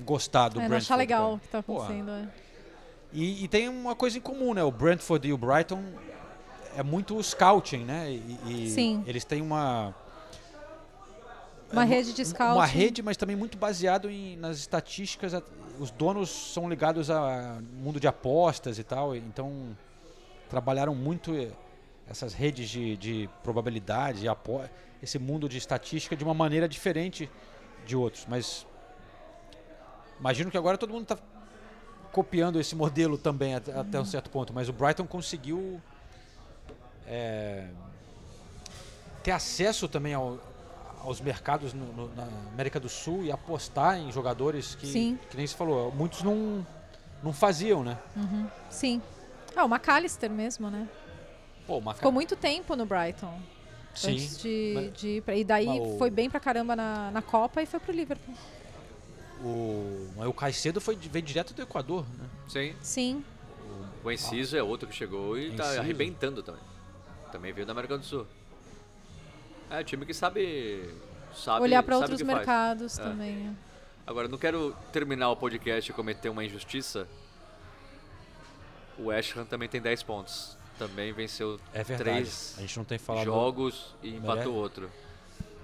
[0.00, 0.86] gostar do é, não Brentford.
[0.86, 1.84] achar legal o que tá Porra.
[1.86, 2.10] acontecendo.
[2.10, 2.28] é.
[3.12, 4.62] E, e tem uma coisa em comum, né?
[4.62, 5.82] O Brentford e o Brighton
[6.76, 8.10] é muito scouting, né?
[8.10, 9.02] E, e Sim.
[9.06, 9.94] eles têm uma
[11.72, 12.76] Uma é, rede de Uma scouting.
[12.78, 15.32] rede, mas também muito baseado em, nas estatísticas.
[15.78, 17.26] Os donos são ligados ao
[17.82, 19.76] mundo de apostas e tal, então
[20.48, 21.32] trabalharam muito
[22.08, 24.26] essas redes de, de probabilidade,
[25.02, 27.28] esse mundo de estatística de uma maneira diferente
[27.86, 28.26] de outros.
[28.28, 28.66] Mas
[30.20, 31.18] imagino que agora todo mundo está
[32.12, 34.52] copiando esse modelo também até, até um certo ponto.
[34.52, 35.80] Mas o Brighton conseguiu
[37.06, 37.66] é,
[39.22, 40.38] ter acesso também ao,
[41.02, 45.18] aos mercados no, no, na América do Sul e apostar em jogadores que, Sim.
[45.30, 46.66] que nem se falou, muitos não,
[47.22, 47.98] não faziam, né?
[48.16, 48.46] Uhum.
[48.70, 49.02] Sim.
[49.56, 50.88] Ah, o McAllister mesmo, né?
[51.66, 53.40] Pô, Ficou muito tempo no Brighton.
[53.94, 54.12] Sim.
[54.12, 57.10] Antes de, Mas- de ir pra- E daí mas o- foi bem pra caramba na,
[57.12, 58.34] na Copa e foi pro Liverpool.
[59.40, 62.26] O, mas o Caicedo foi, veio direto do Equador, né?
[62.48, 62.74] Sim.
[62.82, 63.24] Sim.
[64.02, 65.80] O Enciso é outro que chegou e tá Enciso.
[65.80, 66.60] arrebentando também.
[67.34, 68.24] Também veio da América do Sul.
[69.68, 70.88] É, time que sabe.
[71.34, 72.32] sabe Olhar sabe outros faz.
[72.32, 73.02] mercados É.
[73.02, 73.56] também.
[74.06, 77.08] Agora, não quero terminar o podcast e cometer uma injustiça.
[78.96, 80.56] O West Ham também tem 10 pontos.
[80.78, 82.10] Também venceu É verdade.
[82.12, 84.24] três A gente não tem falado- jogos e Merece.
[84.24, 84.88] empatou outro.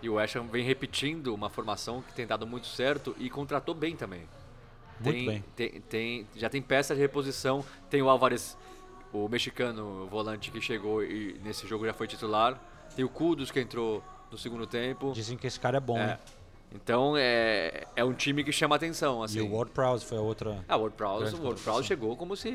[0.03, 3.77] E o West Ham vem repetindo uma formação que tem dado muito certo e contratou
[3.77, 4.27] bem também.
[4.99, 5.45] Muito Tem- bem.
[5.55, 7.65] Tem, tem- já tem peça de reposição.
[7.89, 8.57] Tem o Álvares,
[9.13, 12.61] o mexicano o volante que chegou e nesse jogo já foi titular.
[12.95, 15.13] Tem o Kudos que entrou no segundo tempo.
[15.13, 16.07] Dizem que esse cara é bom, É.
[16.07, 16.19] né?
[16.73, 19.23] Então é, é um time que chama atenção.
[19.23, 19.39] Assim.
[19.39, 20.65] E o Ward Prowse foi a outra.
[20.69, 21.61] Ah, o Ward Prowse, o Ward.
[21.61, 22.51] Prowse chegou como se.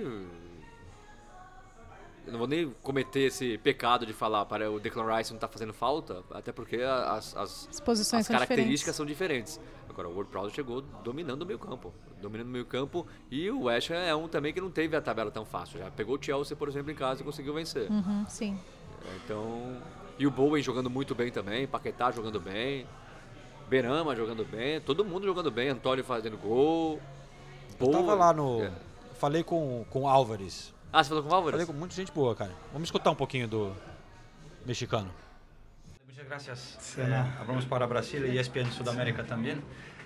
[2.26, 5.48] Eu não vou nem cometer esse pecado de falar para o Declan Rice não tá
[5.48, 9.60] fazendo falta, até porque as, as, As posições as são características são diferentes.
[9.96, 11.94] Agora, o Ward Prowse chegou dominando o meio campo.
[12.22, 13.08] Dominando o meio campo.
[13.32, 15.80] E o West Ham é um também que não teve a tabela tão fácil.
[15.80, 17.90] Já pegou o Chelsea, por exemplo, em casa e conseguiu vencer.
[17.90, 18.60] Uhum, sim.
[19.24, 19.78] Então.
[20.20, 22.86] E o Bowen jogando muito bem também, Paquetá jogando bem,
[23.70, 27.00] Berama jogando bem, todo mundo jogando bem, Antônio fazendo gol.
[27.80, 28.64] Eu tava lá no.
[28.64, 28.72] É.
[29.14, 30.74] Falei com, com o Álvares.
[30.92, 31.54] Ah, você falou com o Álvares?
[31.54, 32.52] Falei com muita gente boa, cara.
[32.74, 33.74] Vamos escutar um pouquinho do
[34.66, 35.10] mexicano.
[36.16, 36.98] Muchas gracias.
[36.98, 39.60] Eh, hablamos para Brasil y ESPN Sudamérica también.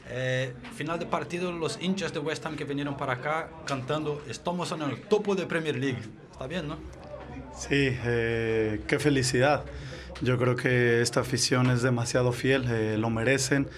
[0.07, 4.72] Eh, final de partido, los hinchas de West Ham que vinieron para acá cantando Estamos
[4.72, 5.99] en el topo de Premier League.
[6.31, 6.77] Está bien, ¿no?
[7.56, 9.65] Sí, eh, qué felicidad.
[10.22, 13.69] Yo creo que esta afición es demasiado fiel, eh, lo merecen.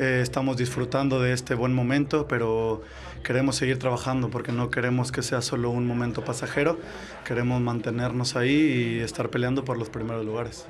[0.00, 2.82] Eh, estamos disfrutando de este buen momento, pero
[3.22, 6.76] queremos seguir trabajando porque no queremos que sea solo un momento pasajero.
[7.24, 10.66] Queremos mantenernos ahí y estar peleando por los primeros lugares.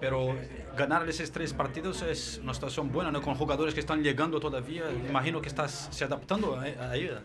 [0.00, 0.36] Pero
[0.76, 3.20] ganar esos tres partidos es una situación buena, ¿no?
[3.20, 4.84] Con jugadores que están llegando todavía.
[5.08, 7.22] Imagino que estás se adaptando a, ella.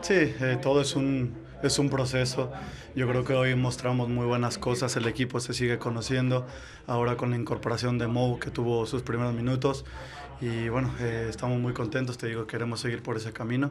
[0.00, 2.52] Sí, eh, todo es un, es un proceso.
[2.94, 6.46] Yo creo que hoy mostramos muy buenas cosas, el equipo se sigue conociendo,
[6.86, 9.84] ahora con la incorporación de Mou que tuvo sus primeros minutos
[10.40, 13.70] y bueno, eh, estamos muy contentos, te digo, queremos seguir por ese camino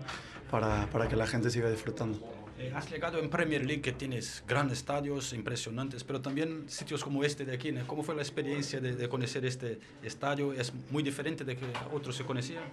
[0.52, 2.20] para, para que la gente siga disfrutando.
[2.60, 7.24] Eh, has llegado en Premier League que tienes grandes estadios impresionantes, pero también sitios como
[7.24, 7.72] este de aquí.
[7.72, 7.88] ¿no?
[7.88, 10.52] ¿Cómo fue la experiencia de, de conocer este estadio?
[10.52, 12.64] ¿Es muy diferente de que otros se conocían?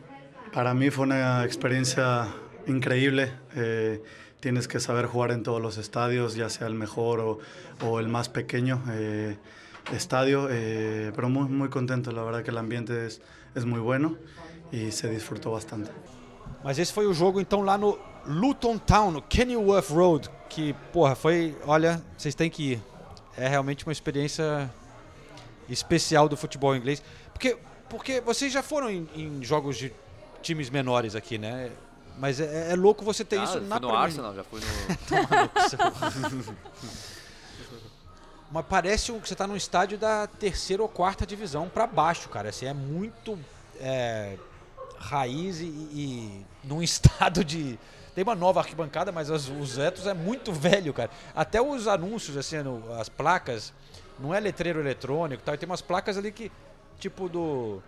[0.53, 2.29] Para mí fue una experiencia
[2.67, 3.31] increíble.
[3.55, 4.03] eh,
[4.41, 7.39] tienes que saber jugar en todos los estadios, ya sea el mejor o,
[7.81, 9.37] o el más pequeño eh,
[9.93, 10.49] estadio.
[10.51, 13.21] eh, pero muy, muy contento, la verdad que el ambiente es,
[13.55, 14.17] es muy bueno
[14.73, 15.91] y se disfrutó bastante.
[16.65, 21.57] Mas esse foi o jogo então lá no Luton Town, Kenilworth Road, que, porra, foi,
[21.67, 22.83] olha, vocês têm que ir.
[23.37, 24.71] É realmente uma experiência
[25.69, 27.03] especial do futebol inglês.
[27.33, 27.57] Porque,
[27.89, 29.93] porque vocês já foram em, em jogos de
[30.43, 31.71] times menores aqui, né?
[32.19, 34.67] Mas é, é louco você ter Ah, isso na no Arsenal, já fui no-
[38.51, 42.49] Mas parece que você está num estádio da terceira ou quarta divisão para baixo, cara.
[42.51, 43.39] Assim, é muito
[43.81, 44.37] é,
[44.99, 47.79] raiz e, e num estado de.
[48.17, 51.11] Tem uma nova arquibancada, mas as- os etos é muito velho, cara.
[51.35, 53.75] Até os anúncios, assim, no- as placas,
[54.19, 55.55] não é letreiro eletrônico tal.
[55.55, 56.51] E tem umas placas ali que,
[56.99, 57.83] tipo do.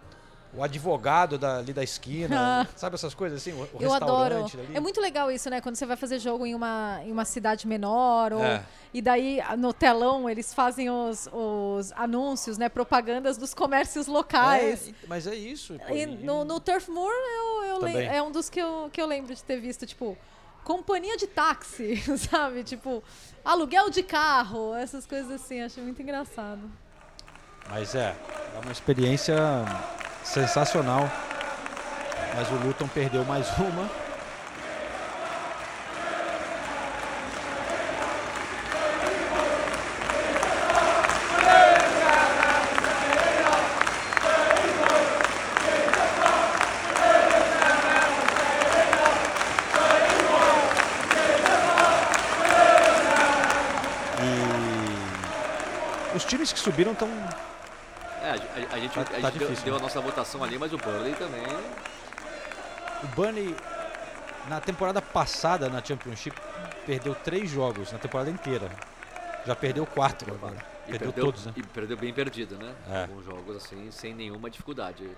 [0.54, 2.66] O advogado da, ali da esquina, Ah.
[2.74, 3.52] sabe essas coisas assim?
[3.52, 4.22] O, o Eu adoro.
[4.42, 4.76] restaurante ali.
[4.76, 5.60] É muito legal isso, né?
[5.60, 8.64] Quando você vai fazer jogo em uma, em uma cidade menor, ou, É.
[8.94, 12.68] e daí no telão eles fazem os, os anúncios, né?
[12.70, 14.88] Propagandas dos comércios locais.
[14.88, 15.78] É, mas é isso.
[15.86, 19.06] pô, E no, no Turf Moor eu, eu é um dos que eu, que eu
[19.06, 20.16] lembro de ter visto, tipo,
[20.64, 21.96] companhia de táxi,
[22.30, 22.64] sabe?
[22.64, 23.02] Tipo,
[23.44, 26.60] aluguel de carro, essas coisas assim, acho muito engraçado.
[27.70, 28.16] Mas é,
[28.56, 29.36] é uma experiência
[30.28, 31.10] sensacional.
[32.34, 33.88] Mas o Luton perdeu mais uma.
[54.20, 57.08] E os times que subiram estão
[58.28, 59.80] É, a, a- gente, Tá- a gente tá deu, difícil, deu né?
[59.80, 61.42] a nossa votação ali, mas o Burnley também.
[63.02, 63.54] O Burnley,
[64.48, 66.36] na temporada passada na Championship,
[66.84, 68.70] perdeu três jogos na temporada inteira.
[69.46, 70.56] Já perdeu quatro agora.
[70.86, 71.52] E Perdeu todos, né?
[71.56, 72.74] E perdeu bem perdido, né?
[72.90, 73.02] É.
[73.02, 75.08] Alguns jogos assim, sem nenhuma dificuldade.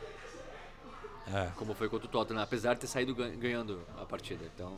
[1.32, 1.48] É.
[1.56, 4.44] Como foi contra o Tottenham, apesar de ter saído gan- ganhando a partida.
[4.54, 4.76] Então,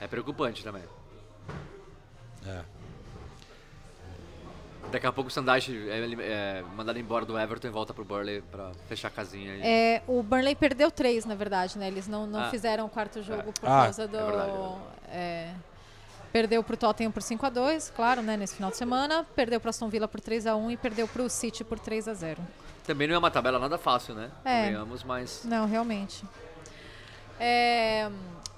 [0.00, 0.82] é preocupante também.
[2.46, 2.62] É.
[4.90, 5.98] Daqui a pouco o Sandage é,
[6.58, 9.54] é mandado embora do Everton e volta pro Burley pra fechar a casinha.
[9.56, 9.60] E...
[9.62, 11.86] É, o Burnley perdeu três, na verdade, né?
[11.86, 12.50] Eles não, não Ah.
[12.50, 14.18] fizeram o quarto jogo por Ah, causa é do.
[14.18, 15.54] verdade, é é,
[16.32, 18.36] perdeu pro Tottenham por 5 a 2 claro, né?
[18.36, 19.24] Nesse final de semana.
[19.36, 22.14] Perdeu pro Aston Villa por 3 a 1 e perdeu pro City por 3 a
[22.14, 22.40] 0
[22.84, 24.30] Também não é uma tabela nada fácil, né?
[24.44, 24.62] É.
[24.64, 25.42] Convenhamos, mas.
[25.44, 26.24] Não, realmente.
[27.38, 28.10] É,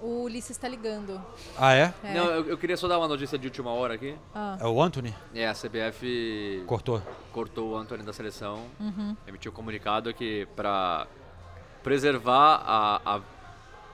[0.03, 1.21] o Ulisses está ligando.
[1.57, 1.95] Ah, é?
[2.15, 4.15] Não, eu, eu queria só dar uma notícia de última hora aqui.
[4.35, 4.59] Ah.
[4.61, 5.15] É o Anthony?
[5.35, 7.01] É, a CBF Cortou.
[7.33, 8.67] cortou o Antony da seleção.
[8.81, 9.17] Uhum.
[9.27, 11.07] Emitiu um comunicado que para
[11.83, 13.21] preservar a, a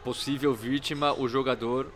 [0.05, 1.91] possível vítima, o jogador,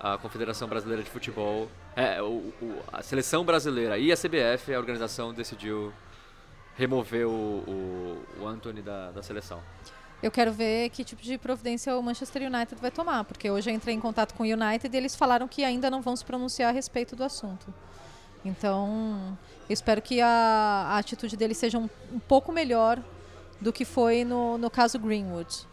[0.00, 4.78] a Confederação Brasileira de Futebol, é, o, o- a seleção brasileira e a CBF, a
[4.78, 5.92] organização decidiu
[6.76, 9.60] remover o, o, o Antony da, da seleção.
[10.26, 13.74] Eu quero ver que tipo de providência o Manchester United vai tomar, porque hoje eu
[13.74, 16.70] entrei em contato com o United e eles falaram que ainda não vão se pronunciar
[16.70, 17.72] a respeito do assunto.
[18.44, 19.38] Então,
[19.68, 23.00] eu espero que a, a atitude deles seja um, um pouco melhor
[23.60, 25.64] do que foi no, no caso Greenwood.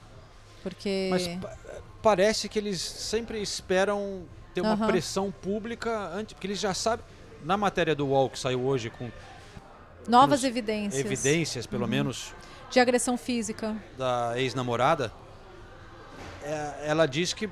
[0.62, 1.08] Porque.
[1.10, 1.58] Mas pa-
[2.04, 4.22] parece que eles sempre esperam
[4.54, 4.86] ter uma Aham.
[4.86, 7.04] pressão pública antes, porque eles já sabem.
[7.44, 9.10] Na matéria do UOL que saiu hoje com
[10.08, 11.04] Novas evidências.
[11.04, 11.90] evidências, pelo Uhum.
[11.90, 12.34] menos,
[12.74, 13.76] De agressão física.
[13.98, 15.12] da ex-namorada,
[16.44, 17.50] é, ela disse que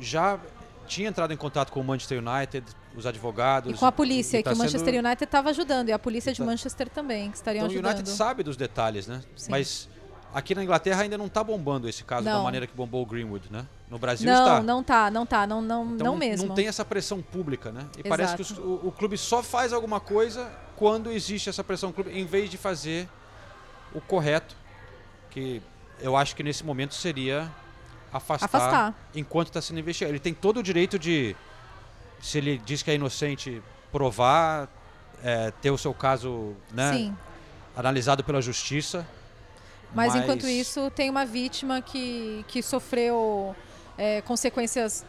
[0.00, 0.38] já
[0.86, 2.66] tinha entrado em contato com o Manchester United,
[2.96, 3.72] os advogados.
[3.72, 6.32] E com a polícia, tá que o Manchester sendo- United estava ajudando, e a polícia
[6.32, 7.94] de tá- Manchester também, que estariam Então o ajudando.
[7.96, 9.22] United sabe dos detalhes, né?
[9.36, 9.50] Sim.
[9.50, 9.88] Mas
[10.32, 12.42] aqui na Inglaterra ainda não está bombando esse caso da Não.
[12.44, 13.66] maneira que bombou o Greenwood, né?
[13.90, 14.62] No Brasil não, está.
[14.62, 16.46] não tá, não tá, não, não, Então não mesmo.
[16.48, 17.86] Não tem essa pressão pública, né?
[17.98, 18.60] E parece que Exato.
[18.62, 22.56] o, o clube só faz alguma coisa quando existe essa pressão clube, em vez de
[22.56, 23.08] fazer
[23.96, 24.54] o correto,
[25.30, 25.62] que
[26.00, 27.50] eu acho que nesse momento seria
[28.12, 28.94] afastar, Afastar.
[29.14, 30.12] enquanto está sendo investigado.
[30.12, 31.34] Ele tem todo o direito de,
[32.20, 34.68] se ele diz que é inocente, provar,
[35.24, 37.10] é, ter o seu caso né,
[37.74, 39.06] analisado pela justiça.
[39.94, 43.56] Mas, enquanto isso, tem uma vítima que, que sofreu
[43.96, 45.06] é, consequências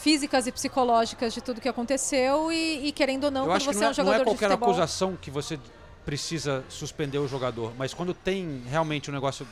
[0.00, 3.80] físicas e psicológicas de tudo que aconteceu e, e querendo ou não, eu quando você
[3.80, 4.68] não é é, um jogador não é de qualquer futebol...
[4.68, 5.58] acusação que você
[6.04, 9.46] precisa suspender o jogador, mas quando tem realmente um negócio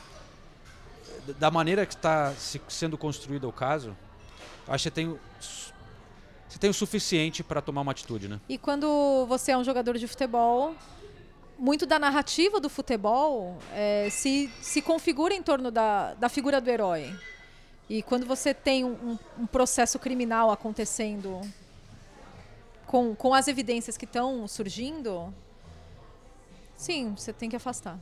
[1.39, 3.95] da maneira que está se- sendo construído o caso,
[4.67, 5.19] acho que tem
[6.47, 8.39] você tem o suficiente para tomar uma atitude, né?
[8.47, 10.75] E quando você é um jogador de futebol,
[11.57, 16.69] muito da narrativa do futebol é, se, se configura em torno da, da figura do
[16.69, 17.11] herói.
[17.89, 21.41] E quando você tem um- um processo criminal acontecendo
[22.85, 25.33] com, com as evidências que estão surgindo,
[26.83, 27.97] sim, você tem que afastar.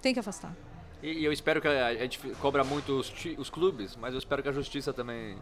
[0.00, 0.54] Tem que afastar.
[1.02, 4.18] E, e eu espero que a, a gente cobra muito os, os clubes, mas eu
[4.18, 5.36] espero que a justiça também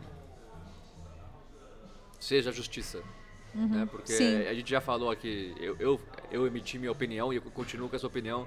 [2.18, 3.02] seja justiça.
[3.55, 3.88] Uhum, né?
[3.90, 4.47] Porque sim.
[4.47, 7.97] a gente já falou aqui, eu, eu, eu emiti minha opinião e eu continuo com
[7.97, 8.47] essa opinião.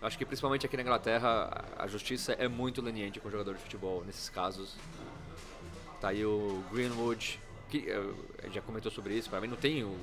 [0.00, 3.54] Eu acho que principalmente aqui na Inglaterra a justiça é muito leniente com o jogador
[3.54, 4.76] de futebol nesses casos.
[6.00, 9.96] Tá aí o Greenwood, que eh, já comentou sobre isso, para mim não tem, o-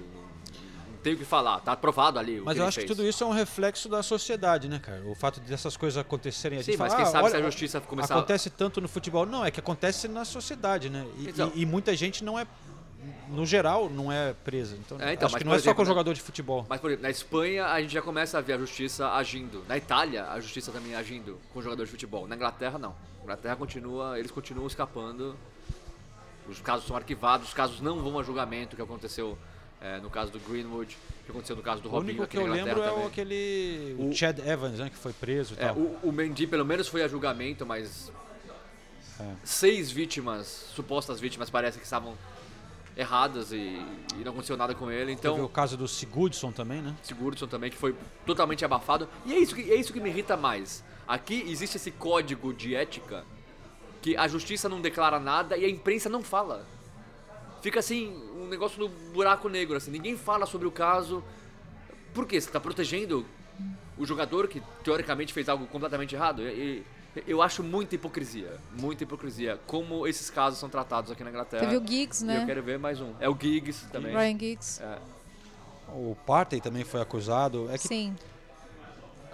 [1.05, 2.97] não tem o que falar, tá aprovado ali o Mas que eu acho que fez.
[2.97, 5.03] tudo isso é um reflexo da sociedade, né, cara?
[5.05, 6.57] O fato dessas coisas acontecerem.
[6.57, 8.81] a Sim, gente mas fala, quem "Ah, sabe se olha, a justiça começar- Acontece tanto
[8.81, 9.23] no futebol.
[9.25, 11.05] Não, é que acontece na sociedade, né?
[11.19, 11.51] E, Então.
[11.53, 12.47] e- e muita gente não é,
[13.29, 14.75] no geral, não é presa.
[14.75, 15.89] Então, É, então, acho que não é só com exemplo, o né?
[15.91, 16.65] jogador de futebol.
[16.67, 19.63] Mas, por exemplo, na Espanha a gente já começa a ver a justiça agindo.
[19.67, 22.27] Na Itália, a justiça também agindo com o jogador de futebol.
[22.27, 22.95] Na Inglaterra, não.
[23.19, 25.35] Na Inglaterra continua, eles continuam escapando.
[26.49, 29.37] Os casos são arquivados, os casos não vão a julgamento, que aconteceu
[29.85, 32.43] eh, no caso do Greenwood, que aconteceu no caso do O Robinho único aqui que
[32.43, 35.67] eu lembro é o, aquele o O- Chad Evans, né, que foi preso e É,
[35.67, 35.75] tal.
[35.75, 38.11] o, o Mendy pelo menos foi a julgamento, mas
[39.19, 39.33] É.
[39.43, 40.45] seis vítimas,
[40.75, 42.15] supostas vítimas, parece que estavam
[42.97, 45.11] erradas e, e não aconteceu nada com ele.
[45.11, 46.95] Então, Teve o caso do Sigurdsson também, né?
[47.03, 47.93] Sigurdsson também, que foi
[48.25, 49.07] totalmente abafado.
[49.25, 50.83] E é isso, que, é isso que me irrita mais.
[51.07, 53.23] Aqui existe esse código de ética
[54.01, 56.65] que a justiça não declara nada e a imprensa não fala.
[57.65, 61.23] Fica assim, um negócio no buraco negro, assim, ninguém fala sobre o caso.
[62.13, 62.39] Por quê?
[62.39, 63.25] Você está protegendo
[63.97, 66.43] o jogador que teoricamente fez algo completamente errado?
[66.43, 66.83] E,
[67.15, 71.63] e- eu acho muita hipocrisia, muita hipocrisia, como esses casos são tratados aqui na Inglaterra.
[71.65, 72.43] Teve o Giggs, E né?
[72.43, 73.13] eu quero ver mais um.
[73.19, 74.13] É o Giggs também.
[74.15, 74.83] Ryan Giggs.
[74.83, 74.99] É.
[75.89, 77.67] O Partey também foi acusado.
[77.71, 78.15] É que, Sim.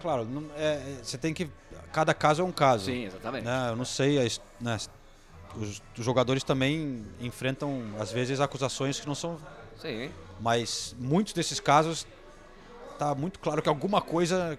[0.02, 1.50] Claro, não- é- é- você tem que.
[1.92, 2.86] Cada caso é um caso.
[2.86, 3.44] Sim, exatamente.
[3.44, 3.72] né?
[3.72, 4.26] Eu não sei.
[4.26, 4.30] a
[4.64, 4.78] né,
[5.56, 9.38] os, os jogadores também enfrentam, às vezes, acusações que não são.
[9.80, 10.12] Sim.
[10.40, 12.06] Mas muitos desses casos
[12.98, 14.58] tá muito claro que alguma coisa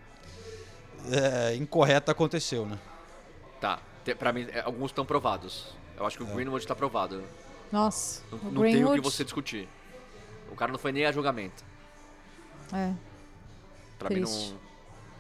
[1.10, 2.78] é, incorreta aconteceu, né?
[3.60, 3.78] Tá.
[4.18, 5.66] Pra mim, é, alguns estão provados.
[5.96, 7.22] Eu acho que o Greenwood tá provado.
[7.70, 9.68] Nossa, Não, o não tem o que você discutir.
[10.50, 11.64] O cara não foi nem a julgamento.
[12.72, 12.92] É.
[13.98, 14.52] Pra Triste.
[14.52, 14.58] mim,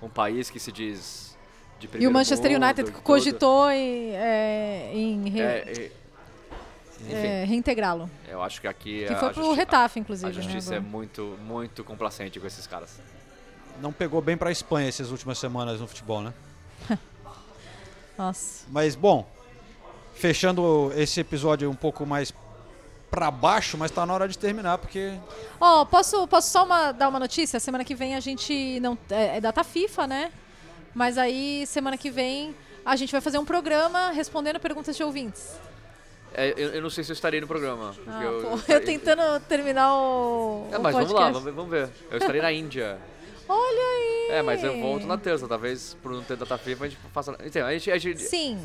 [0.00, 1.31] num, um país que se diz
[1.84, 5.90] E primeiro o Manchester mundo, United cogitou em, é, em re- É,
[7.08, 8.08] é, é, reintegrá-lo.
[8.28, 10.76] eu acho que aqui Que a- foi a pro Retafe, inclusive, A né, justiça é
[10.78, 10.90] agora.
[10.90, 12.98] muito, muito complacente com esses caras.
[13.80, 16.32] Não pegou bem pra Espanha essas últimas semanas no futebol, né?
[18.16, 18.64] Nossa.
[18.70, 19.26] Mas, bom,
[20.14, 22.32] fechando esse episódio um pouco mais
[23.10, 25.12] pra baixo, mas tá na hora de terminar, porque
[25.60, 27.58] Ó, posso, posso só uma- dar uma notícia?
[27.60, 30.32] Semana que vem a gente não é, é data FIFA, né?
[30.94, 32.54] Mas aí semana que vem
[32.84, 35.52] a gente vai fazer um programa respondendo perguntas de ouvintes.
[36.34, 37.94] É, eu, eu não sei se eu estarei no programa.
[38.06, 41.14] Ah, eu, pô, eu tentando terminar o, É, o mas vamos podcast.
[41.14, 41.88] lá, vamos ver, vamos ver.
[42.10, 42.98] Eu estarei na Índia.
[43.48, 44.28] Olha aí.
[44.38, 47.36] É, mas eu volto na terça, talvez por não ter data FIFA a gente faça.
[47.44, 48.58] Então, a gente, a gente- Sim.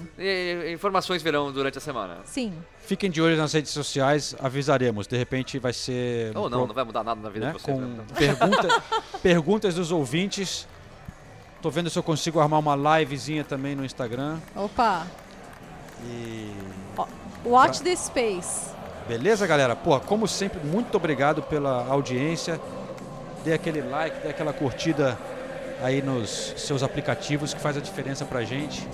[0.71, 2.19] Informações virão durante a semana.
[2.25, 2.53] Sim.
[2.85, 5.05] fiquem de olho nas redes sociais, avisaremos.
[5.07, 6.31] De repente vai ser.
[6.37, 7.77] Ou não, pro- não vai mudar nada na vida né, de vocês.
[7.77, 8.05] Com né?
[8.17, 8.83] pergunta-
[9.21, 10.65] perguntas dos ouvintes.
[11.61, 14.37] Tô vendo se eu consigo armar uma livezinha também no Instagram.
[14.55, 15.07] Opa.
[16.03, 16.53] E.
[17.43, 18.71] Watch this space.
[19.07, 19.75] Beleza, galera?
[19.75, 22.59] Pô, como sempre, muito obrigado pela audiência.
[23.43, 25.17] Dê aquele like, dê aquela curtida
[25.81, 28.87] aí nos seus aplicativos que faz a diferença pra gente.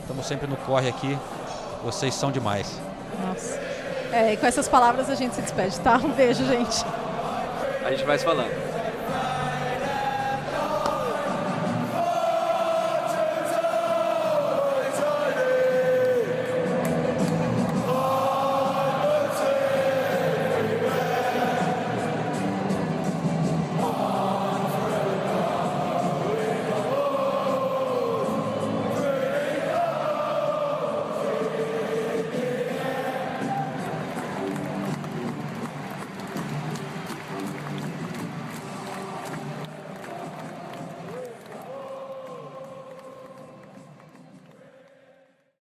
[0.00, 1.18] Estamos sempre no corre aqui.
[1.82, 2.80] Vocês são demais.
[3.26, 3.60] Nossa.
[4.12, 5.96] É, e com essas palavras a gente se despede, tá?
[5.96, 6.84] Um beijo, gente.
[7.84, 8.50] A gente vai se falando.